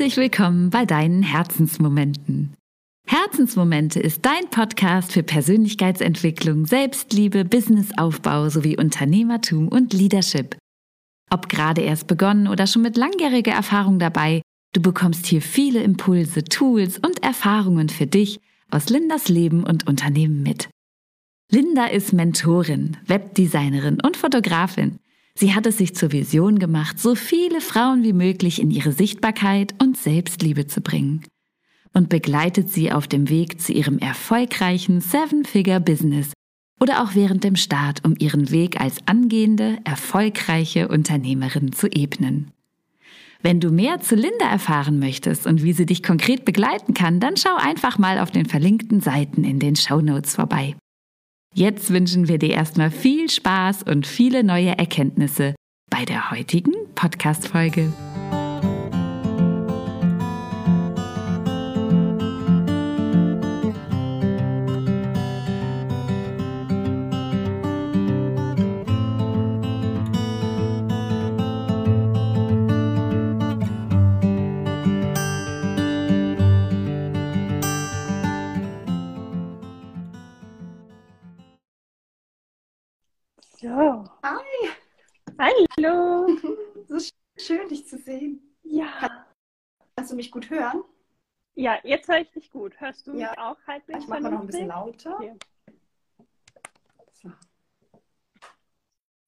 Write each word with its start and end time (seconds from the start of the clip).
Herzlich 0.00 0.16
willkommen 0.16 0.70
bei 0.70 0.86
deinen 0.86 1.22
Herzensmomenten. 1.22 2.54
Herzensmomente 3.06 4.00
ist 4.00 4.24
dein 4.24 4.48
Podcast 4.48 5.12
für 5.12 5.22
Persönlichkeitsentwicklung, 5.22 6.64
Selbstliebe, 6.64 7.44
Businessaufbau 7.44 8.48
sowie 8.48 8.78
Unternehmertum 8.78 9.68
und 9.68 9.92
Leadership. 9.92 10.56
Ob 11.30 11.50
gerade 11.50 11.82
erst 11.82 12.06
begonnen 12.06 12.48
oder 12.48 12.66
schon 12.66 12.80
mit 12.80 12.96
langjähriger 12.96 13.52
Erfahrung 13.52 13.98
dabei, 13.98 14.40
du 14.72 14.80
bekommst 14.80 15.26
hier 15.26 15.42
viele 15.42 15.82
Impulse, 15.82 16.44
Tools 16.44 16.96
und 16.96 17.22
Erfahrungen 17.22 17.90
für 17.90 18.06
dich 18.06 18.40
aus 18.70 18.88
Lindas 18.88 19.28
Leben 19.28 19.64
und 19.64 19.86
Unternehmen 19.86 20.42
mit. 20.42 20.70
Linda 21.52 21.84
ist 21.84 22.14
Mentorin, 22.14 22.96
Webdesignerin 23.06 24.00
und 24.00 24.16
Fotografin. 24.16 24.98
Sie 25.34 25.54
hat 25.54 25.66
es 25.66 25.78
sich 25.78 25.94
zur 25.94 26.12
Vision 26.12 26.58
gemacht, 26.58 26.98
so 26.98 27.14
viele 27.14 27.60
Frauen 27.60 28.02
wie 28.02 28.12
möglich 28.12 28.60
in 28.60 28.70
ihre 28.70 28.92
Sichtbarkeit 28.92 29.74
und 29.80 29.96
Selbstliebe 29.96 30.66
zu 30.66 30.80
bringen 30.80 31.24
und 31.92 32.08
begleitet 32.08 32.70
sie 32.70 32.92
auf 32.92 33.08
dem 33.08 33.28
Weg 33.28 33.60
zu 33.60 33.72
ihrem 33.72 33.98
erfolgreichen 33.98 35.00
Seven-Figure-Business 35.00 36.32
oder 36.80 37.02
auch 37.02 37.14
während 37.14 37.44
dem 37.44 37.56
Start, 37.56 38.04
um 38.04 38.14
ihren 38.18 38.50
Weg 38.50 38.80
als 38.80 38.96
angehende, 39.06 39.78
erfolgreiche 39.84 40.88
Unternehmerin 40.88 41.72
zu 41.72 41.88
ebnen. 41.88 42.52
Wenn 43.42 43.60
du 43.60 43.70
mehr 43.70 44.00
zu 44.00 44.14
Linda 44.14 44.50
erfahren 44.50 44.98
möchtest 44.98 45.46
und 45.46 45.62
wie 45.62 45.72
sie 45.72 45.86
dich 45.86 46.02
konkret 46.02 46.44
begleiten 46.44 46.94
kann, 46.94 47.20
dann 47.20 47.36
schau 47.36 47.56
einfach 47.56 47.98
mal 47.98 48.18
auf 48.18 48.30
den 48.30 48.46
verlinkten 48.46 49.00
Seiten 49.00 49.44
in 49.44 49.58
den 49.58 49.76
Show 49.76 50.00
Notes 50.00 50.34
vorbei. 50.34 50.76
Jetzt 51.54 51.92
wünschen 51.92 52.28
wir 52.28 52.38
dir 52.38 52.50
erstmal 52.50 52.90
viel 52.90 53.28
Spaß 53.28 53.82
und 53.82 54.06
viele 54.06 54.44
neue 54.44 54.78
Erkenntnisse 54.78 55.56
bei 55.90 56.04
der 56.04 56.30
heutigen 56.30 56.74
Podcast-Folge. 56.94 57.92
Hallo. 85.82 86.26
So 86.88 86.98
schön, 87.38 87.68
dich 87.68 87.86
zu 87.86 87.96
sehen. 87.98 88.56
Ja. 88.64 89.26
Kannst 89.94 90.10
du 90.10 90.16
mich 90.16 90.30
gut 90.30 90.50
hören? 90.50 90.82
Ja, 91.54 91.78
jetzt 91.84 92.08
höre 92.08 92.18
ich 92.18 92.30
dich 92.32 92.50
gut. 92.50 92.78
Hörst 92.80 93.06
du 93.06 93.16
Ja. 93.16 93.30
mich 93.30 93.38
auch 93.38 93.56
halbwegs 93.66 94.02
Ich 94.02 94.08
mache 94.08 94.22
mal 94.22 94.30
noch 94.30 94.40
ein 94.40 94.46
bisschen 94.46 94.68
lauter. 94.68 95.14
Okay. 95.16 95.34
So. 97.12 97.30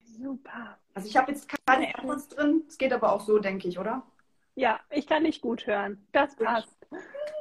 Super. 0.01 0.79
Also 0.95 1.09
ich 1.09 1.17
habe 1.17 1.31
jetzt 1.33 1.49
keine 1.67 1.87
AirPods 1.87 2.29
drin. 2.29 2.65
Es 2.69 2.77
geht 2.77 2.93
aber 2.93 3.13
auch 3.13 3.21
so, 3.21 3.39
denke 3.39 3.69
ich, 3.69 3.79
oder? 3.79 4.03
Ja, 4.57 4.81
ich 4.91 5.07
kann 5.07 5.25
dich 5.25 5.41
gut 5.41 5.67
hören. 5.67 6.07
Das 6.13 6.35
passt. 6.37 6.77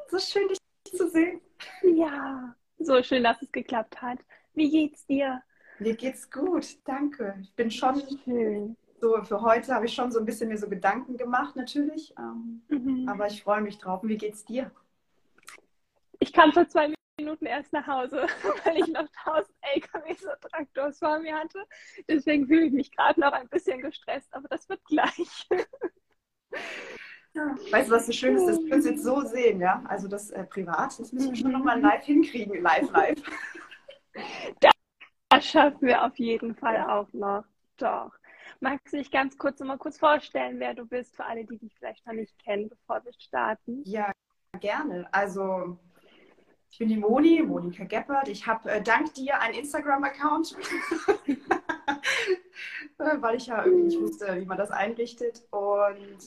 So 0.09 0.19
schön, 0.19 0.47
dich 0.49 0.57
zu 0.95 1.09
sehen. 1.09 1.41
Ja. 1.83 2.55
So 2.77 3.01
schön, 3.01 3.23
dass 3.23 3.41
es 3.41 3.51
geklappt 3.51 4.01
hat. 4.01 4.19
Wie 4.53 4.69
geht's 4.69 5.05
dir? 5.05 5.41
Mir 5.79 5.95
geht's 5.95 6.29
gut, 6.29 6.77
danke. 6.85 7.39
Ich 7.41 7.55
bin 7.55 7.71
schon 7.71 8.01
Schön. 8.23 8.77
So, 9.01 9.21
für 9.23 9.41
heute 9.41 9.73
habe 9.73 9.85
ich 9.87 9.93
schon 9.93 10.11
so 10.11 10.19
ein 10.19 10.25
bisschen 10.25 10.47
mir 10.47 10.57
so 10.57 10.69
Gedanken 10.69 11.17
gemacht, 11.17 11.55
natürlich. 11.55 12.13
Ähm, 12.17 12.61
Mhm. 12.69 13.09
aber 13.09 13.27
ich 13.27 13.43
freue 13.43 13.61
mich 13.61 13.77
drauf. 13.79 14.01
Wie 14.03 14.17
geht's 14.17 14.45
dir? 14.45 14.71
Ich 16.19 16.31
kam 16.31 16.53
vor 16.53 16.67
zwei 16.67 16.93
Minuten 17.19 17.45
erst 17.47 17.73
nach 17.73 17.87
Hause, 17.87 18.27
weil 18.65 18.77
ich 18.77 18.87
noch 18.87 19.07
1000 19.25 19.55
LKWs 19.75 20.23
und 20.23 20.41
Traktors 20.51 20.99
vor 20.99 21.19
mir 21.19 21.35
hatte. 21.35 21.65
Deswegen 22.07 22.47
fühle 22.47 22.65
ich 22.67 22.73
mich 22.73 22.91
gerade 22.91 23.19
noch 23.19 23.31
ein 23.33 23.49
bisschen 23.49 23.81
gestresst, 23.81 24.33
aber 24.33 24.47
das 24.47 24.69
wird 24.69 24.83
gleich. 24.85 25.47
Weißt 27.71 27.89
du, 27.89 27.95
was 27.95 28.05
so 28.05 28.11
schön 28.11 28.35
ist? 28.35 28.45
Das 28.45 28.57
können 28.57 28.73
uns 28.73 28.85
jetzt 28.85 29.03
so 29.03 29.21
sehen, 29.21 29.61
ja? 29.61 29.81
Also 29.87 30.07
das 30.07 30.31
äh, 30.31 30.43
privat, 30.43 30.99
das 30.99 31.11
müssen 31.11 31.29
wir 31.29 31.35
schon 31.35 31.51
nochmal 31.51 31.79
live 31.79 32.03
hinkriegen. 32.03 32.61
Live, 32.61 32.91
live. 32.91 33.21
Das 35.29 35.45
schaffen 35.45 35.87
wir 35.87 36.03
auf 36.03 36.19
jeden 36.19 36.53
Fall 36.55 36.77
auch 36.89 37.07
noch. 37.13 37.45
Doch. 37.77 38.11
Magst 38.63 38.93
du 38.93 38.97
dich 38.97 39.09
ganz 39.09 39.39
kurz 39.39 39.59
mal 39.59 39.77
kurz 39.77 39.97
vorstellen, 39.97 40.59
wer 40.59 40.75
du 40.75 40.85
bist, 40.85 41.15
für 41.15 41.25
alle, 41.25 41.43
die 41.43 41.57
dich 41.57 41.73
vielleicht 41.79 42.05
noch 42.05 42.13
nicht 42.13 42.37
kennen, 42.37 42.69
bevor 42.69 43.03
wir 43.03 43.11
starten? 43.17 43.81
Ja, 43.85 44.11
gerne. 44.59 45.11
Also, 45.11 45.79
ich 46.69 46.77
bin 46.77 46.89
die 46.89 46.97
Moni, 46.97 47.41
Monika 47.41 47.85
Geppert. 47.85 48.27
Ich 48.27 48.45
habe 48.45 48.69
äh, 48.69 48.83
dank 48.83 49.15
dir 49.15 49.41
einen 49.41 49.55
Instagram-Account, 49.55 50.55
weil 52.99 53.35
ich 53.35 53.47
ja 53.47 53.65
irgendwie 53.65 53.85
nicht 53.85 53.99
wusste, 53.99 54.39
wie 54.39 54.45
man 54.45 54.59
das 54.59 54.69
einrichtet. 54.69 55.43
Und 55.49 56.19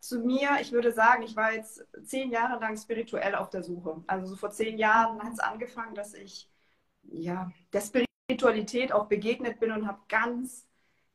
zu 0.00 0.18
mir, 0.18 0.58
ich 0.60 0.72
würde 0.72 0.90
sagen, 0.90 1.22
ich 1.22 1.36
war 1.36 1.52
jetzt 1.52 1.86
zehn 2.02 2.32
Jahre 2.32 2.58
lang 2.58 2.76
spirituell 2.76 3.36
auf 3.36 3.50
der 3.50 3.62
Suche. 3.62 4.02
Also 4.08 4.26
so 4.26 4.34
vor 4.34 4.50
zehn 4.50 4.78
Jahren 4.78 5.22
hat 5.22 5.32
es 5.32 5.38
angefangen, 5.38 5.94
dass 5.94 6.12
ich 6.14 6.50
ja 7.04 7.52
der 7.72 7.82
Spiritualität 7.82 8.90
auch 8.92 9.06
begegnet 9.06 9.60
bin 9.60 9.70
und 9.70 9.86
habe 9.86 10.00
ganz 10.08 10.67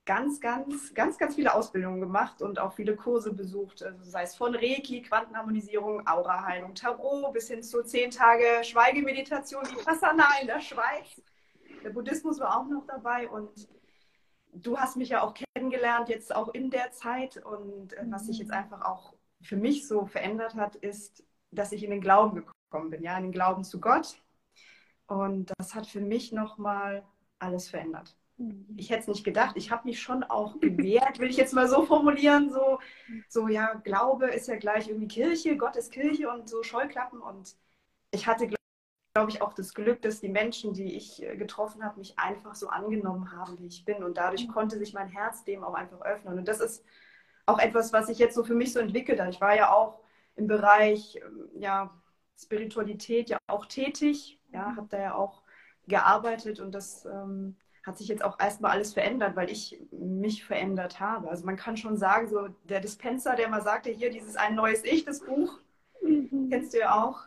ganz, 0.06 0.42
ganz, 0.42 0.94
ganz, 0.94 1.18
ganz 1.18 1.36
viele 1.36 1.54
Ausbildungen 1.54 2.02
gemacht 2.02 2.42
und 2.42 2.60
auch 2.60 2.74
viele 2.74 2.96
Kurse 2.96 3.34
besucht, 3.34 3.84
also 3.84 4.04
sei 4.04 4.24
es 4.24 4.36
von 4.36 4.54
Reiki, 4.54 5.02
Quantenharmonisierung, 5.02 6.06
Auraheilung, 6.08 6.76
Tarot 6.76 7.34
bis 7.34 7.48
hin 7.48 7.64
zu 7.64 7.84
zehn 7.84 8.12
Tage 8.12 8.64
Schweigemeditation, 8.64 9.66
Vipassana 9.66 10.28
in 10.42 10.48
der 10.48 10.60
Schweiz. 10.60 11.22
Der 11.84 11.92
Buddhismus 11.92 12.40
war 12.40 12.60
auch 12.60 12.68
noch 12.68 12.86
dabei 12.86 13.30
und 13.30 13.68
du 14.54 14.78
hast 14.78 14.98
mich 14.98 15.10
ja 15.10 15.22
auch 15.22 15.34
kennengelernt, 15.34 16.10
jetzt 16.10 16.36
auch 16.36 16.54
in 16.54 16.70
der 16.70 16.92
Zeit. 16.92 17.38
Und 17.38 17.94
äh, 17.94 18.06
was 18.10 18.28
sich 18.28 18.40
jetzt 18.40 18.52
einfach 18.52 18.82
auch 18.82 19.14
für 19.42 19.58
mich 19.58 19.88
so 19.88 20.06
verändert 20.06 20.56
hat, 20.56 20.76
ist, 20.76 21.24
dass 21.52 21.72
ich 21.72 21.84
in 21.84 21.92
den 21.92 22.02
Glauben 22.02 22.46
gekommen 22.72 22.90
bin, 22.90 23.04
ja, 23.04 23.18
in 23.18 23.24
den 23.24 23.32
Glauben 23.32 23.64
zu 23.64 23.80
Gott. 23.80 24.18
Und 25.08 25.52
das 25.58 25.76
hat 25.76 25.88
für 25.88 26.02
mich 26.02 26.32
nochmal 26.32 27.06
alles 27.40 27.70
verändert 27.70 28.16
ich 28.76 28.90
hätte 28.90 29.02
es 29.02 29.08
nicht 29.08 29.24
gedacht. 29.24 29.56
Ich 29.58 29.72
habe 29.72 29.88
mich 29.88 30.02
schon 30.02 30.24
auch 30.24 30.60
gewehrt, 30.60 31.20
will 31.20 31.30
ich 31.30 31.38
jetzt 31.38 31.54
mal 31.54 31.68
so 31.68 31.86
formulieren. 31.86 32.50
So, 32.50 32.80
so, 33.30 33.48
ja, 33.48 33.74
Glaube 33.76 34.28
ist 34.28 34.48
ja 34.48 34.56
gleich 34.56 34.88
irgendwie 34.88 35.08
Kirche, 35.08 35.58
Gott 35.58 35.76
ist 35.76 35.92
Kirche 35.92 36.30
und 36.30 36.50
so 36.50 36.64
Scheuklappen. 36.64 37.20
Und 37.20 37.56
ich 38.12 38.28
hatte, 38.28 38.48
glaube 39.14 39.32
ich, 39.32 39.42
auch 39.42 39.54
das 39.54 39.74
Glück, 39.74 40.02
dass 40.02 40.22
die 40.22 40.30
Menschen, 40.30 40.74
die 40.74 40.96
ich 40.96 41.24
äh, 41.24 41.38
getroffen 41.38 41.84
habe, 41.84 42.00
mich 42.00 42.18
einfach 42.18 42.56
so 42.56 42.70
angenommen 42.70 43.32
haben, 43.32 43.60
wie 43.60 43.68
ich 43.68 43.86
bin. 43.86 44.04
Und 44.04 44.18
dadurch 44.18 44.48
konnte 44.48 44.78
sich 44.78 44.94
mein 44.94 45.10
Herz 45.10 45.44
dem 45.44 45.64
auch 45.64 45.76
einfach 45.76 46.02
öffnen. 46.02 46.38
Und 46.40 46.48
das 46.48 46.60
ist 46.60 46.84
auch 47.46 47.60
etwas, 47.60 47.94
was 47.94 48.08
sich 48.08 48.20
jetzt 48.20 48.36
so 48.36 48.44
für 48.44 48.56
mich 48.56 48.74
so 48.74 48.80
entwickelt 48.80 49.20
hat. 49.20 49.30
Ich 49.30 49.42
war 49.42 49.56
ja 49.56 49.74
auch 49.74 50.00
im 50.36 50.48
Bereich 50.48 51.18
ähm, 51.18 51.50
ja, 51.60 51.94
Spiritualität 52.38 53.30
ja 53.30 53.38
auch 53.48 53.66
tätig, 53.66 54.40
ja, 54.52 54.76
habe 54.76 54.88
da 54.90 55.00
ja 55.00 55.16
auch 55.16 55.44
gearbeitet 55.88 56.60
und 56.60 56.72
das 56.74 57.06
ähm, 57.06 57.58
hat 57.86 57.98
sich 57.98 58.08
jetzt 58.08 58.24
auch 58.24 58.40
erstmal 58.40 58.72
alles 58.72 58.94
verändert, 58.94 59.36
weil 59.36 59.50
ich 59.50 59.80
mich 59.92 60.46
verändert 60.46 61.00
habe. 61.00 61.30
Also 61.30 61.46
man 61.46 61.58
kann 61.58 61.78
schon 61.78 61.98
sagen, 61.98 62.30
so 62.30 62.48
der 62.64 62.80
Dispenser, 62.80 63.36
der 63.36 63.50
mal 63.50 63.62
sagte, 63.62 63.90
hier 63.92 64.10
dieses 64.10 64.36
ein 64.36 64.56
neues 64.56 64.84
Ich, 64.84 65.06
das 65.06 65.20
Buch, 65.20 65.60
Mhm. 66.02 66.50
kennst 66.50 66.74
du 66.74 66.80
ja 66.80 67.04
auch, 67.04 67.22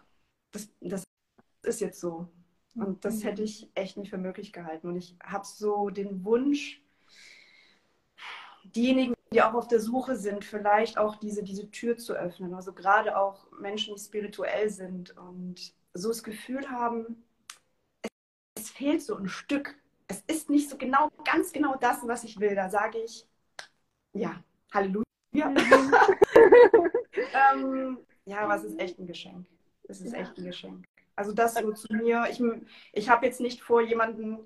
das, 0.53 0.69
das 0.81 1.05
ist 1.63 1.81
jetzt 1.81 2.01
so. 2.01 2.29
Und 2.75 3.05
das 3.05 3.25
hätte 3.25 3.43
ich 3.43 3.71
echt 3.75 3.97
nicht 3.97 4.11
für 4.11 4.19
möglich 4.19 4.53
gehalten. 4.53 4.89
Und 4.89 4.97
ich 4.97 5.17
habe 5.23 5.47
so 5.47 5.89
den 5.91 6.25
Wunsch, 6.25 6.83
diejenigen, 8.65 9.15
die 9.33 9.43
auch 9.43 9.55
auf 9.55 9.69
der 9.69 9.81
Suche 9.81 10.17
sind, 10.17 10.45
vielleicht 10.45 10.99
auch 10.99 11.17
diese, 11.17 11.43
diese 11.43 11.71
Tür 11.71 11.97
zu 11.97 12.15
öffnen. 12.15 12.55
Also 12.55 12.73
gerade 12.73 13.17
auch 13.19 13.51
Menschen, 13.59 13.95
die 13.95 14.01
spirituell 14.01 14.71
sind 14.71 15.17
und 15.17 15.73
so 15.95 16.09
das 16.09 16.23
Gefühl 16.23 16.69
haben, 16.71 17.25
es 18.55 18.71
fehlt 18.71 19.03
so 19.03 19.17
ein 19.17 19.29
Stück 19.29 19.75
es 20.09 20.23
ist 20.27 20.51
nicht 20.51 20.71
so 20.71 20.77
genau, 20.77 21.11
ganz 21.25 21.53
genau 21.53 21.77
das, 21.77 22.07
was 22.07 22.25
ich 22.25 22.39
will. 22.39 22.55
Da 22.55 22.69
sage 22.69 22.99
ich, 22.99 23.27
ja, 24.13 24.43
Halleluja. 24.73 25.05
ähm, 27.55 27.99
ja, 28.25 28.41
aber 28.41 28.57
es 28.57 28.65
ist 28.65 28.79
echt 28.79 28.99
ein 28.99 29.07
Geschenk. 29.07 29.47
Es 29.89 30.01
ist 30.01 30.13
Ja. 30.13 30.21
echt 30.21 30.39
ein 30.39 30.45
Geschenk. 30.45 30.87
Also 31.15 31.33
das 31.33 31.55
so 31.55 31.73
zu 31.73 31.93
mir. 31.95 32.27
Ich, 32.31 32.43
ich 32.93 33.09
habe 33.09 33.27
jetzt 33.27 33.41
nicht 33.41 33.63
vor, 33.63 33.81
jemanden 33.81 34.41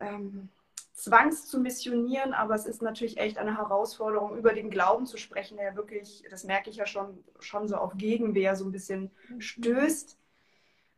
ähm, 0.00 0.48
zwangs 0.92 1.46
zu 1.46 1.60
missionieren, 1.60 2.34
aber 2.34 2.54
es 2.54 2.66
ist 2.66 2.82
natürlich 2.82 3.18
echt 3.18 3.38
eine 3.38 3.56
Herausforderung, 3.56 4.36
über 4.36 4.52
den 4.52 4.70
Glauben 4.70 5.06
zu 5.06 5.16
sprechen, 5.16 5.56
der 5.56 5.76
wirklich, 5.76 6.24
das 6.30 6.44
merke 6.44 6.70
ich 6.70 6.76
ja 6.76 6.86
schon, 6.86 7.22
schon 7.38 7.68
so 7.68 7.76
auf 7.76 7.96
Gegenwehr 7.96 8.56
so 8.56 8.64
ein 8.64 8.72
bisschen 8.72 9.10
stößt. 9.38 10.18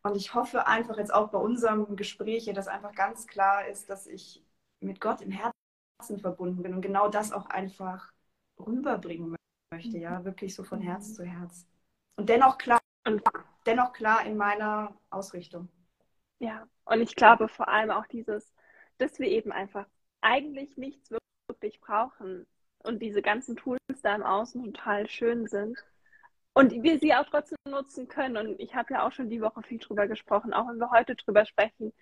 Und 0.02 0.16
ich 0.16 0.34
hoffe 0.34 0.66
einfach 0.66 0.96
jetzt 0.98 1.14
auch 1.14 1.30
bei 1.30 1.38
unserem 1.38 1.96
Gespräch 1.96 2.44
hier, 2.44 2.54
dass 2.54 2.68
einfach 2.68 2.94
ganz 2.94 3.26
klar 3.26 3.66
ist, 3.66 3.88
dass 3.88 4.06
ich 4.06 4.44
mit 4.80 5.00
Gott 5.00 5.20
im 5.20 5.30
Herzen 5.30 6.18
verbunden 6.18 6.62
bin 6.62 6.74
und 6.74 6.82
genau 6.82 7.08
das 7.08 7.32
auch 7.32 7.46
einfach 7.46 8.12
rüberbringen 8.58 9.36
möchte, 9.72 9.98
ja, 9.98 10.24
wirklich 10.24 10.54
so 10.54 10.64
von 10.64 10.80
Herz 10.80 11.14
zu 11.14 11.24
Herz. 11.24 11.66
Und 12.16 12.28
dennoch 12.28 12.58
klar, 12.58 12.80
dennoch 13.64 13.92
klar 13.92 14.26
in 14.26 14.36
meiner 14.36 14.94
Ausrichtung. 15.10 15.68
Ja, 16.40 16.66
und 16.84 17.00
ich 17.00 17.14
glaube 17.14 17.48
vor 17.48 17.68
allem 17.68 17.90
auch 17.90 18.06
dieses, 18.06 18.52
dass 18.98 19.20
wir 19.20 19.28
eben 19.28 19.52
einfach 19.52 19.86
eigentlich 20.20 20.76
nichts 20.76 21.10
wirklich 21.48 21.80
brauchen 21.80 22.46
und 22.78 23.00
diese 23.00 23.22
ganzen 23.22 23.56
Tools 23.56 23.80
da 24.02 24.14
im 24.16 24.24
Außen 24.24 24.64
total 24.64 25.08
schön 25.08 25.46
sind. 25.46 25.78
Und 26.54 26.82
wir 26.82 26.98
sie 26.98 27.14
auch 27.14 27.24
trotzdem 27.24 27.58
nutzen 27.68 28.08
können. 28.08 28.36
Und 28.36 28.60
ich 28.60 28.74
habe 28.74 28.94
ja 28.94 29.06
auch 29.06 29.12
schon 29.12 29.30
die 29.30 29.40
Woche 29.40 29.62
viel 29.62 29.78
drüber 29.78 30.06
gesprochen, 30.06 30.52
auch 30.52 30.68
wenn 30.68 30.78
wir 30.78 30.90
heute 30.90 31.16
drüber 31.16 31.46
sprechen. 31.46 31.92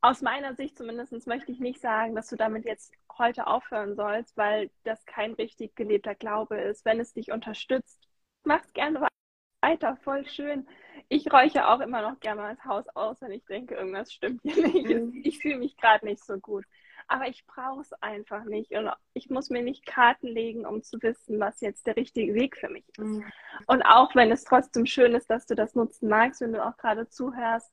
Aus 0.00 0.20
meiner 0.20 0.54
Sicht 0.54 0.76
zumindest 0.76 1.26
möchte 1.26 1.52
ich 1.52 1.60
nicht 1.60 1.80
sagen, 1.80 2.14
dass 2.14 2.28
du 2.28 2.36
damit 2.36 2.64
jetzt 2.66 2.92
heute 3.16 3.46
aufhören 3.46 3.94
sollst, 3.94 4.36
weil 4.36 4.70
das 4.82 5.04
kein 5.06 5.32
richtig 5.34 5.76
gelebter 5.76 6.14
Glaube 6.14 6.60
ist. 6.60 6.84
Wenn 6.84 7.00
es 7.00 7.14
dich 7.14 7.32
unterstützt, 7.32 8.06
mach 8.42 8.62
es 8.62 8.72
gerne 8.72 9.08
weiter, 9.62 9.96
voll 10.02 10.26
schön. 10.26 10.66
Ich 11.08 11.32
räuche 11.32 11.68
auch 11.68 11.80
immer 11.80 12.02
noch 12.02 12.20
gerne 12.20 12.42
mal 12.42 12.54
das 12.54 12.64
Haus 12.64 12.84
aus, 12.94 13.20
wenn 13.22 13.32
ich 13.32 13.44
denke, 13.46 13.76
irgendwas 13.76 14.12
stimmt 14.12 14.42
hier 14.42 14.66
nicht. 14.68 14.88
Mhm. 14.88 15.22
Ich 15.24 15.38
fühle 15.38 15.58
mich 15.58 15.76
gerade 15.76 16.04
nicht 16.04 16.22
so 16.22 16.38
gut. 16.38 16.64
Aber 17.06 17.28
ich 17.28 17.46
brauche 17.46 17.80
es 17.80 17.92
einfach 17.94 18.44
nicht. 18.44 18.72
Und 18.72 18.90
ich 19.12 19.30
muss 19.30 19.50
mir 19.50 19.62
nicht 19.62 19.86
Karten 19.86 20.28
legen, 20.28 20.66
um 20.66 20.82
zu 20.82 21.00
wissen, 21.02 21.38
was 21.38 21.60
jetzt 21.60 21.86
der 21.86 21.96
richtige 21.96 22.34
Weg 22.34 22.56
für 22.56 22.68
mich 22.68 22.88
ist. 22.90 22.98
Mhm. 22.98 23.32
Und 23.66 23.82
auch 23.82 24.14
wenn 24.14 24.30
es 24.30 24.44
trotzdem 24.44 24.86
schön 24.86 25.14
ist, 25.14 25.28
dass 25.30 25.46
du 25.46 25.54
das 25.54 25.74
nutzen 25.74 26.08
magst, 26.08 26.40
wenn 26.40 26.52
du 26.52 26.64
auch 26.64 26.76
gerade 26.76 27.08
zuhörst, 27.08 27.72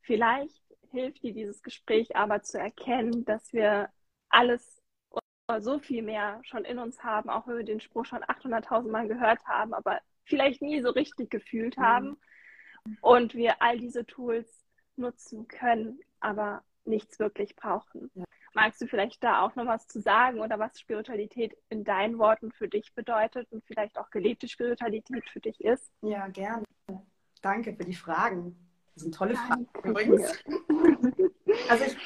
vielleicht 0.00 0.62
hilft 0.90 1.22
dir 1.22 1.32
dieses 1.32 1.62
Gespräch 1.62 2.16
aber 2.16 2.42
zu 2.42 2.58
erkennen, 2.58 3.24
dass 3.24 3.52
wir 3.52 3.90
alles 4.28 4.82
oder 5.48 5.60
so 5.60 5.78
viel 5.78 6.02
mehr 6.02 6.40
schon 6.42 6.64
in 6.64 6.78
uns 6.78 7.02
haben, 7.04 7.30
auch 7.30 7.46
wenn 7.46 7.58
wir 7.58 7.64
den 7.64 7.80
Spruch 7.80 8.04
schon 8.04 8.24
800.000 8.24 8.90
Mal 8.90 9.06
gehört 9.06 9.44
haben, 9.46 9.74
aber 9.74 10.00
vielleicht 10.24 10.60
nie 10.60 10.80
so 10.80 10.90
richtig 10.90 11.30
gefühlt 11.30 11.76
mhm. 11.76 11.82
haben 11.82 12.16
und 13.00 13.34
wir 13.34 13.62
all 13.62 13.78
diese 13.78 14.06
Tools 14.06 14.66
nutzen 14.96 15.46
können, 15.46 16.00
aber 16.20 16.64
nichts 16.84 17.18
wirklich 17.18 17.56
brauchen. 17.56 18.10
Ja. 18.14 18.24
Magst 18.56 18.80
du 18.80 18.86
vielleicht 18.86 19.22
da 19.22 19.42
auch 19.42 19.54
noch 19.54 19.66
was 19.66 19.86
zu 19.86 20.00
sagen 20.00 20.40
oder 20.40 20.58
was 20.58 20.80
Spiritualität 20.80 21.54
in 21.68 21.84
deinen 21.84 22.18
Worten 22.18 22.52
für 22.52 22.68
dich 22.68 22.94
bedeutet 22.94 23.46
und 23.52 23.62
vielleicht 23.66 23.98
auch 23.98 24.08
gelebte 24.10 24.48
Spiritualität 24.48 25.28
für 25.28 25.40
dich 25.40 25.60
ist? 25.60 25.90
Ja, 26.00 26.26
gerne. 26.28 26.64
Danke 27.42 27.74
für 27.74 27.84
die 27.84 27.94
Fragen. 27.94 28.56
Das 28.94 29.02
sind 29.02 29.14
tolle 29.14 29.36
Fragen 29.36 29.68
übrigens. 29.84 30.42
also 31.68 31.84
ich, 31.84 31.98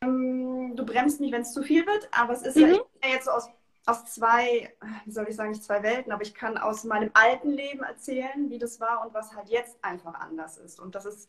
ähm, 0.00 0.76
du 0.76 0.86
bremst 0.86 1.20
mich, 1.20 1.32
wenn 1.32 1.42
es 1.42 1.52
zu 1.52 1.64
viel 1.64 1.84
wird, 1.84 2.08
aber 2.12 2.34
es 2.34 2.42
ist 2.42 2.56
mhm. 2.56 2.78
ja 3.02 3.10
jetzt 3.10 3.24
so 3.24 3.32
aus 3.32 3.50
aus 3.86 4.06
zwei, 4.06 4.74
wie 5.04 5.10
soll 5.10 5.28
ich 5.28 5.36
sagen, 5.36 5.50
nicht 5.50 5.62
zwei 5.62 5.82
Welten, 5.82 6.10
aber 6.10 6.22
ich 6.22 6.34
kann 6.34 6.56
aus 6.56 6.84
meinem 6.84 7.10
alten 7.12 7.50
Leben 7.50 7.82
erzählen, 7.82 8.48
wie 8.48 8.58
das 8.58 8.80
war 8.80 9.04
und 9.04 9.12
was 9.12 9.34
halt 9.34 9.50
jetzt 9.50 9.76
einfach 9.82 10.14
anders 10.14 10.56
ist. 10.56 10.80
Und 10.80 10.94
das 10.94 11.04
ist, 11.04 11.28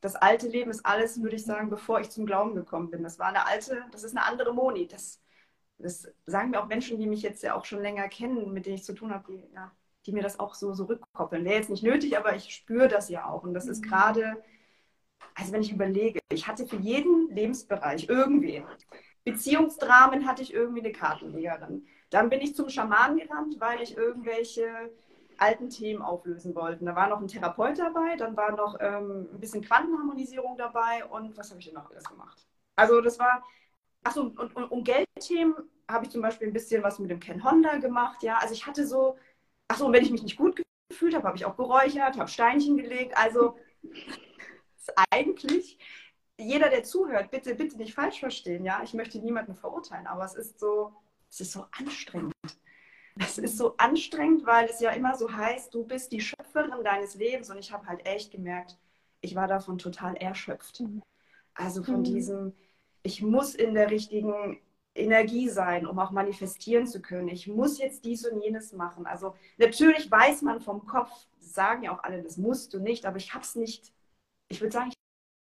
das 0.00 0.14
alte 0.16 0.48
Leben 0.48 0.70
ist 0.70 0.84
alles, 0.84 1.22
würde 1.22 1.36
ich 1.36 1.44
sagen, 1.44 1.70
bevor 1.70 2.00
ich 2.00 2.10
zum 2.10 2.26
Glauben 2.26 2.54
gekommen 2.54 2.90
bin. 2.90 3.02
Das 3.02 3.18
war 3.18 3.28
eine 3.28 3.46
alte, 3.46 3.84
das 3.92 4.04
ist 4.04 4.16
eine 4.16 4.26
andere 4.26 4.54
Moni. 4.54 4.86
Das, 4.86 5.20
das 5.78 6.08
sagen 6.26 6.50
mir 6.50 6.62
auch 6.62 6.68
Menschen, 6.68 6.98
die 6.98 7.06
mich 7.06 7.22
jetzt 7.22 7.42
ja 7.42 7.54
auch 7.54 7.64
schon 7.64 7.82
länger 7.82 8.08
kennen, 8.08 8.52
mit 8.52 8.66
denen 8.66 8.76
ich 8.76 8.84
zu 8.84 8.94
tun 8.94 9.12
habe, 9.12 9.32
die, 9.32 9.44
ja, 9.54 9.72
die 10.04 10.12
mir 10.12 10.22
das 10.22 10.38
auch 10.38 10.54
so, 10.54 10.72
so 10.74 10.84
rückkoppeln. 10.84 11.44
Wäre 11.44 11.56
jetzt 11.56 11.70
nicht 11.70 11.82
nötig, 11.82 12.16
aber 12.16 12.36
ich 12.36 12.54
spüre 12.54 12.88
das 12.88 13.08
ja 13.08 13.28
auch. 13.28 13.42
Und 13.42 13.54
das 13.54 13.66
ist 13.66 13.84
mhm. 13.84 13.88
gerade, 13.88 14.42
also 15.34 15.52
wenn 15.52 15.62
ich 15.62 15.72
überlege, 15.72 16.20
ich 16.30 16.46
hatte 16.46 16.66
für 16.66 16.76
jeden 16.76 17.28
Lebensbereich 17.30 18.08
irgendwie 18.08 18.62
Beziehungsdramen 19.26 20.24
hatte 20.24 20.40
ich 20.42 20.54
irgendwie 20.54 20.80
eine 20.80 20.92
Kartenlegerin. 20.92 21.84
Dann 22.10 22.30
bin 22.30 22.40
ich 22.40 22.54
zum 22.54 22.68
Schamanen 22.68 23.18
gerannt, 23.18 23.56
weil 23.58 23.82
ich 23.82 23.96
irgendwelche 23.96 24.68
alten 25.38 25.70
Themen 25.70 26.02
auflösen 26.02 26.54
wollte. 26.54 26.84
Da 26.84 26.94
war 26.96 27.08
noch 27.08 27.20
ein 27.20 27.28
Therapeut 27.28 27.78
dabei, 27.78 28.16
dann 28.16 28.36
war 28.36 28.52
noch 28.52 28.76
ähm, 28.80 29.28
ein 29.32 29.40
bisschen 29.40 29.62
Quantenharmonisierung 29.62 30.56
dabei 30.56 31.04
und 31.06 31.36
was 31.36 31.50
habe 31.50 31.60
ich 31.60 31.66
denn 31.66 31.74
noch 31.74 31.90
alles 31.90 32.04
gemacht? 32.04 32.46
Also 32.76 33.00
das 33.00 33.18
war, 33.18 33.42
achso, 34.04 34.22
und, 34.22 34.54
und 34.56 34.64
um 34.70 34.84
Geldthemen 34.84 35.54
habe 35.88 36.04
ich 36.04 36.10
zum 36.10 36.22
Beispiel 36.22 36.48
ein 36.48 36.52
bisschen 36.52 36.82
was 36.82 36.98
mit 36.98 37.10
dem 37.10 37.20
Ken 37.20 37.44
Honda 37.44 37.78
gemacht, 37.78 38.22
ja. 38.22 38.38
Also 38.38 38.54
ich 38.54 38.66
hatte 38.66 38.86
so, 38.86 39.16
achso, 39.68 39.86
und 39.86 39.92
wenn 39.92 40.02
ich 40.02 40.10
mich 40.10 40.22
nicht 40.22 40.36
gut 40.36 40.62
gefühlt 40.88 41.14
habe, 41.14 41.26
habe 41.26 41.36
ich 41.36 41.44
auch 41.44 41.56
geräuchert, 41.56 42.18
habe 42.18 42.28
Steinchen 42.28 42.76
gelegt. 42.76 43.16
Also 43.16 43.56
ist 43.82 44.92
eigentlich, 45.10 45.78
jeder, 46.38 46.68
der 46.68 46.84
zuhört, 46.84 47.30
bitte, 47.30 47.54
bitte 47.54 47.76
nicht 47.76 47.94
falsch 47.94 48.20
verstehen, 48.20 48.64
ja. 48.64 48.82
Ich 48.82 48.94
möchte 48.94 49.18
niemanden 49.18 49.54
verurteilen, 49.54 50.06
aber 50.06 50.24
es 50.24 50.34
ist 50.34 50.58
so, 50.58 50.94
es 51.30 51.40
ist 51.40 51.52
so 51.52 51.66
anstrengend. 51.72 52.34
Es 53.18 53.38
ist 53.38 53.56
so 53.56 53.76
anstrengend, 53.78 54.44
weil 54.44 54.66
es 54.66 54.80
ja 54.80 54.90
immer 54.90 55.16
so 55.16 55.32
heißt, 55.32 55.72
du 55.74 55.84
bist 55.84 56.12
die 56.12 56.20
Schöpferin 56.20 56.84
deines 56.84 57.14
Lebens. 57.14 57.50
Und 57.50 57.58
ich 57.58 57.72
habe 57.72 57.86
halt 57.86 58.06
echt 58.06 58.30
gemerkt, 58.30 58.76
ich 59.20 59.34
war 59.34 59.48
davon 59.48 59.78
total 59.78 60.16
erschöpft. 60.16 60.80
Mhm. 60.80 61.02
Also 61.54 61.82
von 61.82 62.00
mhm. 62.00 62.04
diesem, 62.04 62.52
ich 63.02 63.22
muss 63.22 63.54
in 63.54 63.74
der 63.74 63.90
richtigen 63.90 64.60
Energie 64.94 65.48
sein, 65.48 65.86
um 65.86 65.98
auch 65.98 66.10
manifestieren 66.10 66.86
zu 66.86 67.00
können. 67.00 67.28
Ich 67.28 67.46
muss 67.46 67.78
jetzt 67.78 68.04
dies 68.04 68.26
und 68.26 68.40
jenes 68.40 68.72
machen. 68.72 69.06
Also 69.06 69.34
natürlich 69.58 70.10
weiß 70.10 70.42
man 70.42 70.60
vom 70.60 70.86
Kopf, 70.86 71.10
sagen 71.38 71.84
ja 71.84 71.94
auch 71.94 72.02
alle, 72.02 72.22
das 72.22 72.36
musst 72.36 72.74
du 72.74 72.80
nicht, 72.80 73.06
aber 73.06 73.16
ich 73.16 73.34
habe 73.34 73.44
es 73.44 73.54
nicht, 73.54 73.92
ich 74.48 74.60
würde 74.60 74.72
sagen, 74.72 74.90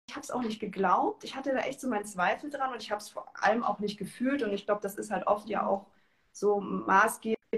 ich 0.08 0.14
habe 0.14 0.24
es 0.24 0.30
auch 0.30 0.42
nicht 0.42 0.60
geglaubt. 0.60 1.24
Ich 1.24 1.36
hatte 1.36 1.52
da 1.52 1.60
echt 1.60 1.80
so 1.80 1.88
meinen 1.88 2.04
Zweifel 2.04 2.50
dran 2.50 2.72
und 2.72 2.82
ich 2.82 2.90
habe 2.90 3.00
es 3.00 3.08
vor 3.08 3.32
allem 3.42 3.62
auch 3.62 3.78
nicht 3.78 3.98
gefühlt. 3.98 4.42
Und 4.42 4.52
ich 4.52 4.66
glaube, 4.66 4.82
das 4.82 4.96
ist 4.96 5.10
halt 5.10 5.26
oft 5.26 5.48
ja 5.48 5.66
auch 5.66 5.86
so 6.32 6.60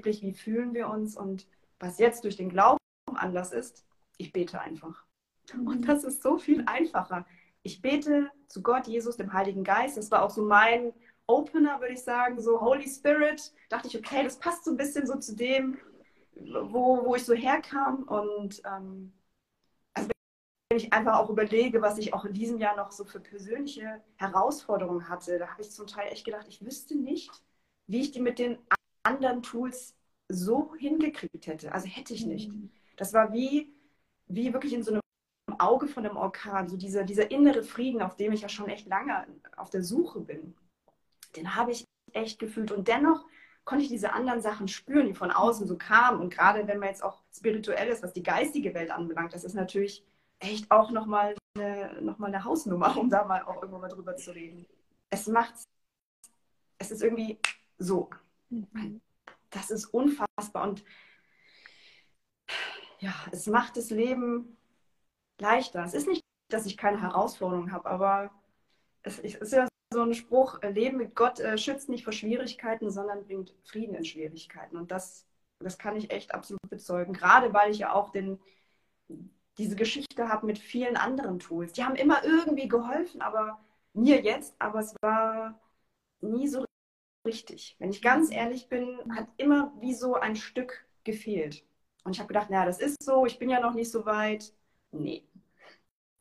maßgeblich, 0.04 0.22
wie 0.22 0.32
fühlen 0.32 0.74
wir 0.74 0.88
uns. 0.88 1.16
Und 1.16 1.46
was 1.78 1.98
jetzt 1.98 2.24
durch 2.24 2.36
den 2.36 2.48
Glauben 2.48 2.78
anders 3.14 3.52
ist, 3.52 3.84
ich 4.18 4.32
bete 4.32 4.60
einfach. 4.60 5.04
Und 5.52 5.88
das 5.88 6.04
ist 6.04 6.22
so 6.22 6.38
viel 6.38 6.64
einfacher. 6.66 7.26
Ich 7.62 7.80
bete 7.82 8.30
zu 8.48 8.62
Gott, 8.62 8.86
Jesus, 8.86 9.16
dem 9.16 9.32
Heiligen 9.32 9.64
Geist. 9.64 9.96
Das 9.96 10.10
war 10.10 10.22
auch 10.22 10.30
so 10.30 10.42
mein 10.44 10.92
Opener, 11.26 11.80
würde 11.80 11.94
ich 11.94 12.02
sagen, 12.02 12.40
so 12.40 12.60
Holy 12.60 12.88
Spirit. 12.88 13.52
Dachte 13.70 13.88
ich, 13.88 13.96
okay, 13.96 14.22
das 14.22 14.38
passt 14.38 14.64
so 14.64 14.70
ein 14.70 14.76
bisschen 14.76 15.06
so 15.06 15.18
zu 15.18 15.34
dem, 15.34 15.78
wo, 16.34 17.04
wo 17.04 17.14
ich 17.14 17.24
so 17.24 17.34
herkam. 17.34 18.04
Und 18.04 18.62
ähm, 18.64 19.12
wenn 19.94 20.78
ich 20.78 20.92
einfach 20.92 21.18
auch 21.18 21.30
überlege, 21.30 21.80
was 21.82 21.98
ich 21.98 22.12
auch 22.12 22.24
in 22.24 22.32
diesem 22.32 22.58
Jahr 22.58 22.76
noch 22.76 22.92
so 22.92 23.04
für 23.04 23.20
persönliche 23.20 24.02
Herausforderungen 24.16 25.08
hatte, 25.08 25.38
da 25.38 25.48
habe 25.48 25.62
ich 25.62 25.70
zum 25.70 25.86
Teil 25.86 26.12
echt 26.12 26.24
gedacht, 26.24 26.46
ich 26.48 26.64
wüsste 26.64 26.96
nicht, 26.96 27.30
wie 27.86 28.00
ich 28.00 28.12
die 28.12 28.20
mit 28.20 28.38
den 28.38 28.58
anderen 29.04 29.42
Tools 29.42 29.94
so 30.28 30.74
hingekriegt 30.76 31.46
hätte. 31.46 31.72
Also 31.72 31.86
hätte 31.86 32.14
ich 32.14 32.26
nicht. 32.26 32.50
Mhm. 32.50 32.70
Das 32.96 33.12
war 33.12 33.32
wie, 33.32 33.72
wie 34.26 34.52
wirklich 34.52 34.72
in 34.72 34.82
so 34.82 34.92
einem 34.92 35.00
Auge 35.58 35.86
von 35.86 36.04
einem 36.04 36.16
Orkan, 36.16 36.68
so 36.68 36.76
dieser, 36.76 37.04
dieser 37.04 37.30
innere 37.30 37.62
Frieden, 37.62 38.02
auf 38.02 38.16
dem 38.16 38.32
ich 38.32 38.40
ja 38.40 38.48
schon 38.48 38.68
echt 38.68 38.86
lange 38.86 39.26
auf 39.56 39.70
der 39.70 39.82
Suche 39.82 40.20
bin. 40.20 40.54
Den 41.36 41.54
habe 41.54 41.72
ich 41.72 41.84
echt 42.12 42.38
gefühlt. 42.38 42.72
Und 42.72 42.88
dennoch 42.88 43.26
konnte 43.64 43.84
ich 43.84 43.90
diese 43.90 44.12
anderen 44.12 44.40
Sachen 44.40 44.68
spüren, 44.68 45.06
die 45.06 45.14
von 45.14 45.30
außen 45.30 45.66
so 45.66 45.76
kamen. 45.76 46.20
Und 46.20 46.32
gerade 46.32 46.66
wenn 46.66 46.78
man 46.78 46.88
jetzt 46.88 47.02
auch 47.02 47.22
spirituell 47.32 47.88
ist, 47.88 48.02
was 48.02 48.12
die 48.12 48.22
geistige 48.22 48.74
Welt 48.74 48.90
anbelangt, 48.90 49.34
das 49.34 49.44
ist 49.44 49.54
natürlich 49.54 50.04
echt 50.38 50.70
auch 50.70 50.90
nochmal 50.90 51.34
eine, 51.56 52.00
noch 52.02 52.18
mal 52.18 52.26
eine 52.28 52.44
Hausnummer, 52.44 52.96
um 52.96 53.08
da 53.08 53.24
mal 53.24 53.42
auch 53.42 53.56
irgendwann 53.62 53.82
mal 53.82 53.88
drüber 53.88 54.16
zu 54.16 54.34
reden. 54.34 54.66
Es 55.10 55.26
macht, 55.26 55.54
es 56.78 56.90
ist 56.90 57.02
irgendwie 57.02 57.38
so. 57.78 58.10
Mhm. 58.54 59.00
Das 59.50 59.70
ist 59.70 59.86
unfassbar 59.86 60.68
und 60.68 60.84
ja, 63.00 63.14
es 63.32 63.46
macht 63.46 63.76
das 63.76 63.90
Leben 63.90 64.56
leichter. 65.38 65.84
Es 65.84 65.94
ist 65.94 66.08
nicht, 66.08 66.22
dass 66.48 66.66
ich 66.66 66.76
keine 66.76 67.00
Herausforderungen 67.00 67.72
habe, 67.72 67.88
aber 67.88 68.30
es, 69.02 69.18
ist 69.18 69.52
ja 69.52 69.68
so 69.92 70.02
ein 70.02 70.14
Spruch, 70.14 70.62
äh, 70.62 70.70
Leben 70.70 70.98
mit 70.98 71.14
Gott 71.14 71.40
äh, 71.40 71.58
schützt 71.58 71.88
nicht 71.88 72.04
vor 72.04 72.12
Schwierigkeiten, 72.12 72.90
sondern 72.90 73.24
bringt 73.24 73.54
Frieden 73.64 73.94
in 73.94 74.04
Schwierigkeiten. 74.04 74.76
Und 74.76 74.90
das, 74.90 75.26
das 75.60 75.78
kann 75.78 75.96
ich 75.96 76.10
echt 76.10 76.34
absolut 76.34 76.68
bezeugen. 76.68 77.12
Gerade 77.12 77.52
weil 77.52 77.70
ich 77.70 77.78
ja 77.78 77.92
auch 77.92 78.10
den, 78.10 78.40
diese 79.58 79.76
Geschichte 79.76 80.28
habe 80.28 80.46
mit 80.46 80.58
vielen 80.58 80.96
anderen 80.96 81.38
Tools. 81.38 81.72
Die 81.72 81.84
haben 81.84 81.96
immer 81.96 82.24
irgendwie 82.24 82.68
geholfen, 82.68 83.22
aber 83.22 83.60
mir 83.92 84.22
jetzt, 84.22 84.54
aber 84.58 84.80
es 84.80 84.94
war 85.02 85.60
nie 86.20 86.48
so 86.48 86.64
richtig. 87.24 87.76
Wenn 87.78 87.90
ich 87.90 88.02
ganz 88.02 88.30
ehrlich 88.30 88.68
bin, 88.68 88.98
hat 89.14 89.28
immer 89.36 89.72
wie 89.80 89.94
so 89.94 90.14
ein 90.14 90.36
Stück 90.36 90.84
gefehlt. 91.04 91.64
Und 92.04 92.12
ich 92.12 92.18
habe 92.18 92.28
gedacht, 92.28 92.50
naja, 92.50 92.66
das 92.66 92.80
ist 92.80 93.02
so, 93.02 93.26
ich 93.26 93.38
bin 93.38 93.48
ja 93.50 93.60
noch 93.60 93.74
nicht 93.74 93.90
so 93.90 94.04
weit. 94.04 94.52
Nee, 94.92 95.24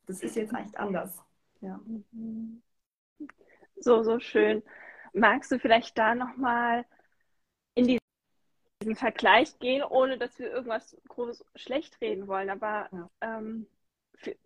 das 0.05 0.22
ist 0.22 0.36
jetzt 0.36 0.53
echt 0.53 0.77
anders. 0.77 1.22
Ja. 1.62 1.79
So, 3.75 4.03
so 4.03 4.19
schön. 4.19 4.63
Magst 5.13 5.51
du 5.51 5.60
vielleicht 5.60 5.98
da 5.98 6.15
nochmal 6.15 6.86
in 7.75 7.88
die 7.88 8.00
diesen 8.81 8.95
Vergleich 8.95 9.57
gehen, 9.60 9.83
ohne 9.83 10.17
dass 10.17 10.38
wir 10.39 10.51
irgendwas 10.51 10.98
groß 11.07 11.45
schlecht 11.55 12.00
reden 12.01 12.27
wollen. 12.27 12.50
Aber 12.50 12.89
ja. 12.91 13.10
ähm, 13.22 13.67
und, 14.17 14.38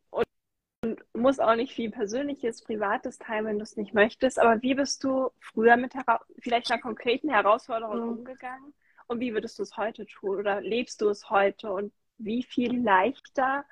und, 0.88 1.04
muss 1.14 1.40
auch 1.40 1.56
nicht 1.56 1.74
viel 1.74 1.92
Persönliches, 1.92 2.62
Privates 2.62 3.18
teilen, 3.20 3.46
wenn 3.46 3.60
du 3.60 3.64
es 3.64 3.78
nicht 3.78 3.94
möchtest. 3.94 4.40
Aber 4.40 4.62
wie 4.62 4.76
bist 4.76 5.04
du 5.04 5.30
früher 5.40 5.78
mit 5.78 5.94
vielleicht 6.40 6.72
einer 6.72 6.82
konkreten 6.82 7.30
Herausforderung 7.30 8.02
mhm. 8.02 8.18
umgegangen? 8.20 8.74
Und 9.08 9.20
wie 9.20 9.34
würdest 9.34 9.60
du 9.60 9.64
es 9.64 9.78
heute 9.78 10.06
tun? 10.06 10.38
Oder 10.38 10.62
lebst 10.62 11.02
du 11.02 11.10
es 11.10 11.30
heute? 11.30 11.72
Und 11.72 11.94
wie 12.18 12.44
viel 12.44 12.82
leichter 12.82 13.66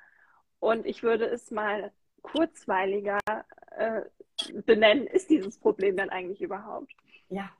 und 0.60 0.86
ich 0.86 1.02
würde 1.02 1.26
es 1.26 1.50
mal 1.50 1.92
kurzweiliger 2.22 3.18
äh, 3.70 4.02
benennen, 4.64 5.06
ist 5.06 5.30
dieses 5.30 5.58
Problem 5.58 5.96
dann 5.96 6.10
eigentlich 6.10 6.42
überhaupt? 6.42 6.92
Ja. 7.28 7.50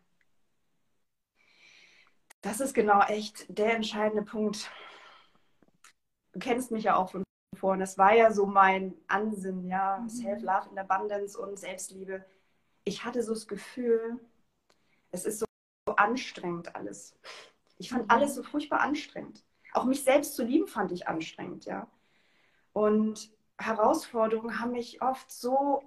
Das 2.40 2.60
ist 2.60 2.74
genau 2.74 3.00
echt 3.02 3.46
der 3.48 3.74
entscheidende 3.74 4.22
Punkt. 4.22 4.70
Du 6.32 6.38
kennst 6.38 6.70
mich 6.70 6.84
ja 6.84 6.96
auch 6.96 7.10
von 7.10 7.25
vorhin. 7.56 7.80
Das 7.80 7.98
war 7.98 8.14
ja 8.14 8.32
so 8.32 8.46
mein 8.46 8.94
Ansinnen, 9.08 9.66
ja, 9.66 9.98
mhm. 9.98 10.08
Self-Love 10.08 10.70
in 10.70 10.78
Abundance 10.78 11.38
und 11.38 11.58
Selbstliebe. 11.58 12.24
Ich 12.84 13.04
hatte 13.04 13.22
so 13.22 13.34
das 13.34 13.48
Gefühl, 13.48 14.20
es 15.10 15.24
ist 15.24 15.40
so 15.40 15.46
anstrengend 15.96 16.74
alles. 16.76 17.18
Ich 17.78 17.90
fand 17.90 18.04
mhm. 18.04 18.10
alles 18.10 18.34
so 18.34 18.42
furchtbar 18.42 18.80
anstrengend. 18.80 19.44
Auch 19.72 19.84
mich 19.84 20.04
selbst 20.04 20.34
zu 20.36 20.44
lieben 20.44 20.66
fand 20.66 20.92
ich 20.92 21.08
anstrengend, 21.08 21.64
ja. 21.66 21.90
Und 22.72 23.30
Herausforderungen 23.58 24.60
haben 24.60 24.72
mich 24.72 25.02
oft 25.02 25.30
so 25.30 25.82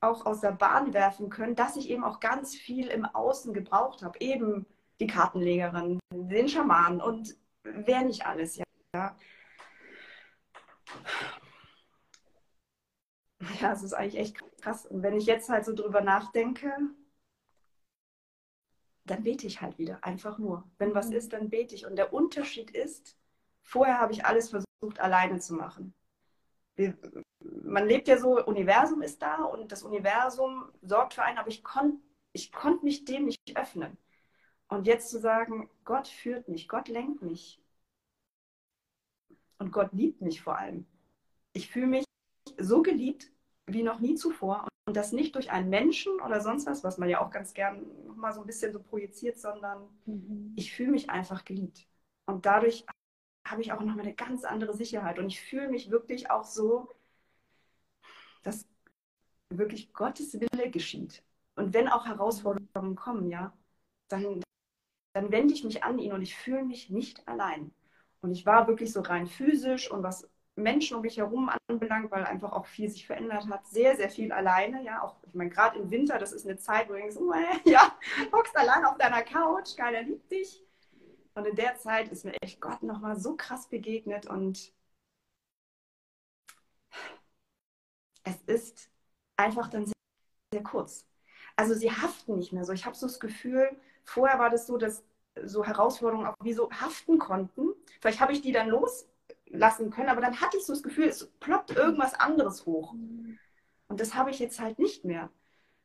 auch 0.00 0.26
aus 0.26 0.40
der 0.40 0.52
Bahn 0.52 0.92
werfen 0.92 1.30
können, 1.30 1.54
dass 1.54 1.76
ich 1.76 1.88
eben 1.90 2.04
auch 2.04 2.20
ganz 2.20 2.54
viel 2.54 2.88
im 2.88 3.04
Außen 3.04 3.52
gebraucht 3.54 4.02
habe. 4.02 4.20
Eben 4.20 4.66
die 5.00 5.06
Kartenlegerin, 5.06 5.98
den 6.12 6.48
Schamanen 6.48 7.00
und 7.00 7.36
wer 7.62 8.02
nicht 8.02 8.26
alles, 8.26 8.56
ja. 8.94 9.16
Ja, 13.64 13.72
es 13.72 13.82
ist 13.82 13.94
eigentlich 13.94 14.20
echt 14.20 14.60
krass. 14.60 14.84
Und 14.84 15.02
wenn 15.02 15.16
ich 15.16 15.24
jetzt 15.24 15.48
halt 15.48 15.64
so 15.64 15.74
drüber 15.74 16.02
nachdenke, 16.02 16.70
dann 19.06 19.22
bete 19.22 19.46
ich 19.46 19.62
halt 19.62 19.78
wieder, 19.78 20.04
einfach 20.04 20.36
nur. 20.36 20.70
Wenn 20.76 20.94
was 20.94 21.08
mhm. 21.08 21.14
ist, 21.14 21.32
dann 21.32 21.48
bete 21.48 21.74
ich. 21.74 21.86
Und 21.86 21.96
der 21.96 22.12
Unterschied 22.12 22.70
ist, 22.72 23.16
vorher 23.62 24.00
habe 24.00 24.12
ich 24.12 24.26
alles 24.26 24.50
versucht, 24.50 25.00
alleine 25.00 25.38
zu 25.40 25.54
machen. 25.54 25.94
Man 27.40 27.88
lebt 27.88 28.06
ja 28.06 28.18
so, 28.18 28.44
Universum 28.44 29.00
ist 29.00 29.22
da 29.22 29.44
und 29.44 29.72
das 29.72 29.82
Universum 29.82 30.70
sorgt 30.82 31.14
für 31.14 31.22
einen, 31.22 31.38
aber 31.38 31.48
ich 31.48 31.64
konnte 31.64 32.02
ich 32.34 32.52
konnt 32.52 32.82
mich 32.82 33.06
dem 33.06 33.24
nicht 33.24 33.56
öffnen. 33.56 33.96
Und 34.68 34.86
jetzt 34.86 35.08
zu 35.08 35.18
sagen, 35.18 35.70
Gott 35.86 36.06
führt 36.08 36.48
mich, 36.48 36.68
Gott 36.68 36.88
lenkt 36.88 37.22
mich. 37.22 37.62
Und 39.58 39.72
Gott 39.72 39.94
liebt 39.94 40.20
mich 40.20 40.42
vor 40.42 40.58
allem. 40.58 40.86
Ich 41.54 41.70
fühle 41.70 41.86
mich 41.86 42.04
so 42.58 42.82
geliebt 42.82 43.30
wie 43.66 43.82
noch 43.82 44.00
nie 44.00 44.14
zuvor. 44.14 44.68
Und 44.86 44.96
das 44.96 45.12
nicht 45.12 45.34
durch 45.34 45.50
einen 45.50 45.70
Menschen 45.70 46.20
oder 46.20 46.40
sonst 46.40 46.66
was, 46.66 46.84
was 46.84 46.98
man 46.98 47.08
ja 47.08 47.20
auch 47.20 47.30
ganz 47.30 47.54
gern 47.54 47.82
nochmal 48.06 48.32
so 48.34 48.40
ein 48.40 48.46
bisschen 48.46 48.72
so 48.72 48.82
projiziert, 48.82 49.38
sondern 49.38 49.88
mhm. 50.04 50.52
ich 50.56 50.72
fühle 50.72 50.90
mich 50.90 51.08
einfach 51.08 51.44
geliebt. 51.44 51.86
Und 52.26 52.44
dadurch 52.44 52.84
habe 53.46 53.62
ich 53.62 53.72
auch 53.72 53.80
nochmal 53.80 54.04
eine 54.04 54.14
ganz 54.14 54.44
andere 54.44 54.74
Sicherheit. 54.74 55.18
Und 55.18 55.26
ich 55.26 55.40
fühle 55.40 55.68
mich 55.68 55.90
wirklich 55.90 56.30
auch 56.30 56.44
so, 56.44 56.88
dass 58.42 58.66
wirklich 59.50 59.92
Gottes 59.92 60.38
Wille 60.38 60.70
geschieht. 60.70 61.22
Und 61.56 61.72
wenn 61.72 61.88
auch 61.88 62.06
Herausforderungen 62.06 62.96
kommen, 62.96 63.28
ja, 63.28 63.56
dann, 64.08 64.42
dann 65.14 65.30
wende 65.30 65.54
ich 65.54 65.64
mich 65.64 65.82
an 65.84 65.98
ihn 65.98 66.12
und 66.12 66.22
ich 66.22 66.36
fühle 66.36 66.64
mich 66.64 66.90
nicht 66.90 67.26
allein. 67.28 67.72
Und 68.20 68.32
ich 68.32 68.46
war 68.46 68.66
wirklich 68.68 68.92
so 68.92 69.00
rein 69.00 69.26
physisch 69.26 69.90
und 69.90 70.02
was 70.02 70.28
Menschen 70.56 70.96
um 70.96 71.02
mich 71.02 71.16
herum 71.18 71.50
anbelangt, 71.68 72.10
weil 72.10 72.24
einfach 72.24 72.52
auch 72.52 72.66
viel 72.66 72.88
sich 72.88 73.06
verändert 73.06 73.48
hat, 73.48 73.66
sehr, 73.66 73.96
sehr 73.96 74.10
viel 74.10 74.32
alleine. 74.32 74.82
Ja, 74.84 75.02
auch, 75.02 75.16
ich 75.26 75.34
meine, 75.34 75.50
gerade 75.50 75.78
im 75.78 75.90
Winter, 75.90 76.18
das 76.18 76.32
ist 76.32 76.46
eine 76.46 76.58
Zeit, 76.58 76.88
wo 76.88 76.92
du 76.92 76.98
denkst, 76.98 77.16
oh, 77.18 77.32
ja, 77.64 77.96
hockst 78.32 78.56
allein 78.56 78.84
auf 78.84 78.96
deiner 78.98 79.22
Couch, 79.22 79.76
keiner 79.76 80.02
liebt 80.02 80.30
dich. 80.30 80.62
Und 81.34 81.46
in 81.46 81.56
der 81.56 81.76
Zeit 81.76 82.10
ist 82.12 82.24
mir 82.24 82.34
echt 82.42 82.60
Gott 82.60 82.82
nochmal 82.82 83.18
so 83.18 83.36
krass 83.36 83.68
begegnet 83.68 84.26
und 84.26 84.72
es 88.24 88.36
ist 88.46 88.90
einfach 89.36 89.68
dann 89.68 89.86
sehr, 89.86 89.94
sehr 90.52 90.62
kurz. 90.62 91.06
Also 91.56 91.74
sie 91.74 91.90
haften 91.90 92.36
nicht 92.36 92.52
mehr 92.52 92.64
so. 92.64 92.72
Ich 92.72 92.86
habe 92.86 92.96
so 92.96 93.06
das 93.06 93.20
Gefühl, 93.20 93.70
vorher 94.04 94.38
war 94.38 94.50
das 94.50 94.66
so, 94.66 94.76
dass 94.78 95.04
so 95.44 95.64
Herausforderungen 95.64 96.26
auch 96.26 96.36
wie 96.42 96.52
so 96.52 96.70
haften 96.70 97.18
konnten. 97.18 97.74
Vielleicht 98.00 98.20
habe 98.20 98.32
ich 98.32 98.42
die 98.42 98.52
dann 98.52 98.68
los 98.68 99.08
lassen 99.54 99.90
können, 99.90 100.08
aber 100.08 100.20
dann 100.20 100.40
hatte 100.40 100.56
ich 100.56 100.64
so 100.64 100.72
das 100.72 100.82
Gefühl, 100.82 101.08
es 101.08 101.26
ploppt 101.40 101.70
irgendwas 101.72 102.14
anderes 102.14 102.66
hoch. 102.66 102.94
Und 103.88 104.00
das 104.00 104.14
habe 104.14 104.30
ich 104.30 104.38
jetzt 104.38 104.60
halt 104.60 104.78
nicht 104.78 105.04
mehr. 105.04 105.30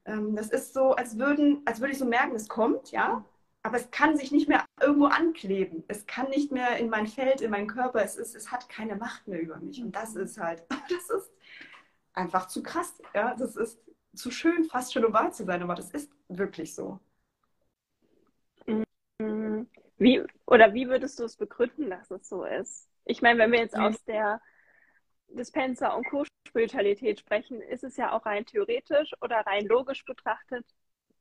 Ähm, 0.06 0.36
das 0.36 0.50
ist 0.50 0.74
so, 0.74 0.94
als, 0.96 1.18
würden, 1.18 1.62
als 1.66 1.80
würde 1.80 1.94
ich 1.94 2.00
so 2.00 2.06
merken, 2.06 2.36
es 2.36 2.50
kommt, 2.50 2.92
ja, 2.92 3.24
aber 3.64 3.78
es 3.78 3.92
kann 3.92 4.18
sich 4.18 4.32
nicht 4.32 4.48
mehr 4.48 4.66
irgendwo 4.82 5.06
ankleben. 5.06 5.84
Es 5.88 6.06
kann 6.08 6.30
nicht 6.30 6.52
mehr 6.52 6.78
in 6.78 6.90
mein 6.90 7.08
Feld, 7.08 7.42
in 7.42 7.52
meinen 7.52 7.68
Körper. 7.68 8.04
Es, 8.04 8.16
ist, 8.16 8.36
es 8.36 8.52
hat 8.52 8.70
keine 8.70 8.96
Macht 8.96 9.28
mehr 9.28 9.42
über 9.42 9.58
mich. 9.58 9.82
Und 9.82 9.96
das 9.96 10.16
ist 10.16 10.40
halt, 10.40 10.64
das 10.90 11.10
ist 11.10 11.32
einfach 12.14 12.48
zu 12.48 12.64
krass. 12.64 13.02
Ja? 13.14 13.36
Das 13.36 13.56
ist 13.56 13.80
zu 14.16 14.32
schön, 14.32 14.66
fast 14.66 14.94
schon 14.94 15.06
um 15.06 15.14
wahr 15.14 15.32
zu 15.32 15.46
sein, 15.46 15.62
aber 15.62 15.76
das 15.76 15.92
ist 15.92 16.10
wirklich 16.30 16.74
so. 16.74 17.00
Wie, 19.98 20.24
oder 20.46 20.74
wie 20.74 20.88
würdest 20.88 21.20
du 21.20 21.26
es 21.26 21.36
begründen, 21.36 21.90
dass 21.90 22.10
es 22.10 22.30
so 22.30 22.46
ist? 22.46 22.88
Ich 23.10 23.24
meine, 23.24 23.40
wenn 23.40 23.52
wir 23.52 23.60
jetzt 23.60 23.76
aus 23.76 24.04
der 24.06 24.40
Dispenser- 25.30 25.98
und 25.98 26.08
Co-Spiritualität 26.08 27.20
sprechen, 27.20 27.60
ist 27.60 27.84
es 27.84 27.98
ja 27.98 28.14
auch 28.14 28.26
rein 28.26 28.46
theoretisch 28.46 29.14
oder 29.22 29.38
rein 29.38 29.66
logisch 29.66 30.06
betrachtet 30.06 30.64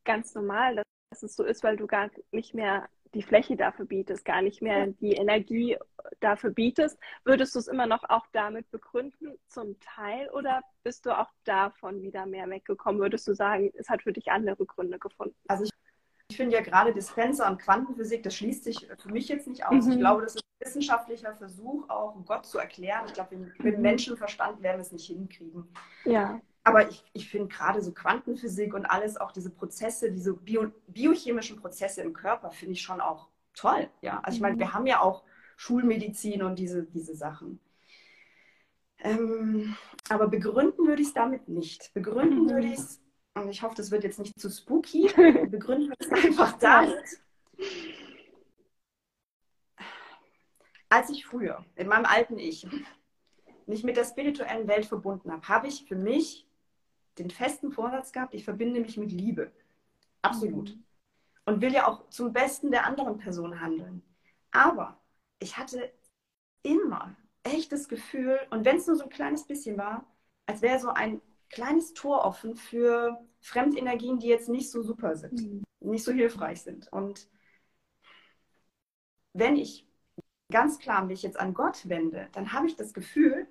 ganz 0.04 0.34
normal, 0.34 0.82
dass 1.10 1.22
es 1.22 1.34
so 1.34 1.44
ist, 1.44 1.64
weil 1.64 1.76
du 1.76 1.86
gar 1.86 2.10
nicht 2.30 2.54
mehr 2.54 2.88
die 3.14 3.22
Fläche 3.22 3.56
dafür 3.56 3.86
bietest, 3.86 4.26
gar 4.26 4.42
nicht 4.42 4.60
mehr 4.60 4.86
die 4.86 5.12
Energie 5.12 5.78
dafür 6.20 6.50
bietest. 6.50 6.98
Würdest 7.24 7.54
du 7.54 7.58
es 7.58 7.68
immer 7.68 7.86
noch 7.86 8.04
auch 8.04 8.26
damit 8.32 8.70
begründen, 8.70 9.38
zum 9.46 9.80
Teil, 9.80 10.28
oder 10.30 10.60
bist 10.82 11.06
du 11.06 11.18
auch 11.18 11.30
davon 11.44 12.02
wieder 12.02 12.26
mehr 12.26 12.48
weggekommen? 12.50 13.00
Würdest 13.00 13.26
du 13.26 13.34
sagen, 13.34 13.72
es 13.78 13.88
hat 13.88 14.02
für 14.02 14.12
dich 14.12 14.30
andere 14.30 14.66
Gründe 14.66 14.98
gefunden? 14.98 15.36
Also 15.46 15.64
ich 15.64 15.70
ich 16.30 16.36
finde 16.36 16.56
ja 16.56 16.62
gerade 16.62 16.92
Dispenser 16.92 17.50
und 17.50 17.58
Quantenphysik, 17.58 18.22
das 18.22 18.34
schließt 18.36 18.64
sich 18.64 18.86
für 18.98 19.10
mich 19.10 19.28
jetzt 19.28 19.48
nicht 19.48 19.64
aus. 19.64 19.86
Mhm. 19.86 19.92
Ich 19.92 19.98
glaube, 19.98 20.22
das 20.22 20.34
ist 20.36 20.44
ein 20.44 20.66
wissenschaftlicher 20.66 21.34
Versuch, 21.34 21.88
auch 21.88 22.14
Gott 22.26 22.44
zu 22.44 22.58
erklären. 22.58 23.04
Ich 23.06 23.14
glaube, 23.14 23.36
mit 23.36 23.64
dem 23.64 23.76
mhm. 23.76 23.82
Menschenverstand 23.82 24.62
werden 24.62 24.76
wir 24.76 24.82
es 24.82 24.92
nicht 24.92 25.06
hinkriegen. 25.06 25.66
Ja. 26.04 26.40
Aber 26.64 26.88
ich, 26.88 27.02
ich 27.14 27.30
finde 27.30 27.48
gerade 27.48 27.80
so 27.80 27.92
Quantenphysik 27.92 28.74
und 28.74 28.84
alles, 28.84 29.16
auch 29.16 29.32
diese 29.32 29.48
Prozesse, 29.48 30.12
diese 30.12 30.34
bio, 30.34 30.70
biochemischen 30.86 31.56
Prozesse 31.56 32.02
im 32.02 32.12
Körper, 32.12 32.50
finde 32.50 32.74
ich 32.74 32.82
schon 32.82 33.00
auch 33.00 33.28
toll. 33.54 33.88
Ja, 34.02 34.20
also 34.22 34.36
ich 34.36 34.42
meine, 34.42 34.56
mhm. 34.56 34.60
wir 34.60 34.74
haben 34.74 34.86
ja 34.86 35.00
auch 35.00 35.24
Schulmedizin 35.56 36.42
und 36.42 36.58
diese, 36.58 36.84
diese 36.84 37.16
Sachen. 37.16 37.58
Ähm, 38.98 39.76
aber 40.10 40.28
begründen 40.28 40.86
würde 40.86 41.00
ich 41.00 41.08
es 41.08 41.14
damit 41.14 41.48
nicht. 41.48 41.94
Begründen 41.94 42.44
mhm. 42.44 42.50
würde 42.50 42.66
ich 42.66 42.74
es 42.74 43.00
und 43.34 43.48
ich 43.48 43.62
hoffe, 43.62 43.74
das 43.76 43.90
wird 43.90 44.04
jetzt 44.04 44.18
nicht 44.18 44.38
zu 44.38 44.50
spooky, 44.50 45.08
begründen 45.50 45.90
wir 45.90 45.96
es 45.98 46.10
einfach 46.10 46.52
damit. 46.58 47.20
Als 50.88 51.10
ich 51.10 51.26
früher, 51.26 51.64
in 51.76 51.88
meinem 51.88 52.06
alten 52.06 52.38
Ich, 52.38 52.66
mich 53.66 53.84
mit 53.84 53.96
der 53.96 54.04
spirituellen 54.04 54.66
Welt 54.66 54.86
verbunden 54.86 55.30
habe, 55.30 55.46
habe 55.48 55.68
ich 55.68 55.84
für 55.84 55.96
mich 55.96 56.46
den 57.18 57.30
festen 57.30 57.72
Vorsatz 57.72 58.12
gehabt, 58.12 58.34
ich 58.34 58.44
verbinde 58.44 58.80
mich 58.80 58.96
mit 58.96 59.12
Liebe. 59.12 59.52
Absolut. 60.22 60.74
Mhm. 60.74 60.84
Und 61.44 61.60
will 61.60 61.72
ja 61.72 61.88
auch 61.88 62.08
zum 62.10 62.32
Besten 62.32 62.70
der 62.70 62.86
anderen 62.86 63.18
Person 63.18 63.60
handeln. 63.60 64.02
Aber 64.50 65.00
ich 65.38 65.56
hatte 65.56 65.92
immer 66.62 67.16
echt 67.42 67.72
das 67.72 67.88
Gefühl, 67.88 68.38
und 68.50 68.64
wenn 68.64 68.76
es 68.76 68.86
nur 68.86 68.96
so 68.96 69.04
ein 69.04 69.10
kleines 69.10 69.46
bisschen 69.46 69.78
war, 69.78 70.06
als 70.46 70.62
wäre 70.62 70.78
so 70.78 70.90
ein 70.90 71.20
kleines 71.50 71.94
Tor 71.94 72.24
offen 72.24 72.56
für 72.56 73.18
Fremdenergien, 73.40 74.18
die 74.18 74.28
jetzt 74.28 74.48
nicht 74.48 74.70
so 74.70 74.82
super 74.82 75.16
sind, 75.16 75.40
mhm. 75.40 75.62
nicht 75.80 76.04
so 76.04 76.12
hilfreich 76.12 76.62
sind. 76.62 76.92
Und 76.92 77.28
wenn 79.32 79.56
ich 79.56 79.86
ganz 80.50 80.78
klar 80.78 81.04
mich 81.04 81.22
jetzt 81.22 81.38
an 81.38 81.54
Gott 81.54 81.88
wende, 81.88 82.28
dann 82.32 82.52
habe 82.52 82.66
ich 82.66 82.76
das 82.76 82.94
Gefühl, 82.94 83.46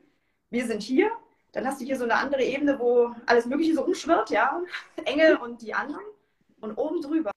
wir 0.49 0.65
sind 0.65 0.81
hier, 0.81 1.11
dann 1.51 1.65
hast 1.65 1.81
du 1.81 1.85
hier 1.85 1.97
so 1.97 2.03
eine 2.03 2.15
andere 2.15 2.43
Ebene, 2.43 2.79
wo 2.79 3.13
alles 3.25 3.45
Mögliche 3.45 3.75
so 3.75 3.85
umschwirrt, 3.85 4.29
ja, 4.29 4.61
Engel 5.05 5.37
und 5.37 5.61
die 5.61 5.73
anderen. 5.73 6.03
Und 6.59 6.75
oben 6.77 7.01
drüber 7.01 7.31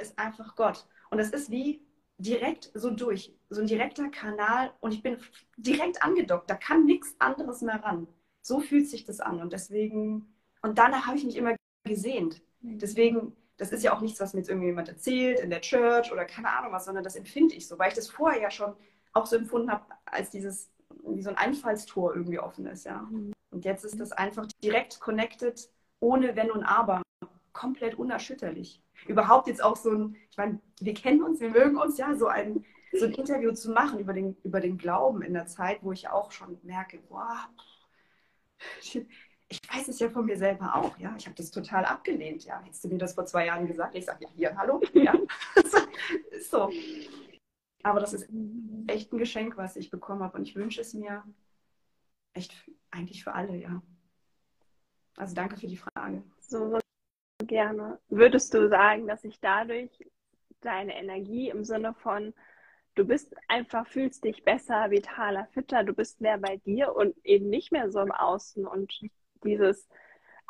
ist 0.00 0.18
einfach 0.18 0.54
Gott. 0.56 0.86
Und 1.10 1.18
es 1.18 1.30
ist 1.30 1.50
wie 1.50 1.82
direkt 2.18 2.70
so 2.74 2.90
durch, 2.90 3.34
so 3.48 3.60
ein 3.60 3.66
direkter 3.66 4.08
Kanal 4.10 4.72
und 4.80 4.92
ich 4.92 5.02
bin 5.02 5.18
direkt 5.56 6.02
angedockt, 6.02 6.50
da 6.50 6.54
kann 6.54 6.84
nichts 6.84 7.14
anderes 7.18 7.62
mehr 7.62 7.82
ran. 7.82 8.06
So 8.42 8.60
fühlt 8.60 8.88
sich 8.88 9.04
das 9.04 9.20
an 9.20 9.40
und 9.40 9.52
deswegen, 9.52 10.34
und 10.62 10.78
danach 10.78 11.06
habe 11.06 11.16
ich 11.16 11.24
mich 11.24 11.36
immer 11.36 11.56
gesehnt. 11.84 12.42
Mhm. 12.60 12.78
Deswegen, 12.78 13.36
das 13.56 13.72
ist 13.72 13.82
ja 13.82 13.94
auch 13.94 14.00
nichts, 14.00 14.20
was 14.20 14.32
mir 14.32 14.40
jetzt 14.40 14.48
irgendjemand 14.48 14.88
erzählt 14.88 15.40
in 15.40 15.50
der 15.50 15.60
Church 15.60 16.12
oder 16.12 16.24
keine 16.24 16.50
Ahnung 16.50 16.72
was, 16.72 16.86
sondern 16.86 17.04
das 17.04 17.16
empfinde 17.16 17.54
ich 17.54 17.66
so, 17.66 17.78
weil 17.78 17.88
ich 17.88 17.94
das 17.94 18.08
vorher 18.08 18.40
ja 18.40 18.50
schon 18.50 18.74
auch 19.12 19.26
so 19.26 19.36
empfunden 19.36 19.70
habe, 19.70 19.84
als 20.04 20.30
dieses, 20.30 20.70
wie 21.04 21.22
so 21.22 21.30
ein 21.30 21.36
Einfallstor 21.36 22.14
irgendwie 22.14 22.38
offen 22.38 22.66
ist, 22.66 22.84
ja. 22.84 23.02
Mhm. 23.10 23.32
Und 23.50 23.64
jetzt 23.64 23.84
ist 23.84 23.98
das 23.98 24.12
einfach 24.12 24.46
direkt 24.62 25.00
connected, 25.00 25.68
ohne 25.98 26.36
Wenn 26.36 26.50
und 26.50 26.62
Aber, 26.64 27.02
komplett 27.52 27.96
unerschütterlich. 27.96 28.80
Überhaupt 29.06 29.48
jetzt 29.48 29.62
auch 29.62 29.76
so 29.76 29.90
ein, 29.90 30.16
ich 30.30 30.36
meine, 30.36 30.60
wir 30.80 30.94
kennen 30.94 31.22
uns, 31.22 31.40
wir 31.40 31.50
mögen 31.50 31.76
uns, 31.76 31.98
ja, 31.98 32.14
so 32.14 32.26
ein 32.26 32.64
so 32.92 33.06
ein 33.06 33.12
Interview 33.12 33.52
zu 33.52 33.70
machen 33.70 34.00
über 34.00 34.12
den, 34.12 34.36
über 34.42 34.60
den 34.60 34.78
Glauben 34.78 35.22
in 35.22 35.34
der 35.34 35.46
Zeit, 35.46 35.78
wo 35.82 35.92
ich 35.92 36.08
auch 36.08 36.32
schon 36.32 36.58
merke, 36.62 36.98
boah, 37.08 37.48
ich 39.50 39.60
weiß 39.72 39.88
es 39.88 39.98
ja 39.98 40.08
von 40.08 40.26
mir 40.26 40.36
selber 40.36 40.76
auch, 40.76 40.96
ja. 40.98 41.14
Ich 41.18 41.26
habe 41.26 41.36
das 41.36 41.50
total 41.50 41.84
abgelehnt, 41.84 42.44
ja. 42.44 42.62
Hättest 42.62 42.84
du 42.84 42.88
mir 42.88 42.98
das 42.98 43.14
vor 43.14 43.26
zwei 43.26 43.46
Jahren 43.46 43.66
gesagt, 43.66 43.96
ich 43.96 44.04
sage 44.04 44.24
ja 44.24 44.30
hier, 44.36 44.56
hallo, 44.56 44.80
ja. 44.94 45.14
so. 46.50 46.70
Aber 47.82 48.00
das 48.00 48.12
ist 48.12 48.30
echt 48.86 49.12
ein 49.12 49.18
Geschenk, 49.18 49.56
was 49.56 49.76
ich 49.76 49.90
bekommen 49.90 50.22
habe 50.22 50.38
und 50.38 50.44
ich 50.44 50.54
wünsche 50.54 50.80
es 50.80 50.94
mir 50.94 51.24
echt 52.34 52.52
eigentlich 52.90 53.24
für 53.24 53.34
alle, 53.34 53.56
ja. 53.56 53.82
Also 55.16 55.34
danke 55.34 55.56
für 55.56 55.66
die 55.66 55.76
Frage. 55.76 56.22
So 56.40 56.78
gerne. 57.46 57.98
Würdest 58.08 58.54
du 58.54 58.68
sagen, 58.68 59.06
dass 59.06 59.22
sich 59.22 59.40
dadurch 59.40 59.90
deine 60.60 60.96
Energie 60.96 61.48
im 61.48 61.64
Sinne 61.64 61.94
von 61.94 62.34
du 63.00 63.06
bist 63.06 63.34
einfach, 63.48 63.86
fühlst 63.86 64.24
dich 64.24 64.44
besser, 64.44 64.90
vitaler, 64.90 65.46
fitter, 65.52 65.84
du 65.84 65.94
bist 65.94 66.20
mehr 66.20 66.36
bei 66.36 66.58
dir 66.58 66.94
und 66.94 67.16
eben 67.24 67.48
nicht 67.48 67.72
mehr 67.72 67.90
so 67.90 68.00
im 68.00 68.12
Außen 68.12 68.66
und 68.66 68.92
dieses 69.42 69.88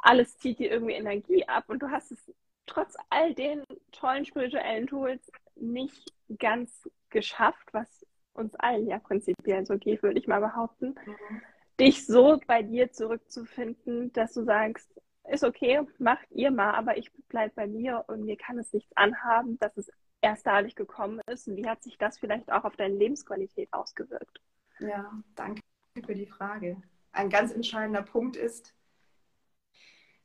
alles 0.02 0.36
zieht 0.38 0.58
dir 0.58 0.68
irgendwie 0.68 0.94
Energie 0.94 1.46
ab 1.46 1.66
und 1.68 1.80
du 1.80 1.90
hast 1.90 2.10
es 2.10 2.34
trotz 2.66 2.96
all 3.08 3.34
den 3.34 3.62
tollen 3.92 4.24
spirituellen 4.24 4.88
Tools 4.88 5.30
nicht 5.54 6.12
ganz 6.40 6.88
geschafft, 7.08 7.68
was 7.70 8.04
uns 8.32 8.56
allen 8.56 8.88
ja 8.88 8.98
prinzipiell 8.98 9.64
so 9.64 9.78
geht, 9.78 10.02
würde 10.02 10.18
ich 10.18 10.26
mal 10.26 10.40
behaupten, 10.40 10.96
mhm. 11.06 11.42
dich 11.78 12.04
so 12.04 12.40
bei 12.48 12.64
dir 12.64 12.90
zurückzufinden, 12.90 14.12
dass 14.12 14.34
du 14.34 14.42
sagst, 14.42 14.90
ist 15.30 15.44
okay, 15.44 15.82
macht 15.98 16.26
ihr 16.32 16.50
mal, 16.50 16.74
aber 16.74 16.96
ich 16.96 17.12
bleibe 17.28 17.52
bei 17.54 17.68
mir 17.68 18.04
und 18.08 18.24
mir 18.24 18.36
kann 18.36 18.58
es 18.58 18.72
nichts 18.72 18.90
anhaben, 18.96 19.56
dass 19.60 19.76
es 19.76 19.88
erst 20.20 20.46
dadurch 20.46 20.74
gekommen 20.74 21.20
ist 21.26 21.48
und 21.48 21.56
wie 21.56 21.68
hat 21.68 21.82
sich 21.82 21.98
das 21.98 22.18
vielleicht 22.18 22.50
auch 22.52 22.64
auf 22.64 22.76
deine 22.76 22.94
Lebensqualität 22.94 23.72
ausgewirkt? 23.72 24.40
Ja, 24.78 25.12
danke 25.34 25.62
für 26.04 26.14
die 26.14 26.26
Frage. 26.26 26.80
Ein 27.12 27.30
ganz 27.30 27.52
entscheidender 27.52 28.02
Punkt 28.02 28.36
ist 28.36 28.74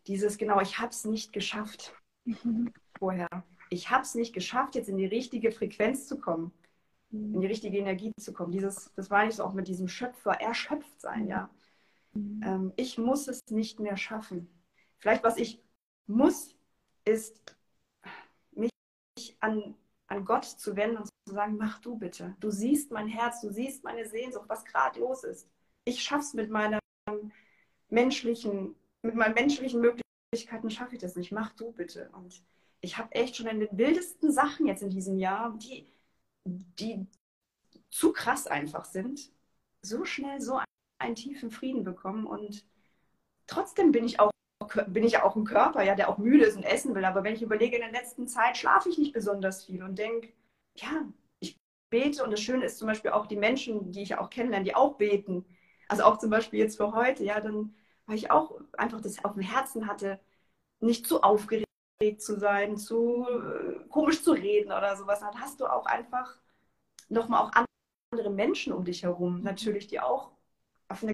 dieses, 0.08 0.38
genau, 0.38 0.62
ich 0.62 0.80
habe 0.80 0.90
es 0.90 1.06
nicht 1.06 1.34
geschafft 1.34 1.94
mhm. 2.26 2.72
vorher. 2.98 3.28
Ich 3.70 3.90
habe 3.90 4.04
es 4.04 4.16
nicht 4.16 4.34
geschafft, 4.34 4.76
jetzt 4.76 4.90
in 4.90 4.98
die 4.98 5.06
richtige 5.06 5.52
Frequenz 5.52 6.08
zu 6.08 6.20
kommen, 6.20 6.52
mhm. 7.10 7.36
in 7.36 7.42
die 7.42 7.48
richtige 7.48 7.78
Energie 7.78 8.12
zu 8.20 8.34
kommen. 8.34 8.52
Dieses, 8.52 8.94
das 8.96 9.10
war 9.10 9.26
nicht 9.26 9.36
so 9.36 9.44
auch 9.44 9.54
mit 9.54 9.68
diesem 9.68 9.88
Schöpfer, 9.88 10.32
erschöpft 10.34 11.02
sein, 11.02 11.28
ja. 11.28 11.50
Mhm. 12.14 12.42
Ähm, 12.44 12.74
ich 12.76 12.98
muss 12.98 13.28
es 13.28 13.42
nicht 13.50 13.80
mehr 13.80 13.98
schaffen. 13.98 14.48
Vielleicht, 15.00 15.24
was 15.24 15.38
ich 15.38 15.62
muss, 16.08 16.56
ist 17.04 17.56
mich 18.54 18.72
an 19.40 19.76
an 20.08 20.26
Gott 20.26 20.46
zu 20.46 20.76
wenden 20.76 20.98
und 20.98 21.08
zu 21.08 21.34
sagen, 21.34 21.58
mach 21.58 21.80
du 21.80 21.98
bitte. 21.98 22.36
Du 22.40 22.52
siehst 22.52 22.92
mein 22.92 23.08
Herz, 23.08 23.42
du 23.42 23.50
siehst 23.50 23.84
meine 23.84 24.08
Sehnsucht, 24.08 24.46
was 24.48 24.66
gerade 24.66 25.00
los 25.00 25.24
ist. 25.24 25.50
Ich 25.84 26.04
schaff's 26.04 26.34
mit 26.34 26.50
meiner 26.50 26.80
menschlichen, 27.90 28.76
mit 29.02 29.16
meinen 29.16 29.34
menschlichen 29.34 29.82
Möglichkeiten 29.82 30.70
schaffe 30.70 30.96
ich 30.96 31.02
das 31.02 31.16
nicht. 31.16 31.32
Mach 31.32 31.52
du 31.54 31.72
bitte. 31.72 32.10
Und 32.14 32.44
ich 32.82 32.98
habe 32.98 33.14
echt 33.14 33.36
schon 33.36 33.48
in 33.48 33.60
den 33.60 33.78
wildesten 33.78 34.32
Sachen 34.32 34.68
jetzt 34.68 34.84
in 34.84 34.90
diesem 34.90 35.18
Jahr, 35.18 35.58
die, 35.58 35.88
die 36.46 37.08
zu 37.90 38.12
krass 38.14 38.48
einfach 38.48 38.86
sind, 38.86 39.32
so 39.82 40.06
schnell 40.06 40.42
so 40.42 40.60
einen 41.00 41.16
tiefen 41.16 41.52
Frieden 41.52 41.84
bekommen. 41.84 42.26
Und 42.26 42.66
trotzdem 43.48 43.92
bin 43.92 44.06
ich 44.06 44.20
auch 44.20 44.32
bin 44.88 45.04
ich 45.04 45.14
ja 45.14 45.24
auch 45.24 45.36
ein 45.36 45.46
Körper, 45.46 45.84
ja, 45.84 45.96
der 45.96 46.10
auch 46.10 46.18
müde 46.18 46.46
ist 46.46 46.58
und 46.58 46.64
essen 46.64 46.96
will. 46.96 47.06
Aber 47.06 47.24
wenn 47.24 47.36
ich 47.36 47.42
überlege, 47.42 47.76
in 47.76 47.82
der 47.82 47.92
letzten 47.92 48.28
Zeit 48.28 48.58
schlafe 48.58 48.90
ich 48.90 48.98
nicht 48.98 49.14
besonders 49.14 49.66
viel 49.66 49.84
und 49.84 49.98
denke, 49.98 50.34
ja, 50.76 51.06
ich 51.40 51.58
bete 51.90 52.24
und 52.24 52.32
das 52.32 52.42
Schöne 52.42 52.66
ist 52.66 52.78
zum 52.78 52.88
Beispiel 52.88 53.12
auch 53.12 53.28
die 53.28 53.38
Menschen, 53.38 53.92
die 53.92 54.02
ich 54.02 54.18
auch 54.18 54.30
kennenlerne, 54.30 54.66
die 54.66 54.76
auch 54.76 54.98
beten. 54.98 55.46
Also 55.88 56.04
auch 56.04 56.18
zum 56.18 56.30
Beispiel 56.30 56.60
jetzt 56.60 56.78
für 56.78 56.94
heute, 56.94 57.24
ja, 57.24 57.40
dann, 57.40 57.76
weil 58.08 58.18
ich 58.18 58.32
auch 58.32 58.60
einfach 58.78 59.02
das 59.02 59.24
auf 59.24 59.34
dem 59.34 59.44
Herzen 59.44 59.88
hatte, 59.88 60.20
nicht 60.80 61.08
zu 61.08 61.24
aufgeregt 61.24 61.66
zu 62.20 62.38
sein, 62.40 62.78
zu 62.78 63.26
äh, 63.28 63.88
komisch 63.90 64.22
zu 64.24 64.32
reden 64.34 64.72
oder 64.72 64.96
sowas, 64.96 65.22
dann 65.22 65.40
hast 65.40 65.60
du 65.62 65.66
auch 65.66 65.86
einfach 65.86 66.36
nochmal 67.10 67.42
auch 67.44 67.52
andere 68.12 68.30
Menschen 68.30 68.74
um 68.74 68.86
dich 68.86 69.04
herum, 69.04 69.42
natürlich, 69.42 69.88
die 69.88 70.00
auch 70.00 70.32
auf 70.90 71.04
eine 71.04 71.14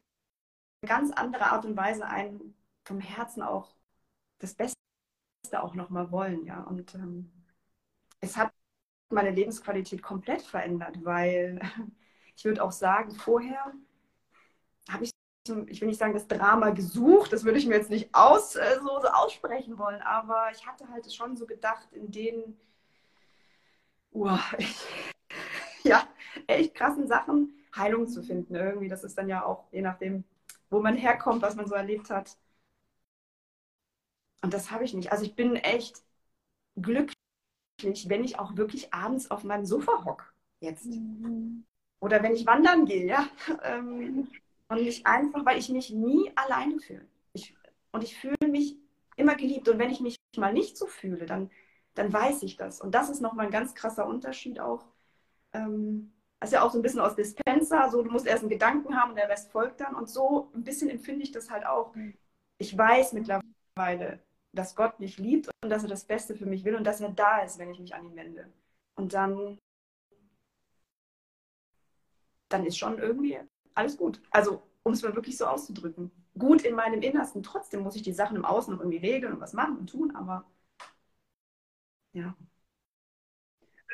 ganz 0.86 1.12
andere 1.12 1.52
Art 1.52 1.66
und 1.66 1.78
Weise 1.78 2.06
einen 2.06 2.56
vom 2.84 3.00
Herzen 3.00 3.42
auch 3.42 3.76
das 4.40 4.54
Beste 4.56 4.76
auch 5.54 5.76
nochmal 5.76 6.12
wollen, 6.12 6.46
ja. 6.46 6.62
Und 6.64 6.96
ähm, 6.96 7.32
es 8.20 8.38
hat 8.38 8.52
meine 9.10 9.32
Lebensqualität 9.32 10.02
komplett 10.02 10.42
verändert, 10.42 11.04
weil 11.04 11.60
ich 12.36 12.46
würde 12.46 12.64
auch 12.64 12.72
sagen, 12.72 13.12
vorher 13.12 13.74
habe 14.90 15.04
ich, 15.04 15.12
ich 15.68 15.82
will 15.82 15.88
nicht 15.88 16.00
sagen, 16.00 16.14
das 16.14 16.28
Drama 16.28 16.70
gesucht, 16.70 17.34
das 17.34 17.44
würde 17.44 17.60
ich 17.60 17.68
mir 17.68 17.76
jetzt 17.76 17.90
nicht 17.90 18.14
aus, 18.14 18.56
äh, 18.56 18.80
so, 18.80 19.00
so 19.02 19.08
aussprechen 19.08 19.78
wollen, 19.78 20.02
aber 20.02 20.50
ich 20.52 20.66
hatte 20.66 20.88
halt 20.90 21.12
schon 21.14 21.36
so 21.36 21.46
gedacht, 21.46 21.92
in 21.94 22.12
den, 22.12 22.58
uh, 24.14 24.38
ich, 24.58 24.78
ja, 25.84 26.08
echt 26.48 26.76
krassen 26.76 27.08
Sachen 27.08 27.54
Heilung 27.76 28.08
zu 28.08 28.24
finden 28.24 28.56
irgendwie. 28.56 28.88
Das 28.88 29.04
ist 29.04 29.18
dann 29.18 29.30
ja 29.30 29.46
auch, 29.46 29.66
je 29.72 29.82
nachdem, 29.82 30.24
wo 30.70 30.82
man 30.82 30.96
herkommt, 30.96 31.42
was 31.42 31.56
man 31.56 31.68
so 31.68 31.76
erlebt 31.76 32.10
hat, 32.10 32.38
und 34.42 34.54
das 34.54 34.72
habe 34.72 34.84
ich 34.84 34.94
nicht. 34.94 35.12
Also 35.12 35.24
ich 35.26 35.36
bin 35.36 35.56
echt 35.56 36.02
glücklich, 36.76 37.16
wenn 38.08 38.24
ich 38.24 38.40
auch 38.40 38.56
wirklich 38.56 38.94
abends 38.94 39.30
auf 39.32 39.44
meinem 39.44 39.66
Sofa 39.66 40.04
hocke 40.06 40.26
jetzt. 40.60 40.86
Mhm. 40.86 41.66
Oder 42.00 42.24
wenn 42.24 42.34
ich 42.34 42.46
wandern 42.46 42.86
gehe, 42.86 43.06
ja. 43.06 43.28
Ähm, 43.64 44.28
und 44.70 44.84
mich 44.84 45.06
einfach, 45.06 45.46
weil 45.46 45.60
ich 45.60 45.70
mich 45.70 45.92
nie 45.92 46.32
alleine 46.36 46.80
fühle. 46.80 47.06
Ich, 47.34 47.56
und 47.92 48.04
ich 48.04 48.18
fühle 48.18 48.48
mich 48.48 48.78
immer 49.18 49.36
geliebt. 49.36 49.68
Und 49.70 49.80
wenn 49.80 49.92
ich 49.92 50.00
mich 50.00 50.16
mal 50.38 50.54
nicht 50.54 50.78
so 50.78 50.88
fühle, 50.88 51.26
dann, 51.26 51.52
dann 51.94 52.12
weiß 52.12 52.44
ich 52.44 52.56
das. 52.56 52.82
Und 52.82 52.96
das 52.96 53.10
ist 53.10 53.22
nochmal 53.22 53.48
ein 53.48 53.52
ganz 53.52 53.76
krasser 53.76 54.08
Unterschied 54.08 54.60
auch. 54.60 54.86
Ähm, 55.54 56.14
das 56.40 56.50
ist 56.50 56.54
ja 56.54 56.64
auch 56.64 56.72
so 56.72 56.80
ein 56.80 56.82
bisschen 56.82 57.02
aus 57.02 57.16
Dispenser, 57.16 57.90
so 57.92 58.02
du 58.02 58.10
musst 58.10 58.26
erst 58.26 58.42
einen 58.42 58.50
Gedanken 58.50 58.96
haben 58.96 59.12
und 59.12 59.18
der 59.18 59.30
Rest 59.30 59.52
folgt 59.52 59.82
dann. 59.82 59.94
Und 59.94 60.10
so 60.10 60.50
ein 60.56 60.64
bisschen 60.64 60.90
empfinde 60.90 61.24
ich 61.24 61.32
das 61.32 61.52
halt 61.52 61.66
auch. 61.66 61.94
Mhm. 61.94 62.16
Ich 62.58 62.76
weiß 62.76 63.14
mittlerweile, 63.14 64.20
dass 64.54 64.76
Gott 64.76 65.00
mich 65.00 65.18
liebt 65.18 65.50
und 65.64 65.70
dass 65.70 65.84
er 65.84 65.90
das 65.90 66.06
Beste 66.06 66.36
für 66.36 66.46
mich 66.46 66.64
will 66.66 66.76
und 66.76 66.84
dass 66.84 67.02
er 67.02 67.10
da 67.12 67.40
ist, 67.40 67.58
wenn 67.58 67.72
ich 67.72 67.80
mich 67.80 67.96
an 67.96 68.06
ihn 68.06 68.16
wende. 68.16 68.52
Und 68.96 69.14
dann, 69.14 69.58
dann 72.50 72.66
ist 72.66 72.78
schon 72.78 73.00
irgendwie 73.00 73.40
alles 73.74 73.98
gut. 73.98 74.22
Also, 74.32 74.62
um 74.84 74.94
es 74.94 75.02
mal 75.04 75.16
wirklich 75.16 75.38
so 75.38 75.46
auszudrücken. 75.46 76.12
Gut 76.38 76.64
in 76.64 76.76
meinem 76.76 77.02
Innersten. 77.02 77.44
Trotzdem 77.44 77.82
muss 77.82 77.96
ich 77.96 78.04
die 78.04 78.14
Sachen 78.14 78.38
im 78.38 78.46
Außen 78.46 78.74
noch 78.74 78.82
irgendwie 78.82 78.98
regeln 78.98 79.34
und 79.34 79.42
was 79.42 79.54
machen 79.54 79.78
und 79.78 79.90
tun, 79.90 80.16
aber 80.16 80.46
ja. 82.14 82.36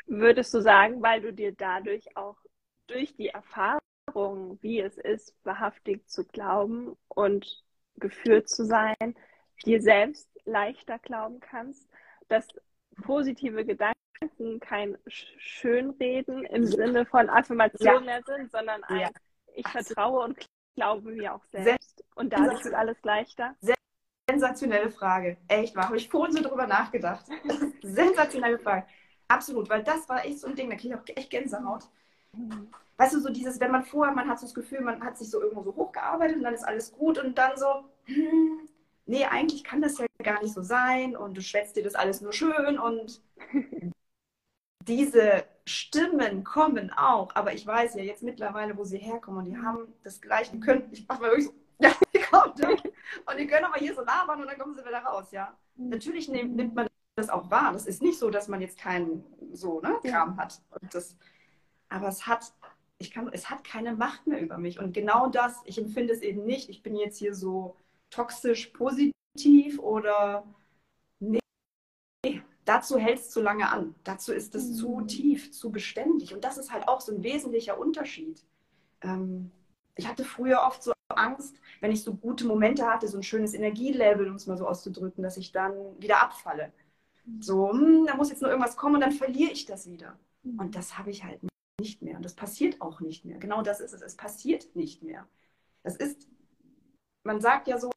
Würdest 0.06 0.54
du 0.54 0.60
sagen, 0.60 1.02
weil 1.02 1.20
du 1.20 1.32
dir 1.32 1.52
dadurch 1.54 2.16
auch 2.16 2.36
durch 2.86 3.14
die 3.14 3.28
Erfahrung, 3.28 4.58
wie 4.62 4.80
es 4.80 4.96
ist, 4.96 5.34
wahrhaftig 5.44 6.08
zu 6.08 6.24
glauben 6.24 6.96
und 7.08 7.64
geführt 7.96 8.48
zu 8.48 8.64
sein, 8.64 9.14
dir 9.64 9.82
selbst 9.82 10.27
leichter 10.48 10.98
glauben 10.98 11.40
kannst, 11.40 11.88
dass 12.28 12.46
positive 13.02 13.64
Gedanken 13.64 14.60
kein 14.60 14.98
Schönreden 15.06 16.44
im 16.44 16.66
Sinne 16.66 17.06
von 17.06 17.30
Affirmation 17.30 18.04
mehr 18.04 18.22
sind, 18.26 18.50
sondern 18.50 18.82
ein 18.84 19.00
ja. 19.00 19.10
Ich 19.54 19.66
vertraue 19.66 20.24
und 20.24 20.38
glaube 20.76 21.10
mir 21.10 21.34
auch 21.34 21.44
selbst. 21.46 22.04
Und 22.14 22.32
dadurch 22.32 22.64
wird 22.64 22.74
alles 22.74 22.96
leichter. 23.02 23.56
Sensationelle 24.30 24.90
Frage. 24.90 25.36
Echt 25.48 25.74
wahr. 25.74 25.86
Habe 25.86 25.96
ich 25.96 26.08
vorhin 26.08 26.36
so 26.36 26.42
drüber 26.42 26.66
nachgedacht. 26.66 27.26
Sensationelle 27.82 28.58
Frage. 28.58 28.86
Absolut, 29.26 29.68
weil 29.68 29.82
das 29.82 30.08
war 30.08 30.24
echt 30.24 30.40
so 30.40 30.46
ein 30.46 30.54
Ding, 30.54 30.70
da 30.70 30.76
kriege 30.76 30.94
ich 30.94 31.00
auch 31.00 31.16
echt 31.16 31.30
Gänsehaut. 31.30 31.84
Weißt 32.96 33.14
du, 33.14 33.20
so 33.20 33.30
dieses, 33.30 33.58
wenn 33.60 33.70
man 33.70 33.84
vorher, 33.84 34.14
man 34.14 34.28
hat 34.28 34.38
so 34.38 34.46
das 34.46 34.54
Gefühl, 34.54 34.80
man 34.80 35.02
hat 35.02 35.18
sich 35.18 35.30
so 35.30 35.40
irgendwo 35.40 35.62
so 35.62 35.74
hochgearbeitet 35.74 36.36
und 36.36 36.44
dann 36.44 36.54
ist 36.54 36.64
alles 36.64 36.92
gut 36.92 37.18
und 37.18 37.36
dann 37.36 37.56
so, 37.56 37.84
hm, 38.04 38.68
nee, 39.08 39.24
eigentlich 39.24 39.64
kann 39.64 39.82
das 39.82 39.98
ja 39.98 40.06
gar 40.22 40.42
nicht 40.42 40.54
so 40.54 40.62
sein 40.62 41.16
und 41.16 41.36
du 41.36 41.42
schwätzt 41.42 41.76
dir 41.76 41.82
das 41.82 41.94
alles 41.94 42.20
nur 42.20 42.32
schön 42.32 42.78
und 42.78 43.20
diese 44.86 45.44
Stimmen 45.66 46.44
kommen 46.44 46.90
auch, 46.92 47.34
aber 47.34 47.52
ich 47.52 47.66
weiß 47.66 47.94
ja 47.94 48.02
jetzt 48.02 48.22
mittlerweile, 48.22 48.76
wo 48.76 48.84
sie 48.84 48.98
herkommen 48.98 49.40
und 49.40 49.44
die 49.46 49.56
haben 49.56 49.92
das 50.02 50.20
Gleiche, 50.20 50.52
die 50.52 50.60
können, 50.60 50.88
ich 50.92 51.06
mach 51.08 51.20
mal 51.20 51.30
wirklich 51.30 51.46
so, 51.46 51.54
ja, 51.80 51.92
die 52.14 52.20
kommen 52.20 52.52
und 53.26 53.38
die 53.38 53.46
können 53.46 53.64
aber 53.64 53.78
hier 53.78 53.94
so 53.94 54.02
labern 54.02 54.40
und 54.40 54.46
dann 54.46 54.58
kommen 54.58 54.74
sie 54.74 54.84
wieder 54.84 55.00
raus, 55.00 55.30
ja. 55.32 55.56
Mhm. 55.76 55.90
Natürlich 55.90 56.28
nimmt, 56.28 56.56
nimmt 56.56 56.74
man 56.74 56.88
das 57.18 57.28
auch 57.28 57.50
wahr. 57.50 57.72
Das 57.72 57.86
ist 57.86 58.02
nicht 58.02 58.18
so, 58.18 58.30
dass 58.30 58.48
man 58.48 58.60
jetzt 58.60 58.78
keinen 58.78 59.24
so 59.52 59.80
ne, 59.80 59.98
Kram 60.02 60.36
hat. 60.38 60.60
Und 60.80 60.94
das, 60.94 61.16
aber 61.88 62.08
es 62.08 62.26
hat, 62.26 62.52
ich 62.98 63.10
kann, 63.10 63.28
es 63.32 63.50
hat 63.50 63.64
keine 63.64 63.94
Macht 63.94 64.26
mehr 64.26 64.40
über 64.40 64.58
mich. 64.58 64.78
Und 64.78 64.92
genau 64.92 65.28
das, 65.28 65.60
ich 65.64 65.78
empfinde 65.78 66.14
es 66.14 66.22
eben 66.22 66.44
nicht. 66.44 66.68
Ich 66.70 66.82
bin 66.82 66.96
jetzt 66.96 67.18
hier 67.18 67.34
so 67.34 67.76
toxisch 68.10 68.68
positiv 68.68 69.78
oder 69.78 70.44
nee, 72.24 72.42
dazu 72.64 72.98
hält 72.98 73.18
es 73.18 73.30
zu 73.30 73.40
lange 73.40 73.70
an. 73.70 73.94
Dazu 74.04 74.32
ist 74.32 74.54
es 74.54 74.68
Mhm. 74.68 74.74
zu 74.74 75.00
tief, 75.02 75.52
zu 75.52 75.70
beständig. 75.70 76.34
Und 76.34 76.44
das 76.44 76.58
ist 76.58 76.72
halt 76.72 76.88
auch 76.88 77.00
so 77.00 77.12
ein 77.14 77.22
wesentlicher 77.22 77.78
Unterschied. 77.78 78.44
Ähm, 79.02 79.52
ich 79.96 80.08
hatte 80.08 80.24
früher 80.24 80.62
oft 80.66 80.82
so 80.82 80.92
Angst, 81.08 81.60
wenn 81.80 81.92
ich 81.92 82.02
so 82.04 82.14
gute 82.14 82.46
Momente 82.46 82.86
hatte, 82.86 83.08
so 83.08 83.18
ein 83.18 83.22
schönes 83.22 83.54
Energielevel, 83.54 84.28
um 84.28 84.36
es 84.36 84.46
mal 84.46 84.56
so 84.58 84.66
auszudrücken, 84.68 85.22
dass 85.22 85.36
ich 85.36 85.52
dann 85.52 85.74
wieder 86.00 86.22
abfalle. 86.22 86.72
So, 87.40 87.70
hm, 87.72 88.06
da 88.06 88.16
muss 88.16 88.30
jetzt 88.30 88.42
nur 88.42 88.50
irgendwas 88.50 88.76
kommen 88.76 88.96
und 88.96 89.00
dann 89.02 89.12
verliere 89.12 89.52
ich 89.52 89.66
das 89.66 89.90
wieder. 89.90 90.18
Und 90.58 90.76
das 90.76 90.98
habe 90.98 91.10
ich 91.10 91.24
halt 91.24 91.40
nicht 91.80 92.02
mehr. 92.02 92.16
Und 92.16 92.24
das 92.24 92.34
passiert 92.34 92.80
auch 92.80 93.00
nicht 93.00 93.24
mehr. 93.24 93.38
Genau 93.38 93.62
das 93.62 93.80
ist 93.80 93.92
es. 93.92 94.02
Es 94.02 94.16
passiert 94.16 94.74
nicht 94.76 95.02
mehr. 95.02 95.28
Das 95.84 95.96
ist, 95.96 96.28
man 97.24 97.40
sagt 97.40 97.68
ja 97.68 97.78
so, 97.78 97.90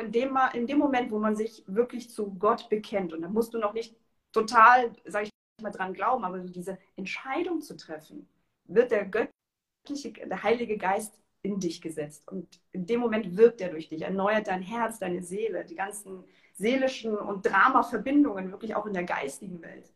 in 0.00 0.12
dem, 0.12 0.38
in 0.54 0.66
dem 0.66 0.78
Moment, 0.78 1.10
wo 1.10 1.18
man 1.18 1.36
sich 1.36 1.64
wirklich 1.66 2.10
zu 2.10 2.34
Gott 2.34 2.68
bekennt, 2.68 3.12
und 3.12 3.22
da 3.22 3.28
musst 3.28 3.54
du 3.54 3.58
noch 3.58 3.72
nicht 3.72 3.96
total, 4.32 4.92
sage 5.04 5.26
ich 5.26 5.62
mal, 5.62 5.70
dran 5.70 5.94
glauben, 5.94 6.24
aber 6.24 6.40
so 6.40 6.48
diese 6.48 6.78
Entscheidung 6.96 7.60
zu 7.60 7.76
treffen, 7.76 8.28
wird 8.64 8.90
der 8.90 9.06
göttliche, 9.06 10.12
der 10.12 10.42
Heilige 10.42 10.76
Geist 10.78 11.20
in 11.42 11.60
dich 11.60 11.80
gesetzt. 11.80 12.26
Und 12.28 12.60
in 12.72 12.86
dem 12.86 13.00
Moment 13.00 13.36
wirkt 13.36 13.60
er 13.60 13.68
durch 13.68 13.88
dich, 13.88 14.02
erneuert 14.02 14.48
dein 14.48 14.62
Herz, 14.62 14.98
deine 14.98 15.22
Seele, 15.22 15.64
die 15.64 15.76
ganzen 15.76 16.24
seelischen 16.54 17.16
und 17.16 17.46
Drama-Verbindungen, 17.46 18.50
wirklich 18.50 18.74
auch 18.74 18.86
in 18.86 18.94
der 18.94 19.04
geistigen 19.04 19.60
Welt. 19.62 19.92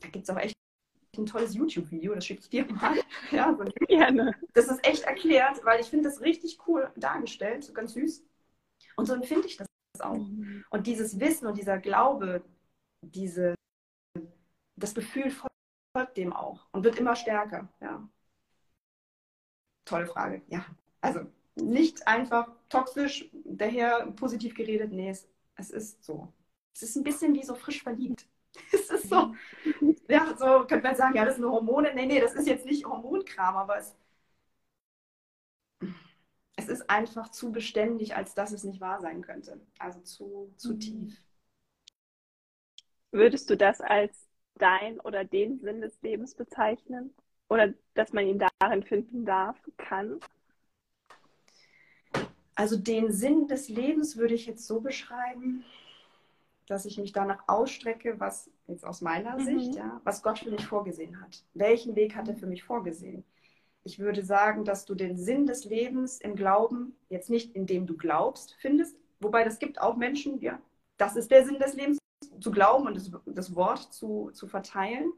Da 0.00 0.08
gibt 0.08 0.24
es 0.24 0.30
auch 0.30 0.38
echt 0.38 0.54
ein 1.16 1.26
tolles 1.26 1.54
YouTube-Video, 1.54 2.14
das 2.14 2.26
schicke 2.26 2.42
ich 2.42 2.48
dir 2.48 2.66
mal. 2.66 2.96
Ja, 3.30 3.56
so 3.56 3.64
Gerne. 3.86 4.34
das 4.54 4.68
ist 4.68 4.86
echt 4.86 5.04
erklärt, 5.04 5.64
weil 5.64 5.80
ich 5.80 5.86
finde 5.86 6.08
das 6.08 6.20
richtig 6.20 6.58
cool 6.66 6.90
dargestellt, 6.96 7.64
so 7.64 7.72
ganz 7.72 7.94
süß. 7.94 8.24
Und 8.96 9.06
so 9.06 9.14
empfinde 9.14 9.46
ich 9.46 9.56
das 9.56 9.66
auch. 10.00 10.14
Und 10.70 10.86
dieses 10.86 11.18
Wissen 11.20 11.46
und 11.46 11.58
dieser 11.58 11.78
Glaube, 11.78 12.42
diese, 13.02 13.54
das 14.76 14.94
Gefühl 14.94 15.30
folgt 15.30 16.16
dem 16.16 16.32
auch 16.32 16.66
und 16.72 16.84
wird 16.84 16.98
immer 16.98 17.16
stärker. 17.16 17.68
Ja. 17.80 18.08
Tolle 19.84 20.06
Frage. 20.06 20.42
Ja. 20.48 20.64
Also 21.00 21.26
nicht 21.56 22.06
einfach 22.06 22.48
toxisch, 22.68 23.28
daher 23.44 24.06
positiv 24.12 24.54
geredet. 24.54 24.92
Nee, 24.92 25.10
es, 25.10 25.28
es 25.56 25.70
ist 25.70 26.04
so. 26.04 26.32
Es 26.74 26.82
ist 26.82 26.96
ein 26.96 27.02
bisschen 27.02 27.34
wie 27.34 27.42
so 27.42 27.54
frisch 27.54 27.82
verliebt. 27.82 28.26
Es 28.72 28.90
ist 28.90 29.08
so, 29.08 29.32
ja, 30.08 30.34
so 30.36 30.66
könnte 30.66 30.82
man 30.82 30.96
sagen, 30.96 31.14
ja, 31.14 31.24
das 31.24 31.36
sind 31.36 31.44
Hormone. 31.44 31.94
Nee, 31.94 32.06
nee, 32.06 32.20
das 32.20 32.34
ist 32.34 32.48
jetzt 32.48 32.66
nicht 32.66 32.84
Hormonkram, 32.84 33.56
aber 33.56 33.78
es, 33.78 33.88
es 33.88 33.94
ist 36.70 36.88
einfach 36.90 37.30
zu 37.30 37.52
beständig, 37.52 38.16
als 38.16 38.34
dass 38.34 38.52
es 38.52 38.64
nicht 38.64 38.80
wahr 38.80 39.00
sein 39.00 39.22
könnte. 39.22 39.60
Also 39.78 40.00
zu, 40.00 40.52
zu 40.56 40.70
Mhm. 40.70 40.78
tief. 40.78 41.22
Würdest 43.12 43.48
du 43.50 43.56
das 43.56 43.80
als 43.80 44.26
dein 44.56 44.98
oder 45.00 45.24
den 45.24 45.60
Sinn 45.60 45.80
des 45.80 46.00
Lebens 46.02 46.34
bezeichnen? 46.34 47.14
Oder 47.48 47.74
dass 47.94 48.12
man 48.12 48.26
ihn 48.26 48.42
darin 48.60 48.82
finden 48.82 49.24
darf, 49.24 49.56
kann? 49.76 50.20
Also 52.54 52.76
den 52.76 53.10
Sinn 53.12 53.48
des 53.48 53.68
Lebens 53.68 54.16
würde 54.16 54.34
ich 54.34 54.46
jetzt 54.46 54.66
so 54.66 54.80
beschreiben, 54.80 55.64
dass 56.66 56.84
ich 56.86 56.98
mich 56.98 57.12
danach 57.12 57.42
ausstrecke, 57.48 58.18
was 58.20 58.50
jetzt 58.66 58.84
aus 58.86 59.00
meiner 59.02 59.38
Mhm. 59.38 59.44
Sicht, 59.44 59.74
ja, 59.74 60.00
was 60.04 60.22
Gott 60.22 60.38
für 60.38 60.50
mich 60.50 60.64
vorgesehen 60.66 61.20
hat. 61.20 61.44
Welchen 61.54 61.96
Weg 61.96 62.14
hat 62.14 62.28
er 62.28 62.36
für 62.36 62.46
mich 62.46 62.62
vorgesehen? 62.62 63.24
Ich 63.82 63.98
würde 63.98 64.22
sagen, 64.22 64.64
dass 64.64 64.84
du 64.84 64.94
den 64.94 65.16
Sinn 65.16 65.46
des 65.46 65.64
Lebens 65.64 66.20
im 66.20 66.36
Glauben 66.36 66.96
jetzt 67.08 67.30
nicht 67.30 67.54
in 67.54 67.66
dem 67.66 67.86
du 67.86 67.96
glaubst 67.96 68.54
findest, 68.60 68.96
wobei 69.20 69.44
das 69.44 69.58
gibt 69.58 69.80
auch 69.80 69.96
Menschen, 69.96 70.40
ja, 70.40 70.60
das 70.98 71.16
ist 71.16 71.30
der 71.30 71.44
Sinn 71.44 71.58
des 71.58 71.74
Lebens, 71.74 71.98
zu 72.40 72.50
glauben 72.50 72.86
und 72.86 72.94
das, 72.94 73.10
das 73.26 73.54
Wort 73.54 73.92
zu, 73.92 74.30
zu 74.32 74.46
verteilen. 74.46 75.12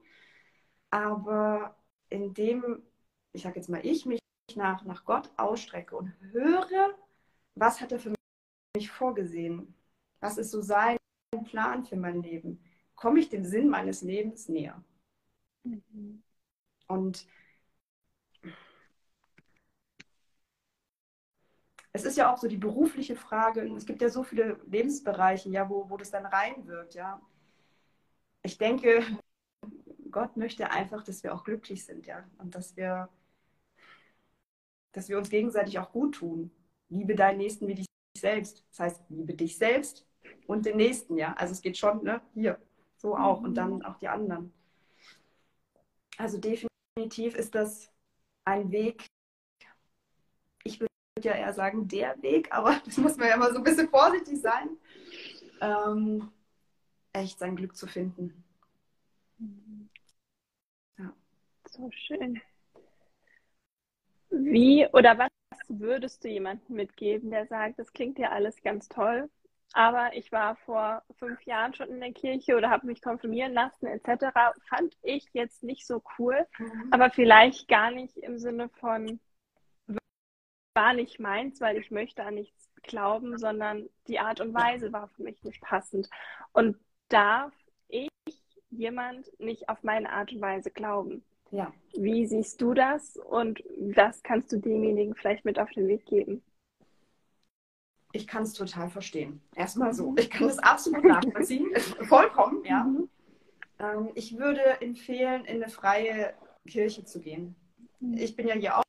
Aber 0.91 1.77
indem, 2.11 2.83
ich 3.33 3.43
sage 3.43 3.57
jetzt 3.57 3.69
mal, 3.69 3.85
ich 3.85 4.07
mich 4.07 4.21
nach, 4.55 4.85
nach 4.85 5.05
Gott 5.05 5.31
ausstrecke 5.37 5.97
und 5.97 6.13
höre, 6.33 6.95
was 7.55 7.81
hat 7.81 7.93
er 7.93 7.99
für 7.99 8.13
mich 8.77 8.91
vorgesehen? 8.91 9.75
Was 10.21 10.39
ist 10.39 10.51
so 10.51 10.61
sein 10.61 10.97
Plan 11.45 11.85
für 11.85 11.97
mein 11.97 12.23
Leben? 12.23 12.63
Komme 12.95 13.21
ich 13.21 13.29
dem 13.29 13.45
Sinn 13.45 13.69
meines 13.69 14.03
Lebens 14.03 14.49
näher? 14.49 14.83
Und 16.89 17.27
es 21.93 22.05
ist 22.05 22.17
ja 22.17 22.33
auch 22.33 22.39
so 22.39 22.49
die 22.49 22.57
berufliche 22.57 23.17
Frage, 23.17 23.61
es 23.77 23.87
gibt 23.87 24.01
ja 24.01 24.09
so 24.09 24.23
viele 24.23 24.59
Lebensbereiche, 24.67 25.51
ja, 25.51 25.69
wo, 25.69 25.89
wo 25.91 25.97
das 25.97 26.11
dann 26.11 26.27
reinwirkt, 26.27 26.95
ja. 26.95 27.21
Ich 28.43 28.59
denke, 28.59 29.05
Gott 30.11 30.37
möchte 30.37 30.71
einfach, 30.71 31.05
dass 31.05 31.23
wir 31.23 31.35
auch 31.35 31.45
glücklich 31.45 31.85
sind, 31.85 32.07
ja, 32.07 32.25
und 32.39 32.55
dass 32.55 32.77
wir, 32.77 33.09
dass 34.93 35.09
wir 35.09 35.19
uns 35.19 35.31
gegenseitig 35.31 35.79
auch 35.79 35.93
gut 35.93 36.17
tun. 36.17 36.51
Liebe 36.89 37.15
deinen 37.15 37.39
Nächsten 37.39 37.69
wie 37.69 37.75
dich 37.75 37.87
selbst. 38.19 38.65
Das 38.71 38.81
heißt, 38.81 39.03
liebe 39.09 39.35
dich 39.35 39.57
selbst 39.59 40.07
und 40.47 40.67
den 40.67 40.77
Nächsten, 40.77 41.17
ja. 41.17 41.35
Also 41.35 41.53
es 41.53 41.63
geht 41.63 41.77
schon, 41.77 42.03
ne, 42.05 42.23
hier, 42.35 42.59
so 42.97 43.17
auch 43.17 43.43
und 43.43 43.55
dann 43.55 43.83
auch 43.85 43.99
die 43.99 44.09
anderen. 44.09 44.53
Also 46.17 46.39
definitiv 46.39 47.35
ist 47.35 47.55
das 47.55 47.91
ein 48.45 48.71
Weg, 48.71 49.07
würde 51.25 51.39
ja 51.39 51.47
eher 51.47 51.53
sagen, 51.53 51.89
der 51.89 52.21
Weg, 52.23 52.53
aber 52.53 52.81
das 52.85 52.97
muss 52.97 53.17
man 53.17 53.29
ja 53.29 53.35
immer 53.35 53.51
so 53.51 53.59
ein 53.59 53.65
bisschen 53.65 53.89
vorsichtig 53.89 54.41
sein, 54.41 54.71
ähm, 55.61 56.31
echt 57.13 57.39
sein 57.39 57.57
Glück 57.57 57.77
zu 57.77 57.87
finden. 57.87 58.45
Ja. 60.99 61.13
So 61.69 61.91
schön. 61.93 62.41
Wie 64.31 64.87
oder 64.93 65.19
was 65.19 65.29
würdest 65.69 66.25
du 66.25 66.29
jemandem 66.29 66.77
mitgeben, 66.77 67.31
der 67.31 67.47
sagt, 67.47 67.79
das 67.79 67.93
klingt 67.93 68.19
ja 68.19 68.31
alles 68.31 68.63
ganz 68.63 68.89
toll, 68.89 69.29
aber 69.75 70.15
ich 70.17 70.33
war 70.33 70.57
vor 70.57 71.03
fünf 71.19 71.43
Jahren 71.43 71.75
schon 71.75 71.89
in 71.89 72.01
der 72.01 72.13
Kirche 72.13 72.57
oder 72.57 72.71
habe 72.71 72.87
mich 72.87 73.03
konfirmieren 73.03 73.53
lassen 73.53 73.87
etc. 73.87 74.33
Fand 74.69 74.97
ich 75.03 75.27
jetzt 75.35 75.63
nicht 75.63 75.87
so 75.87 76.03
cool, 76.19 76.47
aber 76.91 77.11
vielleicht 77.11 77.69
gar 77.69 77.91
nicht 77.91 78.17
im 78.17 78.39
Sinne 78.39 78.71
von 78.71 79.21
war 80.75 80.95
nicht 80.95 81.21
meins, 81.21 81.61
weil 81.61 81.77
ich 81.77 81.91
möchte 81.91 82.25
an 82.25 82.35
nichts 82.35 82.71
glauben, 82.83 83.39
sondern 83.39 83.89
die 84.09 84.19
Art 84.19 84.41
und 84.41 84.55
Weise 84.55 84.93
war 84.93 85.09
für 85.09 85.23
mich 85.23 85.43
nicht 85.45 85.61
passend. 85.61 86.09
Und 86.53 86.77
darf 87.09 87.53
ich 87.89 88.09
jemand 88.71 89.31
nicht 89.39 89.69
auf 89.69 89.83
meine 89.83 90.11
Art 90.11 90.33
und 90.33 90.41
Weise 90.41 90.71
glauben? 90.71 91.23
Ja. 91.51 91.73
Wie 91.95 92.27
siehst 92.27 92.61
du 92.61 92.75
das? 92.75 93.17
Und 93.17 93.63
das 93.79 94.23
kannst 94.23 94.51
du 94.53 94.57
demjenigen 94.57 95.15
vielleicht 95.15 95.45
mit 95.45 95.59
auf 95.59 95.71
den 95.71 95.87
Weg 95.87 96.07
geben. 96.07 96.43
Ich 98.13 98.27
kann 98.27 98.43
es 98.43 98.53
total 98.53 98.91
verstehen. 98.91 99.41
Erstmal 99.55 99.95
so. 99.95 100.15
Ich 100.19 100.31
kann 100.31 100.49
das 100.49 100.59
absolut 100.59 101.05
nachvollziehen. 101.05 101.71
Vollkommen, 102.03 102.65
ja. 102.65 102.85
Mhm. 102.85 103.09
Ähm, 103.79 104.11
ich 104.15 104.39
würde 104.39 104.81
empfehlen, 104.81 105.45
in 105.45 105.63
eine 105.63 105.71
freie 105.71 106.35
Kirche 106.67 107.05
zu 107.05 107.21
gehen. 107.21 107.55
Ich 108.15 108.37
bin 108.37 108.49
ja 108.49 108.55
hier 108.55 108.79
auch 108.79 108.82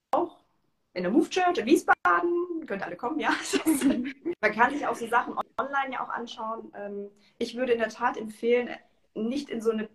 in 0.94 1.04
der 1.04 1.12
Move 1.12 1.30
Church 1.30 1.58
in 1.58 1.66
Wiesbaden. 1.66 2.66
Könnt 2.68 2.84
alle 2.84 2.96
kommen, 2.96 3.20
ja. 3.20 3.32
Man 4.42 4.52
kann 4.54 4.72
sich 4.72 4.86
auch 4.86 4.96
so 4.96 5.08
Sachen 5.08 5.36
online 5.58 5.94
ja 5.94 6.04
auch 6.04 6.10
anschauen. 6.10 6.72
Ähm, 6.76 7.10
ich 7.38 7.56
würde 7.56 7.74
in 7.74 7.80
der 7.80 7.90
Tat 7.90 8.18
empfehlen, 8.18 8.70
nicht 9.16 9.50
in 9.50 9.62
so 9.62 9.72
eine 9.72 9.90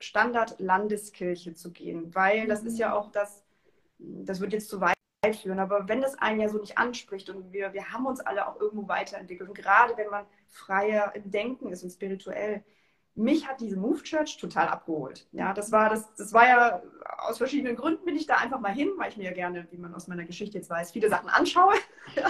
Standard-Landeskirche 0.00 1.54
zu 1.54 1.72
gehen, 1.72 2.14
weil 2.14 2.46
das 2.46 2.62
ist 2.62 2.78
ja 2.78 2.94
auch 2.94 3.10
das, 3.10 3.44
das 3.98 4.40
wird 4.40 4.52
jetzt 4.52 4.68
zu 4.68 4.80
weit 4.80 4.94
führen, 5.40 5.58
aber 5.58 5.88
wenn 5.88 6.02
das 6.02 6.16
einen 6.16 6.40
ja 6.40 6.48
so 6.48 6.58
nicht 6.58 6.76
anspricht 6.76 7.30
und 7.30 7.52
wir, 7.52 7.72
wir 7.72 7.90
haben 7.90 8.04
uns 8.04 8.20
alle 8.20 8.46
auch 8.46 8.60
irgendwo 8.60 8.88
weiterentwickelt 8.88 9.48
und 9.48 9.56
gerade 9.56 9.96
wenn 9.96 10.10
man 10.10 10.26
freier 10.48 11.12
im 11.14 11.30
Denken 11.30 11.70
ist 11.70 11.82
und 11.82 11.90
spirituell, 11.90 12.62
mich 13.14 13.46
hat 13.46 13.60
diese 13.60 13.76
Move 13.76 14.02
Church 14.02 14.38
total 14.38 14.68
abgeholt. 14.68 15.26
Ja, 15.32 15.52
das 15.52 15.70
war 15.70 15.88
das, 15.88 16.12
das 16.14 16.32
war 16.32 16.46
ja 16.46 16.82
aus 17.18 17.38
verschiedenen 17.38 17.76
Gründen 17.76 18.04
bin 18.04 18.16
ich 18.16 18.26
da 18.26 18.36
einfach 18.36 18.60
mal 18.60 18.72
hin, 18.72 18.90
weil 18.96 19.10
ich 19.10 19.16
mir 19.16 19.24
ja 19.24 19.32
gerne, 19.32 19.66
wie 19.70 19.78
man 19.78 19.94
aus 19.94 20.08
meiner 20.08 20.24
Geschichte 20.24 20.58
jetzt 20.58 20.70
weiß, 20.70 20.92
viele 20.92 21.08
Sachen 21.08 21.28
anschaue. 21.28 21.74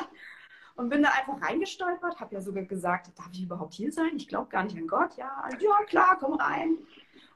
Und 0.77 0.89
bin 0.89 1.05
da 1.05 1.11
einfach 1.11 1.41
reingestolpert, 1.41 2.19
habe 2.19 2.35
ja 2.35 2.41
sogar 2.41 2.65
gesagt, 2.65 3.17
darf 3.17 3.31
ich 3.33 3.45
überhaupt 3.45 3.75
hier 3.75 3.93
sein? 3.93 4.17
Ich 4.17 4.27
glaube 4.27 4.49
gar 4.51 4.65
nicht 4.65 4.77
an 4.77 4.89
Gott. 4.89 5.17
Ja, 5.17 5.49
ja, 5.61 5.85
klar, 5.87 6.19
komm 6.19 6.35
rein. 6.35 6.79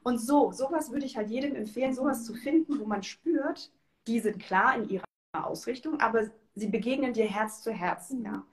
Und 0.03 0.17
so, 0.17 0.51
sowas 0.51 0.91
würde 0.91 1.05
ich 1.05 1.15
halt 1.15 1.29
jedem 1.29 1.55
empfehlen, 1.55 1.93
sowas 1.93 2.25
zu 2.25 2.33
finden, 2.33 2.79
wo 2.79 2.85
man 2.85 3.01
spürt, 3.01 3.71
die 4.07 4.19
sind 4.19 4.39
klar 4.39 4.75
in 4.75 4.89
ihrer 4.89 5.05
Ausrichtung, 5.33 6.01
aber 6.01 6.29
sie 6.55 6.67
begegnen 6.67 7.13
dir 7.13 7.27
Herz 7.27 7.61
zu 7.61 7.71
Herz. 7.71 8.13
Ja. 8.23 8.43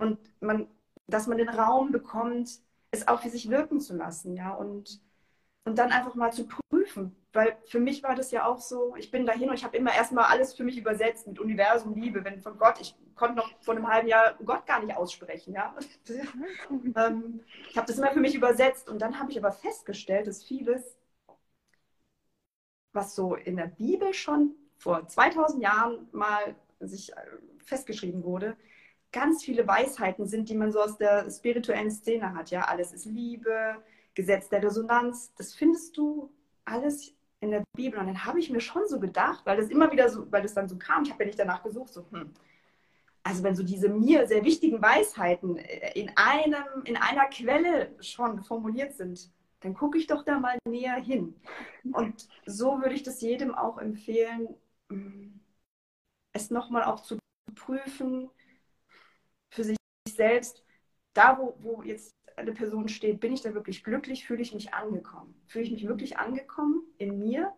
Und 0.00 0.18
man, 0.40 0.66
dass 1.06 1.28
man 1.28 1.38
den 1.38 1.48
Raum 1.48 1.92
bekommt, 1.92 2.60
es 2.94 3.08
auch 3.08 3.20
für 3.22 3.30
sich 3.30 3.50
wirken 3.50 3.80
zu 3.80 3.94
lassen, 3.96 4.34
ja. 4.34 4.54
Und 4.54 5.00
und 5.64 5.78
dann 5.78 5.92
einfach 5.92 6.14
mal 6.14 6.32
zu 6.32 6.46
prüfen. 6.46 7.16
Weil 7.32 7.56
für 7.66 7.80
mich 7.80 8.02
war 8.02 8.14
das 8.14 8.30
ja 8.30 8.46
auch 8.46 8.60
so, 8.60 8.94
ich 8.96 9.10
bin 9.10 9.26
dahin 9.26 9.48
und 9.48 9.56
ich 9.56 9.64
habe 9.64 9.76
immer 9.76 9.92
erstmal 9.92 10.26
alles 10.26 10.54
für 10.54 10.62
mich 10.62 10.78
übersetzt 10.78 11.26
mit 11.26 11.40
Universum, 11.40 11.94
Liebe, 11.94 12.22
wenn 12.24 12.40
von 12.40 12.58
Gott, 12.58 12.80
ich 12.80 12.94
konnte 13.16 13.36
noch 13.36 13.50
vor 13.60 13.74
einem 13.74 13.88
halben 13.88 14.08
Jahr 14.08 14.34
Gott 14.44 14.66
gar 14.66 14.80
nicht 14.80 14.96
aussprechen, 14.96 15.54
ja. 15.54 15.74
ähm, 16.96 17.40
ich 17.68 17.76
habe 17.76 17.86
das 17.86 17.98
immer 17.98 18.12
für 18.12 18.20
mich 18.20 18.34
übersetzt 18.34 18.88
und 18.88 19.00
dann 19.00 19.18
habe 19.18 19.32
ich 19.32 19.38
aber 19.38 19.50
festgestellt, 19.50 20.26
dass 20.28 20.44
vieles, 20.44 20.96
was 22.92 23.14
so 23.16 23.34
in 23.34 23.56
der 23.56 23.66
Bibel 23.66 24.14
schon 24.14 24.54
vor 24.76 25.08
2000 25.08 25.62
Jahren 25.62 26.08
mal 26.12 26.54
sich 26.78 27.12
äh, 27.12 27.16
festgeschrieben 27.64 28.22
wurde, 28.22 28.56
ganz 29.14 29.44
viele 29.44 29.66
Weisheiten 29.66 30.26
sind, 30.26 30.48
die 30.48 30.56
man 30.56 30.72
so 30.72 30.80
aus 30.80 30.98
der 30.98 31.30
spirituellen 31.30 31.90
Szene 31.90 32.34
hat. 32.34 32.50
Ja, 32.50 32.62
alles 32.62 32.92
ist 32.92 33.06
Liebe, 33.06 33.76
Gesetz 34.14 34.48
der 34.48 34.62
Resonanz. 34.62 35.32
Das 35.36 35.54
findest 35.54 35.96
du 35.96 36.32
alles 36.64 37.14
in 37.40 37.52
der 37.52 37.62
Bibel. 37.76 37.98
Und 38.00 38.08
dann 38.08 38.24
habe 38.24 38.40
ich 38.40 38.50
mir 38.50 38.60
schon 38.60 38.88
so 38.88 38.98
gedacht, 38.98 39.46
weil 39.46 39.56
das 39.56 39.70
immer 39.70 39.90
wieder 39.92 40.08
so, 40.08 40.30
weil 40.32 40.42
das 40.42 40.54
dann 40.54 40.68
so 40.68 40.76
kam, 40.76 41.04
ich 41.04 41.12
habe 41.12 41.22
ja 41.22 41.26
nicht 41.28 41.38
danach 41.38 41.62
gesucht, 41.62 41.92
so, 41.92 42.04
hm. 42.10 42.34
Also 43.26 43.42
wenn 43.42 43.56
so 43.56 43.62
diese 43.62 43.88
mir 43.88 44.26
sehr 44.26 44.44
wichtigen 44.44 44.82
Weisheiten 44.82 45.56
äh, 45.56 45.98
in 45.98 46.10
einem, 46.16 46.82
in 46.84 46.96
einer 46.96 47.24
Quelle 47.26 47.94
schon 48.00 48.42
formuliert 48.42 48.94
sind, 48.94 49.30
dann 49.60 49.72
gucke 49.72 49.96
ich 49.96 50.06
doch 50.06 50.24
da 50.24 50.38
mal 50.38 50.58
näher 50.68 50.96
hin. 50.96 51.34
Und 51.92 52.28
so 52.44 52.82
würde 52.82 52.94
ich 52.94 53.02
das 53.02 53.22
jedem 53.22 53.54
auch 53.54 53.78
empfehlen, 53.78 54.54
hm, 54.90 55.40
es 56.34 56.50
nochmal 56.50 56.84
auch 56.84 57.00
zu 57.00 57.18
prüfen 57.54 58.28
selbst, 60.16 60.64
da 61.14 61.38
wo, 61.38 61.56
wo 61.60 61.82
jetzt 61.82 62.14
eine 62.36 62.52
Person 62.52 62.88
steht, 62.88 63.20
bin 63.20 63.32
ich 63.32 63.42
da 63.42 63.54
wirklich 63.54 63.84
glücklich, 63.84 64.26
fühle 64.26 64.42
ich 64.42 64.54
mich 64.54 64.74
angekommen? 64.74 65.34
Fühle 65.46 65.64
ich 65.64 65.72
mich 65.72 65.86
wirklich 65.86 66.18
angekommen 66.18 66.82
in 66.98 67.18
mir 67.18 67.52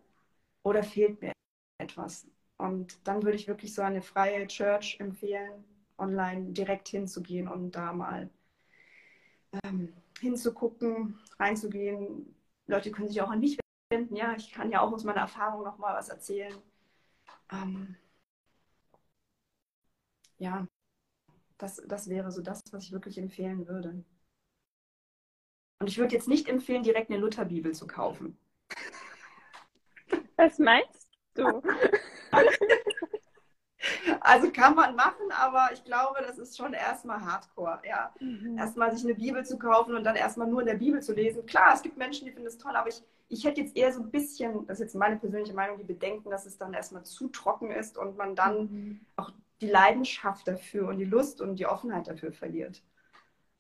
oder 0.65 0.83
fehlt 0.85 1.21
mir 1.23 1.33
etwas? 1.79 2.29
Und 2.59 3.07
dann 3.07 3.23
würde 3.23 3.37
ich 3.37 3.49
wirklich 3.49 3.75
so 3.75 3.83
eine 3.83 4.03
freie 4.03 4.47
Church 4.49 4.99
empfehlen, 5.01 5.65
online 5.99 6.53
direkt 6.53 6.89
hinzugehen 6.89 7.49
und 7.49 7.73
da 7.73 7.93
mal 7.93 8.31
ähm, 9.65 9.93
hinzugucken, 10.21 11.19
reinzugehen. 11.39 12.35
Leute 12.67 12.91
können 12.91 13.09
sich 13.09 13.21
auch 13.23 13.31
an 13.31 13.41
mich 13.41 13.59
wenden. 13.91 14.17
Ja, 14.17 14.35
ich 14.37 14.53
kann 14.53 14.71
ja 14.71 14.81
auch 14.81 14.93
aus 14.93 15.05
meiner 15.05 15.21
Erfahrung 15.21 15.65
noch 15.65 15.79
mal 15.79 15.95
was 15.97 16.09
erzählen. 16.09 16.55
Ähm, 17.51 17.97
ja, 20.39 20.67
das, 21.59 21.83
das 21.87 22.09
wäre 22.09 22.31
so 22.31 22.43
das, 22.43 22.63
was 22.73 22.85
ich 22.85 22.93
wirklich 22.93 23.19
empfehlen 23.19 23.67
würde. 23.67 24.05
Und 25.79 25.89
ich 25.89 25.99
würde 25.99 26.15
jetzt 26.15 26.29
nicht 26.29 26.49
empfehlen, 26.49 26.83
direkt 26.83 27.11
eine 27.11 27.21
Lutherbibel 27.21 27.75
zu 27.75 27.87
kaufen. 27.87 28.39
Was 30.37 30.59
meinst 30.59 31.09
du? 31.35 31.63
Also 34.21 34.51
kann 34.51 34.75
man 34.75 34.97
machen, 34.97 35.31
aber 35.31 35.69
ich 35.73 35.85
glaube, 35.85 36.21
das 36.21 36.39
ist 36.39 36.57
schon 36.57 36.73
erstmal 36.73 37.21
Hardcore. 37.25 37.81
Ja. 37.87 38.13
Mhm. 38.19 38.59
Erstmal 38.59 38.91
sich 38.91 39.05
eine 39.05 39.15
Bibel 39.15 39.45
zu 39.45 39.57
kaufen 39.57 39.95
und 39.95 40.03
dann 40.03 40.17
erstmal 40.17 40.49
nur 40.49 40.61
in 40.61 40.67
der 40.67 40.75
Bibel 40.75 41.01
zu 41.01 41.13
lesen. 41.13 41.47
Klar, 41.47 41.75
es 41.75 41.83
gibt 41.83 41.97
Menschen, 41.97 42.27
die 42.27 42.33
finden 42.33 42.49
es 42.49 42.59
toll, 42.59 42.75
aber 42.75 42.89
ich, 42.89 43.03
ich 43.29 43.45
hätte 43.45 43.61
jetzt 43.61 43.77
eher 43.77 43.93
so 43.93 44.01
ein 44.01 44.11
bisschen, 44.11 44.67
das 44.67 44.81
ist 44.81 44.87
jetzt 44.87 44.95
meine 44.97 45.17
persönliche 45.17 45.55
Meinung, 45.55 45.79
die 45.79 45.85
bedenken, 45.85 46.31
dass 46.31 46.47
es 46.47 46.59
dann 46.59 46.75
erstmal 46.75 47.05
zu 47.05 47.29
trocken 47.29 47.71
ist 47.71 47.97
und 47.97 48.17
man 48.17 48.35
dann 48.35 48.59
mhm. 48.63 49.01
auch 49.15 49.31
die 49.61 49.69
Leidenschaft 49.69 50.47
dafür 50.49 50.89
und 50.89 50.99
die 50.99 51.05
Lust 51.05 51.41
und 51.41 51.57
die 51.57 51.67
Offenheit 51.67 52.09
dafür 52.09 52.33
verliert. 52.33 52.83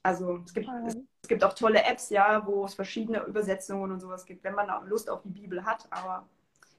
Also 0.02 0.38
es 0.44 0.54
gibt, 0.54 0.68
es, 0.86 0.96
es, 1.22 1.28
gibt 1.28 1.42
auch 1.42 1.54
tolle 1.54 1.82
Apps, 1.82 2.10
ja, 2.10 2.46
wo 2.46 2.64
es 2.64 2.74
verschiedene 2.74 3.24
Übersetzungen 3.24 3.90
und 3.90 4.00
sowas 4.00 4.24
gibt, 4.24 4.44
wenn 4.44 4.54
man 4.54 4.70
auch 4.70 4.84
Lust 4.84 5.10
auf 5.10 5.22
die 5.22 5.30
Bibel 5.30 5.64
hat. 5.64 5.88
Aber 5.90 6.28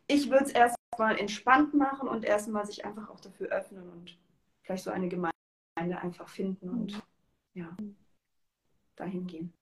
ich 0.08 0.30
würde 0.30 0.46
es 0.46 0.52
erstmal 0.52 1.18
entspannt 1.18 1.74
machen 1.74 2.08
und 2.08 2.24
erstmal 2.24 2.66
sich 2.66 2.86
einfach 2.86 3.10
auch 3.10 3.20
dafür 3.20 3.50
öffnen 3.50 3.90
und 3.90 4.18
vielleicht 4.62 4.86
so 4.86 4.92
eine 4.92 5.10
Gemeinde 5.10 5.34
einfach 5.78 6.30
finden 6.30 6.70
und 6.70 7.02
ja, 7.54 7.76
dahin 8.96 9.28
gehen. 9.28 9.54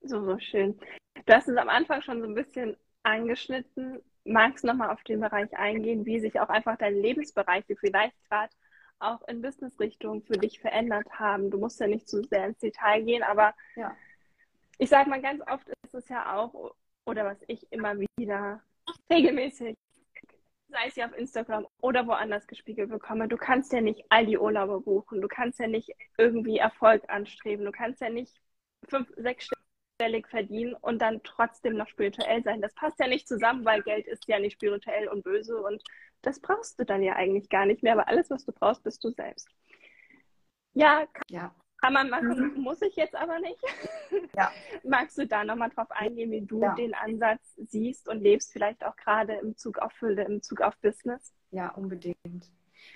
So, 0.00 0.24
so 0.24 0.38
schön. 0.40 0.78
Du 1.26 1.32
hast 1.32 1.48
es 1.48 1.56
am 1.56 1.68
Anfang 1.68 2.02
schon 2.02 2.20
so 2.20 2.26
ein 2.26 2.34
bisschen 2.34 2.76
angeschnitten. 3.04 4.02
Magst 4.24 4.62
du 4.62 4.68
nochmal 4.68 4.90
auf 4.90 5.02
den 5.02 5.20
Bereich 5.20 5.56
eingehen, 5.56 6.06
wie 6.06 6.20
sich 6.20 6.38
auch 6.40 6.48
einfach 6.48 6.76
deine 6.76 6.98
Lebensbereiche 7.00 7.76
vielleicht 7.76 8.14
gerade 8.28 8.52
auch 9.00 9.26
in 9.26 9.42
Business-Richtung 9.42 10.22
für 10.22 10.38
dich 10.38 10.60
verändert 10.60 11.08
haben? 11.18 11.50
Du 11.50 11.58
musst 11.58 11.80
ja 11.80 11.86
nicht 11.86 12.08
zu 12.08 12.22
sehr 12.22 12.46
ins 12.46 12.58
Detail 12.58 13.02
gehen, 13.02 13.22
aber 13.22 13.54
ja. 13.74 13.96
ich 14.78 14.88
sage 14.88 15.10
mal, 15.10 15.20
ganz 15.20 15.42
oft 15.48 15.68
ist 15.84 15.94
es 15.94 16.08
ja 16.08 16.36
auch, 16.36 16.74
oder 17.04 17.24
was 17.24 17.38
ich 17.48 17.70
immer 17.72 17.94
wieder 18.16 18.62
regelmäßig, 19.10 19.74
sei 20.68 20.86
es 20.86 20.96
ja 20.96 21.06
auf 21.06 21.16
Instagram 21.16 21.66
oder 21.80 22.06
woanders 22.06 22.46
gespiegelt 22.46 22.90
bekomme, 22.90 23.28
du 23.28 23.36
kannst 23.36 23.72
ja 23.72 23.80
nicht 23.80 24.04
all 24.08 24.24
die 24.24 24.38
Urlaube 24.38 24.80
buchen, 24.80 25.20
du 25.20 25.28
kannst 25.28 25.58
ja 25.58 25.66
nicht 25.66 25.90
irgendwie 26.16 26.58
Erfolg 26.58 27.02
anstreben, 27.08 27.64
du 27.64 27.72
kannst 27.72 28.00
ja 28.00 28.08
nicht 28.08 28.40
fünf, 28.88 29.12
sechsstellig 30.02 30.28
verdienen 30.28 30.74
und 30.74 31.00
dann 31.00 31.22
trotzdem 31.22 31.76
noch 31.76 31.88
spirituell 31.88 32.42
sein. 32.42 32.60
Das 32.60 32.74
passt 32.74 32.98
ja 32.98 33.06
nicht 33.06 33.28
zusammen, 33.28 33.64
weil 33.64 33.82
Geld 33.82 34.06
ist 34.06 34.26
ja 34.26 34.38
nicht 34.38 34.54
spirituell 34.54 35.08
und 35.08 35.24
böse 35.24 35.56
und 35.56 35.82
das 36.22 36.40
brauchst 36.40 36.78
du 36.78 36.84
dann 36.84 37.02
ja 37.02 37.14
eigentlich 37.14 37.48
gar 37.48 37.66
nicht 37.66 37.82
mehr, 37.82 37.94
aber 37.94 38.08
alles, 38.08 38.30
was 38.30 38.44
du 38.44 38.52
brauchst, 38.52 38.84
bist 38.84 39.02
du 39.02 39.10
selbst. 39.10 39.48
Ja, 40.74 41.06
kann, 41.12 41.22
ja. 41.28 41.54
kann 41.80 41.92
man 41.92 42.08
machen, 42.10 42.54
mhm. 42.54 42.62
muss 42.62 42.80
ich 42.82 42.96
jetzt 42.96 43.14
aber 43.14 43.38
nicht. 43.40 43.60
Ja. 44.34 44.50
Magst 44.82 45.18
du 45.18 45.26
da 45.26 45.44
nochmal 45.44 45.68
drauf 45.68 45.90
eingehen, 45.90 46.30
wie 46.30 46.40
du 46.40 46.62
ja. 46.62 46.74
den 46.74 46.94
Ansatz 46.94 47.54
siehst 47.56 48.08
und 48.08 48.22
lebst, 48.22 48.50
vielleicht 48.50 48.82
auch 48.82 48.96
gerade 48.96 49.34
im 49.34 49.58
Zug 49.58 49.78
auf 49.78 49.92
Fülle, 49.92 50.24
im 50.24 50.40
Zug 50.40 50.62
auf 50.62 50.74
Business? 50.78 51.34
Ja, 51.50 51.68
unbedingt. 51.68 52.16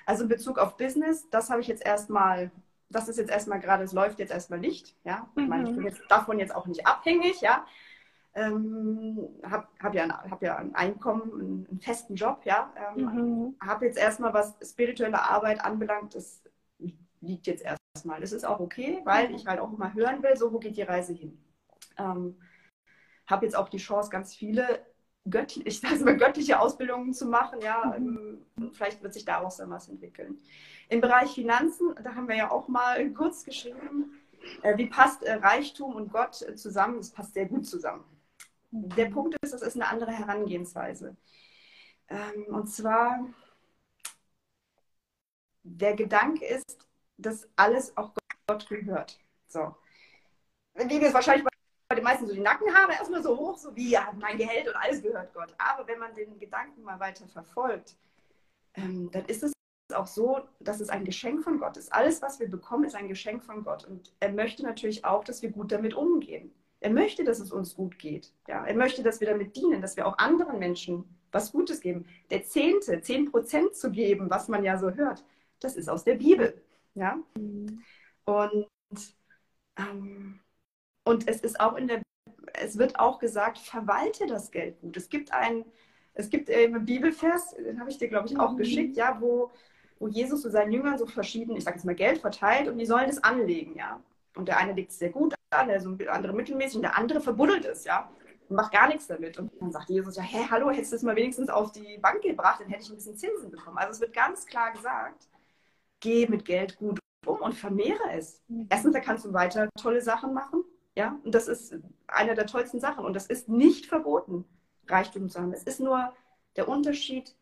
Also 0.06 0.22
in 0.22 0.30
Bezug 0.30 0.58
auf 0.58 0.78
Business, 0.78 1.28
das 1.28 1.50
habe 1.50 1.60
ich 1.60 1.68
jetzt 1.68 1.84
erstmal, 1.84 2.50
das 2.88 3.08
ist 3.08 3.18
jetzt 3.18 3.30
erstmal 3.30 3.60
gerade, 3.60 3.84
es 3.84 3.92
läuft 3.92 4.18
jetzt 4.18 4.32
erstmal 4.32 4.60
nicht. 4.60 4.96
Ja, 5.04 5.28
ich 5.36 5.46
meine, 5.46 5.64
ich 5.64 5.70
bin 5.70 5.80
mhm. 5.80 5.88
jetzt 5.88 6.02
davon 6.08 6.38
jetzt 6.38 6.54
auch 6.54 6.66
nicht 6.66 6.86
abhängig, 6.86 7.40
ja 7.40 7.64
ähm, 8.36 9.28
habe 9.42 9.66
hab 9.82 9.94
ja, 9.94 10.04
ein, 10.04 10.30
hab 10.30 10.42
ja 10.42 10.56
ein 10.56 10.74
Einkommen, 10.74 11.32
einen, 11.32 11.66
einen 11.70 11.80
festen 11.80 12.14
Job, 12.14 12.42
ja. 12.44 12.72
Ähm, 12.94 13.04
mhm. 13.04 13.56
Habe 13.66 13.86
jetzt 13.86 13.98
erstmal, 13.98 14.34
was 14.34 14.54
spirituelle 14.62 15.20
Arbeit 15.20 15.64
anbelangt, 15.64 16.14
das 16.14 16.42
liegt 17.22 17.46
jetzt 17.46 17.64
erstmal. 17.64 18.20
Das 18.20 18.32
ist 18.32 18.44
auch 18.44 18.60
okay, 18.60 19.00
weil 19.04 19.34
ich 19.34 19.46
halt 19.46 19.58
auch 19.58 19.70
mal 19.70 19.94
hören 19.94 20.22
will, 20.22 20.36
so 20.36 20.52
wo 20.52 20.58
geht 20.58 20.76
die 20.76 20.82
Reise 20.82 21.14
hin. 21.14 21.42
Ähm, 21.96 22.38
habe 23.26 23.46
jetzt 23.46 23.56
auch 23.56 23.70
die 23.70 23.78
Chance, 23.78 24.10
ganz 24.10 24.34
viele 24.34 24.84
göttliche, 25.30 25.68
ich 25.68 26.00
mal, 26.00 26.16
göttliche 26.16 26.60
Ausbildungen 26.60 27.12
zu 27.12 27.26
machen, 27.26 27.60
ja. 27.60 27.96
Mhm. 27.98 28.40
Ähm, 28.58 28.72
vielleicht 28.72 29.02
wird 29.02 29.14
sich 29.14 29.24
daraus 29.24 29.56
dann 29.56 29.70
was 29.70 29.88
entwickeln. 29.88 30.38
Im 30.88 31.00
Bereich 31.00 31.34
Finanzen, 31.34 31.94
da 32.02 32.14
haben 32.14 32.28
wir 32.28 32.36
ja 32.36 32.50
auch 32.50 32.68
mal 32.68 33.10
kurz 33.12 33.44
geschrieben, 33.44 34.12
äh, 34.62 34.76
wie 34.76 34.86
passt 34.86 35.22
äh, 35.22 35.34
Reichtum 35.34 35.94
und 35.94 36.12
Gott 36.12 36.34
zusammen? 36.34 36.98
Das 36.98 37.10
passt 37.10 37.34
sehr 37.34 37.46
gut 37.46 37.66
zusammen. 37.66 38.04
Der 38.70 39.06
Punkt 39.06 39.36
ist, 39.42 39.52
es 39.52 39.62
ist 39.62 39.76
eine 39.76 39.88
andere 39.88 40.12
Herangehensweise. 40.12 41.16
Ähm, 42.08 42.44
und 42.48 42.68
zwar, 42.68 43.26
der 45.62 45.94
Gedanke 45.94 46.44
ist, 46.44 46.86
dass 47.16 47.48
alles 47.56 47.96
auch 47.96 48.12
Gott 48.46 48.68
gehört. 48.68 49.18
So. 49.48 49.74
Dann 50.74 50.88
ging 50.88 51.02
es 51.02 51.14
wahrscheinlich 51.14 51.46
bei 51.88 51.94
den 51.94 52.04
meisten 52.04 52.26
so 52.26 52.34
die 52.34 52.40
Nackenhaare 52.40 52.92
erstmal 52.92 53.22
so 53.22 53.36
hoch, 53.36 53.56
so 53.56 53.74
wie 53.76 53.90
ja, 53.90 54.12
mein 54.20 54.38
Gehalt 54.38 54.66
und 54.68 54.76
alles 54.76 55.02
gehört 55.02 55.32
Gott. 55.34 55.54
Aber 55.58 55.86
wenn 55.86 55.98
man 55.98 56.14
den 56.14 56.38
Gedanken 56.38 56.82
mal 56.82 56.98
weiter 56.98 57.26
verfolgt, 57.28 57.96
ähm, 58.74 59.10
dann 59.12 59.24
ist 59.26 59.42
es 59.42 59.52
auch 59.94 60.06
so, 60.06 60.40
dass 60.60 60.80
es 60.80 60.88
ein 60.88 61.04
Geschenk 61.04 61.44
von 61.44 61.58
Gott 61.58 61.76
ist. 61.76 61.92
Alles, 61.92 62.20
was 62.22 62.40
wir 62.40 62.50
bekommen, 62.50 62.84
ist 62.84 62.96
ein 62.96 63.08
Geschenk 63.08 63.44
von 63.44 63.62
Gott. 63.62 63.84
Und 63.84 64.12
er 64.18 64.32
möchte 64.32 64.64
natürlich 64.64 65.04
auch, 65.04 65.22
dass 65.22 65.42
wir 65.42 65.50
gut 65.50 65.70
damit 65.70 65.94
umgehen. 65.94 66.52
Er 66.80 66.90
möchte, 66.90 67.24
dass 67.24 67.38
es 67.38 67.52
uns 67.52 67.74
gut 67.74 67.98
geht. 67.98 68.32
Ja, 68.48 68.64
er 68.66 68.74
möchte, 68.74 69.02
dass 69.02 69.20
wir 69.20 69.28
damit 69.28 69.56
dienen, 69.56 69.80
dass 69.80 69.96
wir 69.96 70.06
auch 70.06 70.18
anderen 70.18 70.58
Menschen 70.58 71.04
was 71.32 71.52
Gutes 71.52 71.80
geben. 71.80 72.06
Der 72.30 72.44
Zehnte, 72.44 73.00
zehn 73.00 73.30
Prozent 73.30 73.74
zu 73.76 73.90
geben, 73.90 74.28
was 74.28 74.48
man 74.48 74.64
ja 74.64 74.76
so 74.76 74.90
hört, 74.90 75.24
das 75.60 75.76
ist 75.76 75.88
aus 75.88 76.04
der 76.04 76.14
Bibel. 76.16 76.62
Ja? 76.94 77.18
Und, 78.24 78.68
ähm, 79.76 80.40
und 81.06 81.28
es 81.28 81.40
ist 81.40 81.60
auch 81.60 81.76
in 81.76 81.86
der, 81.86 82.02
es 82.54 82.78
wird 82.78 82.98
auch 82.98 83.20
gesagt, 83.20 83.58
verwalte 83.58 84.26
das 84.26 84.50
Geld 84.50 84.80
gut. 84.80 84.96
Es 84.96 85.08
gibt 85.08 85.32
ein, 85.32 85.64
es 86.14 86.30
gibt 86.30 86.50
einen 86.50 86.84
Bibelvers, 86.84 87.54
den 87.54 87.78
habe 87.78 87.90
ich 87.90 87.98
dir, 87.98 88.08
glaube 88.08 88.26
ich, 88.26 88.38
auch 88.38 88.52
mhm. 88.52 88.56
geschickt, 88.56 88.96
ja, 88.96 89.16
wo, 89.20 89.52
wo 90.00 90.08
Jesus 90.08 90.42
zu 90.42 90.50
seinen 90.50 90.72
Jüngern 90.72 90.98
so 90.98 91.06
verschieden, 91.06 91.56
ich 91.56 91.62
sage 91.62 91.76
jetzt 91.76 91.84
mal, 91.84 91.94
Geld 91.94 92.18
verteilt 92.18 92.68
und 92.68 92.78
die 92.78 92.86
sollen 92.86 93.08
es 93.08 93.22
anlegen, 93.22 93.76
ja. 93.76 94.00
Und 94.34 94.48
der 94.48 94.58
eine 94.58 94.72
legt 94.72 94.90
es 94.90 94.98
sehr 94.98 95.10
gut 95.10 95.32
an, 95.50 95.68
der 95.68 95.80
so 95.80 95.96
andere 96.08 96.32
mittelmäßig 96.32 96.76
und 96.76 96.82
der 96.82 96.98
andere 96.98 97.20
verbuddelt 97.20 97.64
es, 97.64 97.84
ja. 97.84 98.10
Und 98.48 98.56
macht 98.56 98.72
gar 98.72 98.88
nichts 98.88 99.06
damit. 99.06 99.38
Und 99.38 99.52
dann 99.60 99.70
sagt 99.70 99.88
Jesus 99.88 100.16
ja, 100.16 100.24
hä, 100.24 100.48
hallo, 100.50 100.70
hättest 100.70 100.90
du 100.90 100.96
es 100.96 101.02
mal 101.04 101.14
wenigstens 101.14 101.50
auf 101.50 101.70
die 101.70 101.98
Bank 101.98 102.22
gebracht, 102.22 102.60
dann 102.60 102.68
hätte 102.68 102.82
ich 102.82 102.90
ein 102.90 102.96
bisschen 102.96 103.16
Zinsen 103.16 103.52
bekommen. 103.52 103.78
Also 103.78 103.92
es 103.92 104.00
wird 104.00 104.12
ganz 104.12 104.44
klar 104.44 104.72
gesagt, 104.72 105.28
geh 106.00 106.26
mit 106.26 106.44
Geld 106.44 106.76
gut 106.78 106.98
um 107.24 107.40
und 107.40 107.54
vermehre 107.54 108.10
es. 108.12 108.42
Mhm. 108.48 108.66
Erstens, 108.70 108.92
da 108.92 108.98
kannst 108.98 109.24
du 109.24 109.32
weiter 109.32 109.68
tolle 109.80 110.00
Sachen 110.00 110.34
machen, 110.34 110.64
ja. 110.96 111.18
Und 111.24 111.34
das 111.34 111.48
ist 111.48 111.76
eine 112.06 112.34
der 112.34 112.46
tollsten 112.46 112.80
Sachen. 112.80 113.04
Und 113.04 113.14
das 113.14 113.26
ist 113.26 113.48
nicht 113.48 113.86
verboten, 113.86 114.44
Reichtum 114.88 115.28
zu 115.28 115.40
haben. 115.40 115.52
Es 115.52 115.64
ist 115.64 115.80
nur 115.80 116.14
der 116.56 116.68
Unterschied, 116.68 117.36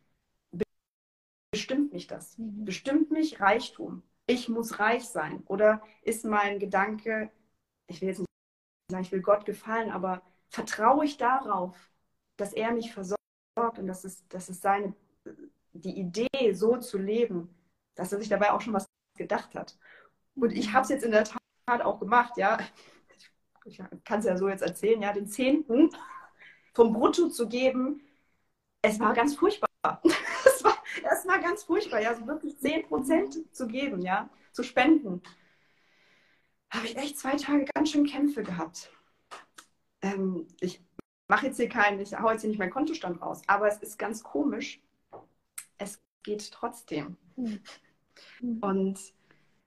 bestimmt 1.51 1.93
mich 1.93 2.07
das? 2.07 2.37
Mhm. 2.37 2.65
Bestimmt 2.65 3.11
mich 3.11 3.39
Reichtum? 3.39 4.03
Ich 4.27 4.49
muss 4.49 4.79
reich 4.79 5.05
sein? 5.05 5.43
Oder 5.47 5.81
ist 6.01 6.25
mein 6.25 6.59
Gedanke, 6.59 7.31
ich 7.87 8.01
will 8.01 8.09
jetzt 8.09 8.19
nicht 8.19 8.29
sagen, 8.91 9.03
ich 9.03 9.11
will 9.11 9.21
Gott 9.21 9.45
gefallen, 9.45 9.89
aber 9.89 10.21
vertraue 10.49 11.05
ich 11.05 11.17
darauf, 11.17 11.77
dass 12.35 12.51
er 12.51 12.71
mich 12.73 12.93
versorgt 12.93 13.19
und 13.79 13.87
dass 13.87 14.03
es, 14.03 14.27
dass 14.27 14.49
es 14.49 14.61
seine, 14.61 14.93
die 15.71 15.97
Idee, 15.97 16.53
so 16.53 16.77
zu 16.77 16.97
leben, 16.97 17.55
dass 17.95 18.11
er 18.11 18.19
sich 18.19 18.29
dabei 18.29 18.51
auch 18.51 18.61
schon 18.61 18.73
was 18.73 18.85
gedacht 19.17 19.55
hat. 19.55 19.77
Und 20.35 20.51
ich 20.51 20.73
habe 20.73 20.83
es 20.83 20.89
jetzt 20.89 21.05
in 21.05 21.11
der 21.11 21.23
Tat 21.23 21.81
auch 21.81 21.99
gemacht, 21.99 22.35
ja. 22.37 22.59
Ich 23.65 23.81
kann 24.03 24.19
es 24.19 24.25
ja 24.25 24.37
so 24.37 24.47
jetzt 24.47 24.61
erzählen, 24.61 25.01
ja, 25.01 25.11
den 25.11 25.27
Zehnten 25.27 25.89
vom 26.73 26.93
Brutto 26.93 27.29
zu 27.29 27.47
geben, 27.47 28.01
es 28.81 28.99
war 28.99 29.13
ganz 29.13 29.35
furchtbar. 29.35 29.69
Es 30.45 30.63
war, 30.63 30.77
es 31.11 31.27
war 31.27 31.39
ganz 31.39 31.63
furchtbar, 31.63 32.01
ja, 32.01 32.09
also 32.09 32.25
wirklich 32.27 32.57
10 32.59 32.87
Prozent 32.87 33.35
zu 33.51 33.67
geben, 33.67 34.01
ja, 34.01 34.29
zu 34.51 34.63
spenden. 34.63 35.21
Habe 36.71 36.85
ich 36.85 36.95
echt 36.95 37.17
zwei 37.17 37.35
Tage 37.35 37.65
ganz 37.73 37.89
schön 37.89 38.05
Kämpfe 38.05 38.43
gehabt. 38.43 38.91
Ähm, 40.01 40.47
ich 40.61 40.81
mache 41.27 41.47
jetzt 41.47 41.57
hier 41.57 41.67
keinen, 41.67 41.99
ich 41.99 42.17
haue 42.17 42.31
jetzt 42.31 42.41
hier 42.41 42.49
nicht 42.49 42.59
meinen 42.59 42.71
Kontostand 42.71 43.21
raus, 43.21 43.41
aber 43.47 43.67
es 43.67 43.77
ist 43.79 43.97
ganz 43.97 44.23
komisch. 44.23 44.79
Es 45.77 45.99
geht 46.23 46.51
trotzdem. 46.51 47.17
Mhm. 47.35 47.59
Und 48.61 48.99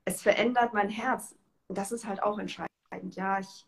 es 0.04 0.22
verändert 0.22 0.74
mein 0.74 0.88
Herz. 0.88 1.36
Das 1.68 1.92
ist 1.92 2.06
halt 2.06 2.22
auch 2.22 2.38
entscheidend. 2.38 2.68
Ja, 3.14 3.40
ich, 3.40 3.67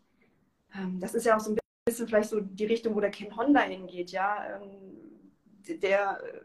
das 0.99 1.13
ist 1.13 1.25
ja 1.25 1.35
auch 1.35 1.39
so 1.39 1.51
ein 1.51 1.57
bisschen 1.85 2.07
vielleicht 2.07 2.29
so 2.29 2.39
die 2.39 2.65
Richtung, 2.65 2.95
wo 2.95 2.99
der 2.99 3.11
Ken 3.11 3.35
Honda 3.35 3.61
hingeht. 3.61 4.11
Ja, 4.11 4.61
ähm, 4.61 5.81
der, 5.81 6.21
äh, 6.23 6.41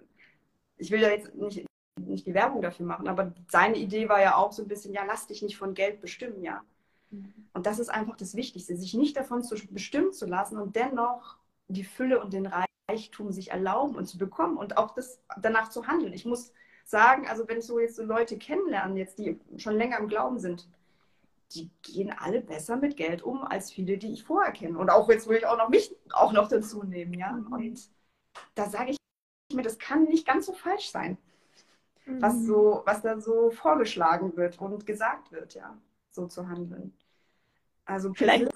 ich 0.79 0.91
will 0.91 1.01
ja 1.01 1.11
jetzt 1.11 1.35
nicht, 1.35 1.67
nicht 2.01 2.27
die 2.27 2.35
Werbung 2.35 2.63
dafür 2.63 2.87
machen, 2.87 3.09
aber 3.09 3.33
seine 3.49 3.77
Idee 3.77 4.09
war 4.09 4.21
ja 4.21 4.37
auch 4.37 4.53
so 4.53 4.63
ein 4.63 4.69
bisschen, 4.69 4.93
ja, 4.93 5.05
lass 5.05 5.27
dich 5.27 5.43
nicht 5.43 5.57
von 5.57 5.75
Geld 5.75 6.01
bestimmen, 6.01 6.43
ja. 6.43 6.63
Mhm. 7.11 7.33
Und 7.55 7.67
das 7.67 7.79
ist 7.79 7.89
einfach 7.89 8.17
das 8.17 8.35
Wichtigste, 8.35 8.77
sich 8.77 8.95
nicht 8.95 9.17
davon 9.17 9.43
zu 9.43 9.57
bestimmen 9.71 10.13
zu 10.13 10.27
lassen 10.27 10.59
und 10.59 10.77
dennoch 10.77 11.39
die 11.69 11.85
Fülle 11.85 12.21
und 12.21 12.33
den 12.33 12.51
Reichtum 12.89 13.33
sich 13.33 13.51
erlauben 13.51 13.97
und 13.97 14.07
zu 14.07 14.19
bekommen 14.19 14.57
und 14.57 14.77
auch 14.77 14.93
das 14.95 15.21
danach 15.41 15.71
zu 15.71 15.87
handeln. 15.87 16.13
Ich 16.13 16.25
muss 16.25 16.53
sagen, 16.85 17.27
also 17.27 17.49
wenn 17.49 17.59
ich 17.59 17.65
so 17.65 17.81
jetzt 17.81 17.97
so 17.97 18.05
Leute 18.05 18.39
kennenlerne, 18.39 18.99
jetzt 18.99 19.19
die 19.19 19.39
schon 19.57 19.77
länger 19.77 19.99
im 19.99 20.09
Glauben 20.09 20.39
sind, 20.39 20.69
die 21.53 21.71
gehen 21.83 22.13
alle 22.13 22.41
besser 22.41 22.77
mit 22.77 22.97
Geld 22.97 23.23
um 23.23 23.45
als 23.45 23.71
viele, 23.71 23.99
die 23.99 24.13
ich 24.13 24.25
vorher 24.25 24.53
kenne. 24.53 24.79
Und 24.79 24.91
auch 24.91 25.09
jetzt 25.09 25.29
will 25.29 25.39
ich 25.39 25.47
auch 25.47 25.57
noch 25.57 25.69
mich 25.69 25.95
auch 26.13 26.33
noch 26.33 26.49
dazu 26.49 26.83
nehmen, 26.83 27.15
ja. 27.15 27.33
Mhm. 27.33 27.53
Und 27.53 27.91
da 28.55 28.69
sage 28.69 28.93
ich 28.93 28.99
mir, 29.55 29.63
das 29.63 29.79
kann 29.79 30.05
nicht 30.05 30.27
ganz 30.27 30.47
so 30.47 30.53
falsch 30.53 30.91
sein, 30.91 31.19
mhm. 32.05 32.21
was 32.21 32.45
so, 32.45 32.83
was 32.85 33.03
da 33.03 33.21
so 33.21 33.51
vorgeschlagen 33.51 34.37
wird 34.37 34.61
und 34.61 34.87
gesagt 34.87 35.33
wird, 35.33 35.55
ja, 35.55 35.77
so 36.11 36.27
zu 36.27 36.49
handeln. 36.49 36.97
Also 37.85 38.13
vielleicht 38.13 38.51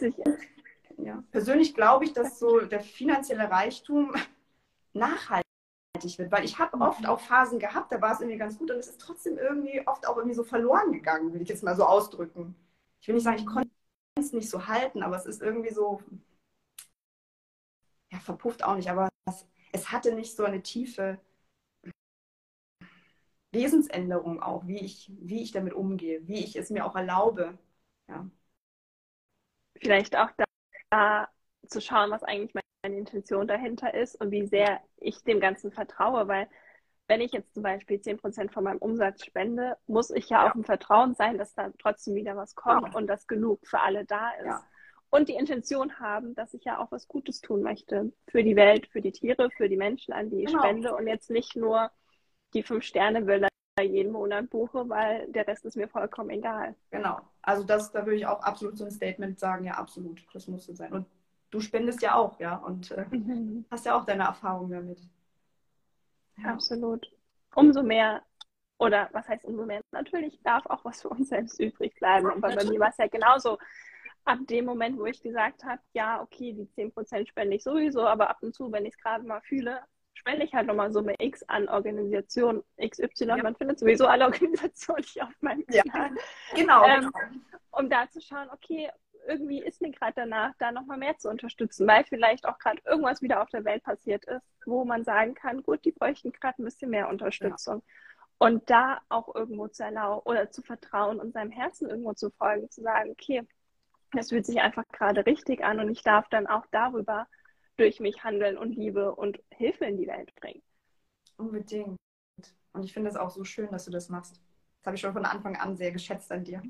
ja, 0.98 1.22
persönlich 1.30 1.74
glaube 1.74 2.04
ich, 2.04 2.12
dass 2.12 2.38
so 2.38 2.60
der 2.60 2.80
finanzielle 2.80 3.50
Reichtum 3.50 4.12
nachhaltig 4.92 5.44
wird, 6.16 6.32
weil 6.32 6.44
ich 6.44 6.58
habe 6.58 6.76
mhm. 6.76 6.82
oft 6.82 7.06
auch 7.06 7.20
Phasen 7.20 7.58
gehabt, 7.58 7.92
da 7.92 8.00
war 8.00 8.12
es 8.12 8.20
irgendwie 8.20 8.38
ganz 8.38 8.58
gut 8.58 8.70
und 8.70 8.78
es 8.78 8.88
ist 8.88 9.00
trotzdem 9.00 9.38
irgendwie 9.38 9.86
oft 9.86 10.06
auch 10.08 10.16
irgendwie 10.16 10.34
so 10.34 10.44
verloren 10.44 10.92
gegangen, 10.92 11.32
will 11.32 11.42
ich 11.42 11.48
jetzt 11.48 11.62
mal 11.62 11.76
so 11.76 11.84
ausdrücken. 11.84 12.56
Ich 13.00 13.08
will 13.08 13.14
nicht 13.14 13.24
sagen, 13.24 13.38
ich 13.38 13.46
konnte 13.46 13.70
es 14.16 14.32
nicht 14.32 14.50
so 14.50 14.66
halten, 14.66 15.02
aber 15.02 15.16
es 15.16 15.26
ist 15.26 15.42
irgendwie 15.42 15.72
so, 15.72 16.02
ja, 18.10 18.18
verpufft 18.18 18.64
auch 18.64 18.76
nicht, 18.76 18.90
aber 18.90 19.08
es, 19.26 19.46
es 19.72 19.90
hatte 19.92 20.14
nicht 20.14 20.36
so 20.36 20.44
eine 20.44 20.62
tiefe 20.62 21.18
Wesensänderung 23.52 24.42
auch, 24.42 24.66
wie 24.66 24.78
ich, 24.78 25.10
wie 25.18 25.42
ich 25.42 25.52
damit 25.52 25.72
umgehe, 25.72 26.26
wie 26.28 26.44
ich 26.44 26.56
es 26.56 26.70
mir 26.70 26.84
auch 26.86 26.94
erlaube. 26.94 27.58
Ja. 28.08 28.28
Vielleicht 29.80 30.16
auch 30.16 30.30
da, 30.36 30.44
da 30.90 31.28
zu 31.66 31.80
schauen, 31.80 32.10
was 32.10 32.22
eigentlich 32.22 32.54
meine 32.54 32.96
Intention 32.96 33.48
dahinter 33.48 33.94
ist 33.94 34.20
und 34.20 34.30
wie 34.30 34.46
sehr 34.46 34.80
ich 34.98 35.22
dem 35.24 35.40
Ganzen 35.40 35.72
vertraue, 35.72 36.28
weil 36.28 36.48
wenn 37.10 37.20
ich 37.20 37.32
jetzt 37.32 37.52
zum 37.54 37.64
Beispiel 37.64 37.98
10% 37.98 38.52
von 38.52 38.62
meinem 38.62 38.78
Umsatz 38.78 39.24
spende, 39.24 39.76
muss 39.88 40.10
ich 40.10 40.28
ja, 40.28 40.44
ja. 40.44 40.50
auch 40.50 40.54
im 40.54 40.62
Vertrauen 40.62 41.16
sein, 41.16 41.38
dass 41.38 41.54
da 41.54 41.70
trotzdem 41.80 42.14
wieder 42.14 42.36
was 42.36 42.54
kommt 42.54 42.92
ja. 42.92 42.96
und 42.96 43.08
dass 43.08 43.26
genug 43.26 43.66
für 43.66 43.80
alle 43.80 44.04
da 44.04 44.30
ist. 44.38 44.46
Ja. 44.46 44.64
Und 45.10 45.28
die 45.28 45.34
Intention 45.34 45.98
haben, 45.98 46.36
dass 46.36 46.54
ich 46.54 46.62
ja 46.62 46.78
auch 46.78 46.92
was 46.92 47.08
Gutes 47.08 47.40
tun 47.40 47.62
möchte 47.62 48.12
für 48.28 48.44
die 48.44 48.54
Welt, 48.54 48.86
für 48.86 49.00
die 49.00 49.10
Tiere, 49.10 49.50
für 49.56 49.68
die 49.68 49.76
Menschen, 49.76 50.14
an 50.14 50.30
die 50.30 50.44
ich 50.44 50.46
genau. 50.46 50.62
spende 50.62 50.94
und 50.94 51.08
jetzt 51.08 51.30
nicht 51.30 51.56
nur 51.56 51.90
die 52.54 52.62
fünf 52.62 52.84
Sterne 52.84 53.26
Villa 53.26 53.48
jeden 53.82 54.12
Monat 54.12 54.48
buche, 54.48 54.88
weil 54.88 55.26
der 55.32 55.48
Rest 55.48 55.64
ist 55.64 55.76
mir 55.76 55.88
vollkommen 55.88 56.30
egal. 56.30 56.76
Genau. 56.92 57.18
Also 57.42 57.64
das, 57.64 57.90
da 57.90 58.06
würde 58.06 58.18
ich 58.18 58.26
auch 58.26 58.40
absolut 58.42 58.78
so 58.78 58.84
ein 58.84 58.92
Statement 58.92 59.40
sagen, 59.40 59.64
ja, 59.64 59.72
absolut, 59.74 60.24
das 60.32 60.46
muss 60.46 60.64
so 60.64 60.74
sein. 60.74 60.92
Und 60.92 61.06
du 61.50 61.60
spendest 61.60 62.02
ja 62.02 62.14
auch, 62.14 62.38
ja, 62.38 62.54
und 62.54 62.92
äh, 62.92 63.04
mhm. 63.10 63.64
hast 63.68 63.84
ja 63.86 63.98
auch 63.98 64.04
deine 64.04 64.24
Erfahrungen 64.24 64.70
damit. 64.70 65.00
Ja. 66.42 66.52
Absolut. 66.52 67.10
Umso 67.54 67.82
mehr, 67.82 68.22
oder 68.78 69.08
was 69.12 69.28
heißt 69.28 69.44
umso 69.44 69.66
mehr? 69.66 69.82
Natürlich 69.90 70.40
darf 70.42 70.66
auch 70.66 70.84
was 70.84 71.02
für 71.02 71.08
uns 71.08 71.28
selbst 71.28 71.60
übrig 71.60 71.94
bleiben. 71.96 72.30
Aber 72.30 72.54
bei 72.54 72.64
mir 72.64 72.80
war 72.80 72.90
es 72.90 72.96
ja 72.98 73.08
genauso. 73.08 73.58
Ab 74.24 74.38
dem 74.48 74.66
Moment, 74.66 74.98
wo 74.98 75.06
ich 75.06 75.22
gesagt 75.22 75.64
habe, 75.64 75.80
ja, 75.94 76.20
okay, 76.20 76.52
die 76.52 76.68
10% 76.76 77.26
spende 77.26 77.56
ich 77.56 77.62
sowieso, 77.62 78.06
aber 78.06 78.28
ab 78.28 78.38
und 78.42 78.54
zu, 78.54 78.70
wenn 78.70 78.84
ich 78.84 78.94
es 78.94 79.02
gerade 79.02 79.24
mal 79.24 79.40
fühle, 79.40 79.80
spende 80.12 80.44
ich 80.44 80.52
halt 80.54 80.66
nochmal 80.66 80.92
Summe 80.92 81.14
X 81.18 81.42
an 81.44 81.68
Organisation 81.68 82.62
XY. 82.78 83.24
Ja. 83.24 83.36
Man 83.38 83.56
findet 83.56 83.78
sowieso 83.78 84.06
alle 84.06 84.24
Organisationen 84.26 85.04
hier 85.04 85.24
auf 85.24 85.40
meinem 85.40 85.66
Kanal. 85.66 86.10
Ja, 86.10 86.54
genau, 86.54 86.84
ähm, 86.84 87.00
genau. 87.00 87.18
Um 87.72 87.88
da 87.88 88.08
zu 88.10 88.20
schauen, 88.20 88.48
okay, 88.52 88.90
irgendwie 89.26 89.62
ist 89.62 89.80
mir 89.80 89.90
gerade 89.90 90.14
danach, 90.16 90.54
da 90.58 90.72
nochmal 90.72 90.98
mehr 90.98 91.16
zu 91.18 91.28
unterstützen, 91.28 91.86
weil 91.86 92.04
vielleicht 92.04 92.46
auch 92.46 92.58
gerade 92.58 92.80
irgendwas 92.84 93.22
wieder 93.22 93.42
auf 93.42 93.50
der 93.50 93.64
Welt 93.64 93.82
passiert 93.82 94.24
ist, 94.26 94.42
wo 94.66 94.84
man 94.84 95.04
sagen 95.04 95.34
kann, 95.34 95.62
gut, 95.62 95.84
die 95.84 95.92
bräuchten 95.92 96.32
gerade 96.32 96.60
ein 96.60 96.64
bisschen 96.64 96.90
mehr 96.90 97.08
Unterstützung. 97.08 97.76
Ja. 97.76 97.94
Und 98.38 98.70
da 98.70 99.00
auch 99.08 99.34
irgendwo 99.34 99.68
zu 99.68 99.84
erlauben 99.84 100.22
oder 100.24 100.50
zu 100.50 100.62
vertrauen 100.62 101.20
und 101.20 101.32
seinem 101.32 101.50
Herzen 101.50 101.90
irgendwo 101.90 102.14
zu 102.14 102.30
folgen, 102.30 102.70
zu 102.70 102.82
sagen, 102.82 103.10
okay, 103.10 103.46
das 104.12 104.30
fühlt 104.30 104.46
sich 104.46 104.60
einfach 104.60 104.86
gerade 104.88 105.24
richtig 105.26 105.62
an 105.62 105.78
und 105.80 105.90
ich 105.90 106.02
darf 106.02 106.28
dann 106.28 106.46
auch 106.46 106.66
darüber 106.70 107.28
durch 107.76 108.00
mich 108.00 108.24
handeln 108.24 108.58
und 108.58 108.74
Liebe 108.74 109.14
und 109.14 109.40
Hilfe 109.50 109.84
in 109.84 109.96
die 109.96 110.06
Welt 110.06 110.34
bringen. 110.36 110.62
Unbedingt. 111.36 111.98
Und 112.72 112.84
ich 112.84 112.92
finde 112.92 113.10
es 113.10 113.16
auch 113.16 113.30
so 113.30 113.44
schön, 113.44 113.70
dass 113.70 113.84
du 113.84 113.90
das 113.90 114.08
machst. 114.08 114.40
Das 114.80 114.86
habe 114.86 114.96
ich 114.96 115.00
schon 115.00 115.12
von 115.12 115.24
Anfang 115.24 115.56
an 115.56 115.76
sehr 115.76 115.92
geschätzt 115.92 116.30
an 116.32 116.44
dir. 116.44 116.62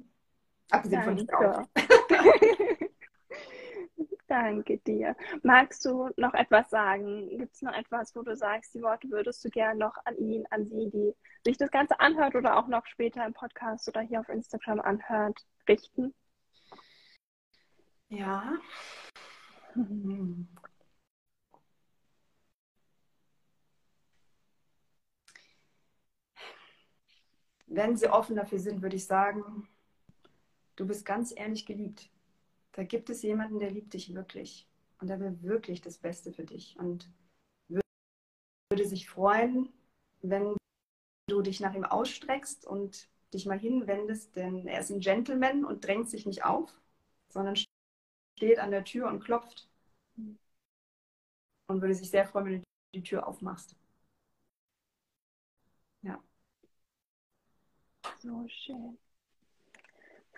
Abgesehen 0.70 1.02
Danke. 1.04 1.26
von 1.26 1.68
dir 1.74 1.90
Danke 4.28 4.78
dir. 4.78 5.16
Magst 5.42 5.84
du 5.84 6.08
noch 6.16 6.34
etwas 6.34 6.70
sagen? 6.70 7.36
Gibt 7.36 7.52
es 7.52 7.62
noch 7.62 7.74
etwas, 7.74 8.14
wo 8.14 8.22
du 8.22 8.36
sagst, 8.36 8.72
die 8.74 8.82
Worte 8.82 9.10
würdest 9.10 9.44
du 9.44 9.50
gerne 9.50 9.78
noch 9.78 9.96
an 10.04 10.16
ihn, 10.18 10.44
an 10.50 10.66
sie, 10.66 10.88
die 10.88 11.12
sich 11.44 11.58
das 11.58 11.72
Ganze 11.72 11.98
anhört 11.98 12.36
oder 12.36 12.56
auch 12.56 12.68
noch 12.68 12.86
später 12.86 13.26
im 13.26 13.32
Podcast 13.32 13.88
oder 13.88 14.02
hier 14.02 14.20
auf 14.20 14.28
Instagram 14.28 14.80
anhört, 14.80 15.44
richten? 15.68 16.14
Ja. 18.08 18.56
Wenn 27.66 27.96
sie 27.96 28.08
offen 28.08 28.36
dafür 28.36 28.60
sind, 28.60 28.80
würde 28.82 28.94
ich 28.96 29.06
sagen, 29.06 29.68
du 30.80 30.86
bist 30.86 31.04
ganz 31.04 31.32
ehrlich 31.36 31.66
geliebt. 31.66 32.10
Da 32.72 32.84
gibt 32.84 33.10
es 33.10 33.22
jemanden, 33.22 33.58
der 33.58 33.70
liebt 33.70 33.92
dich 33.92 34.14
wirklich. 34.14 34.66
Und 34.98 35.08
der 35.08 35.20
will 35.20 35.42
wirklich 35.42 35.82
das 35.82 35.98
Beste 35.98 36.32
für 36.32 36.44
dich. 36.44 36.76
Und 36.78 37.10
würde 38.70 38.86
sich 38.86 39.08
freuen, 39.08 39.68
wenn 40.22 40.56
du 41.28 41.42
dich 41.42 41.60
nach 41.60 41.74
ihm 41.74 41.84
ausstreckst 41.84 42.66
und 42.66 43.08
dich 43.34 43.44
mal 43.46 43.58
hinwendest, 43.58 44.34
denn 44.36 44.66
er 44.66 44.80
ist 44.80 44.90
ein 44.90 45.00
Gentleman 45.00 45.64
und 45.64 45.84
drängt 45.84 46.08
sich 46.08 46.24
nicht 46.24 46.44
auf, 46.44 46.80
sondern 47.28 47.56
steht 47.56 48.58
an 48.58 48.70
der 48.70 48.84
Tür 48.84 49.08
und 49.08 49.22
klopft. 49.22 49.68
Und 50.16 51.80
würde 51.80 51.94
sich 51.94 52.10
sehr 52.10 52.26
freuen, 52.26 52.46
wenn 52.46 52.60
du 52.60 52.64
die 52.94 53.02
Tür 53.02 53.26
aufmachst. 53.26 53.76
Ja. 56.02 56.22
So 58.18 58.46
schön. 58.48 58.98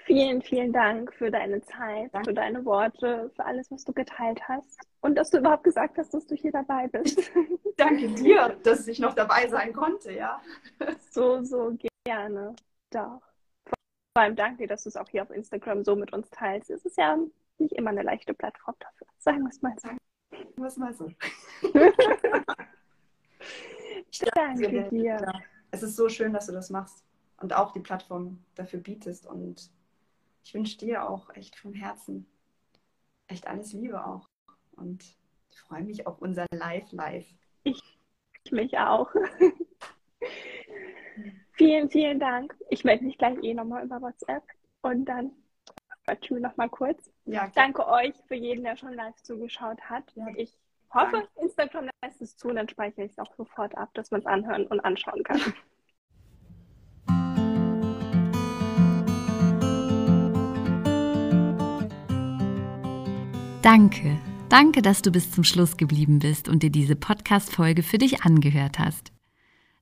Vielen, 0.04 0.42
vielen 0.42 0.72
Dank 0.72 1.12
für 1.14 1.30
deine 1.30 1.60
Zeit, 1.62 2.12
Danke. 2.12 2.30
für 2.30 2.34
deine 2.34 2.64
Worte, 2.64 3.30
für 3.36 3.44
alles, 3.44 3.70
was 3.70 3.84
du 3.84 3.92
geteilt 3.92 4.40
hast 4.48 4.80
und 5.00 5.14
dass 5.16 5.30
du 5.30 5.38
überhaupt 5.38 5.64
gesagt 5.64 5.98
hast, 5.98 6.12
dass 6.12 6.26
du 6.26 6.34
hier 6.34 6.50
dabei 6.52 6.88
bist. 6.88 7.30
Danke 7.76 8.08
dir, 8.08 8.56
dass 8.64 8.88
ich 8.88 8.98
noch 8.98 9.14
dabei 9.14 9.48
sein 9.48 9.72
konnte, 9.72 10.12
ja. 10.12 10.40
So, 11.10 11.42
so 11.44 11.76
gerne. 12.04 12.54
Doch. 12.90 13.22
Vor 14.14 14.22
allem 14.22 14.36
danke 14.36 14.58
dir, 14.58 14.68
dass 14.68 14.82
du 14.82 14.90
es 14.90 14.96
auch 14.96 15.08
hier 15.08 15.22
auf 15.22 15.30
Instagram 15.30 15.84
so 15.84 15.96
mit 15.96 16.12
uns 16.12 16.28
teilst. 16.28 16.68
Es 16.70 16.84
ist 16.84 16.98
ja 16.98 17.16
nicht 17.58 17.72
immer 17.72 17.90
eine 17.90 18.02
leichte 18.02 18.34
Plattform 18.34 18.74
dafür. 18.78 19.06
Sagen 19.18 19.42
wir 19.42 19.48
es 19.48 19.62
mal 19.62 19.74
so. 19.78 19.88
Sagen 19.88 19.98
wir 20.56 20.66
es 20.66 20.76
mal 20.76 20.92
so. 20.92 21.10
ich 24.10 24.18
danke 24.34 24.68
dir. 24.68 24.82
dir. 24.90 25.32
Es 25.70 25.82
ist 25.82 25.96
so 25.96 26.10
schön, 26.10 26.34
dass 26.34 26.46
du 26.46 26.52
das 26.52 26.68
machst 26.68 27.04
und 27.40 27.54
auch 27.54 27.72
die 27.72 27.80
Plattform 27.80 28.44
dafür 28.54 28.80
bietest. 28.80 29.26
Und 29.26 29.70
ich 30.44 30.54
wünsche 30.54 30.78
dir 30.78 31.08
auch 31.08 31.30
echt 31.34 31.56
von 31.56 31.74
Herzen 31.74 32.26
echt 33.26 33.46
alles 33.46 33.72
Liebe 33.72 34.04
auch. 34.04 34.28
Und 34.76 35.02
ich 35.50 35.60
freue 35.60 35.82
mich 35.82 36.06
auf 36.06 36.20
unser 36.20 36.46
Live-Live. 36.52 37.26
Ich 37.64 37.80
mich 38.50 38.78
auch. 38.78 39.10
vielen, 41.52 41.90
vielen 41.90 42.20
Dank. 42.20 42.56
Ich 42.68 42.84
melde 42.84 43.04
mich 43.04 43.18
gleich 43.18 43.42
eh 43.42 43.54
nochmal 43.54 43.84
über 43.84 44.00
WhatsApp 44.02 44.42
und 44.82 45.04
dann 45.04 45.32
wir 46.06 46.40
nochmal 46.40 46.68
kurz. 46.68 47.10
Ja, 47.24 47.50
Danke 47.54 47.86
euch 47.86 48.14
für 48.26 48.34
jeden, 48.34 48.64
der 48.64 48.76
schon 48.76 48.92
live 48.92 49.20
zugeschaut 49.22 49.80
hat. 49.82 50.04
Ja. 50.14 50.26
Ich 50.36 50.56
hoffe, 50.92 51.12
Danke. 51.12 51.28
Instagram 51.36 51.88
lässt 52.02 52.20
es 52.20 52.36
zu, 52.36 52.48
dann 52.48 52.68
speichere 52.68 53.04
ich 53.04 53.12
es 53.12 53.18
auch 53.18 53.32
sofort 53.34 53.76
ab, 53.76 53.90
dass 53.94 54.10
man 54.10 54.20
es 54.20 54.26
anhören 54.26 54.66
und 54.66 54.80
anschauen 54.80 55.22
kann. 55.22 55.40
Danke. 63.62 64.18
Danke, 64.48 64.82
dass 64.82 65.02
du 65.02 65.12
bis 65.12 65.30
zum 65.30 65.44
Schluss 65.44 65.76
geblieben 65.76 66.18
bist 66.18 66.48
und 66.48 66.64
dir 66.64 66.70
diese 66.70 66.96
Podcast-Folge 66.96 67.84
für 67.84 67.96
dich 67.96 68.22
angehört 68.22 68.80
hast. 68.80 69.12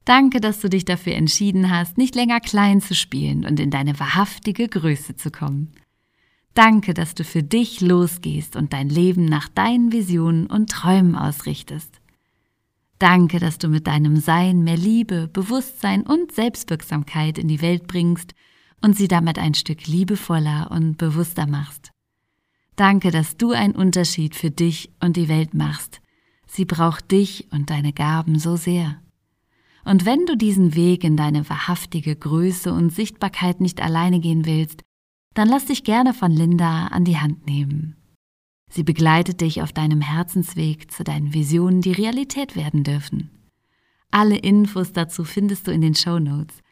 Danke, 0.04 0.42
dass 0.42 0.60
du 0.60 0.68
dich 0.68 0.84
dafür 0.84 1.14
entschieden 1.14 1.70
hast, 1.70 1.96
nicht 1.96 2.14
länger 2.14 2.40
klein 2.40 2.82
zu 2.82 2.94
spielen 2.94 3.46
und 3.46 3.58
in 3.58 3.70
deine 3.70 3.98
wahrhaftige 3.98 4.68
Größe 4.68 5.16
zu 5.16 5.30
kommen. 5.30 5.72
Danke, 6.52 6.92
dass 6.92 7.14
du 7.14 7.24
für 7.24 7.42
dich 7.42 7.80
losgehst 7.80 8.54
und 8.54 8.74
dein 8.74 8.90
Leben 8.90 9.24
nach 9.24 9.48
deinen 9.48 9.92
Visionen 9.92 10.46
und 10.46 10.70
Träumen 10.70 11.16
ausrichtest. 11.16 12.02
Danke, 12.98 13.38
dass 13.38 13.56
du 13.56 13.68
mit 13.68 13.86
deinem 13.86 14.16
Sein 14.16 14.62
mehr 14.62 14.76
Liebe, 14.76 15.26
Bewusstsein 15.26 16.02
und 16.02 16.32
Selbstwirksamkeit 16.32 17.38
in 17.38 17.48
die 17.48 17.62
Welt 17.62 17.86
bringst 17.86 18.34
und 18.82 18.94
sie 18.94 19.08
damit 19.08 19.38
ein 19.38 19.54
Stück 19.54 19.86
liebevoller 19.86 20.70
und 20.70 20.98
bewusster 20.98 21.46
machst. 21.46 21.92
Danke, 22.80 23.10
dass 23.10 23.36
du 23.36 23.52
einen 23.52 23.74
Unterschied 23.74 24.34
für 24.34 24.50
dich 24.50 24.90
und 25.00 25.18
die 25.18 25.28
Welt 25.28 25.52
machst. 25.52 26.00
Sie 26.46 26.64
braucht 26.64 27.10
dich 27.10 27.46
und 27.52 27.68
deine 27.68 27.92
Gaben 27.92 28.38
so 28.38 28.56
sehr. 28.56 29.02
Und 29.84 30.06
wenn 30.06 30.24
du 30.24 30.34
diesen 30.34 30.74
Weg 30.74 31.04
in 31.04 31.14
deine 31.14 31.46
wahrhaftige 31.50 32.16
Größe 32.16 32.72
und 32.72 32.88
Sichtbarkeit 32.88 33.60
nicht 33.60 33.82
alleine 33.82 34.18
gehen 34.18 34.46
willst, 34.46 34.80
dann 35.34 35.46
lass 35.46 35.66
dich 35.66 35.84
gerne 35.84 36.14
von 36.14 36.32
Linda 36.32 36.86
an 36.86 37.04
die 37.04 37.18
Hand 37.18 37.46
nehmen. 37.46 37.96
Sie 38.70 38.82
begleitet 38.82 39.42
dich 39.42 39.60
auf 39.60 39.74
deinem 39.74 40.00
Herzensweg 40.00 40.90
zu 40.90 41.04
deinen 41.04 41.34
Visionen, 41.34 41.82
die 41.82 41.92
Realität 41.92 42.56
werden 42.56 42.82
dürfen. 42.82 43.28
Alle 44.10 44.38
Infos 44.38 44.94
dazu 44.94 45.24
findest 45.24 45.66
du 45.66 45.70
in 45.70 45.82
den 45.82 45.94
Show 45.94 46.18
Notes. 46.18 46.62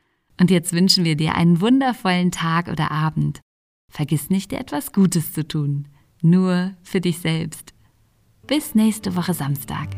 Und 0.41 0.51
jetzt 0.51 0.73
wünschen 0.73 1.05
wir 1.05 1.17
dir 1.17 1.35
einen 1.35 1.61
wundervollen 1.61 2.31
Tag 2.31 2.69
oder 2.69 2.93
Abend. 2.93 3.43
Vergiss 3.91 4.31
nicht, 4.31 4.53
dir 4.53 4.59
etwas 4.59 4.95
Gutes 4.95 5.35
zu 5.35 5.47
tun. 5.47 5.87
Nur 6.23 6.75
für 6.83 7.01
dich 7.01 7.19
selbst. 7.19 7.75
Bis 8.47 8.75
nächste 8.75 9.15
Woche 9.15 9.35
Samstag. 9.35 9.89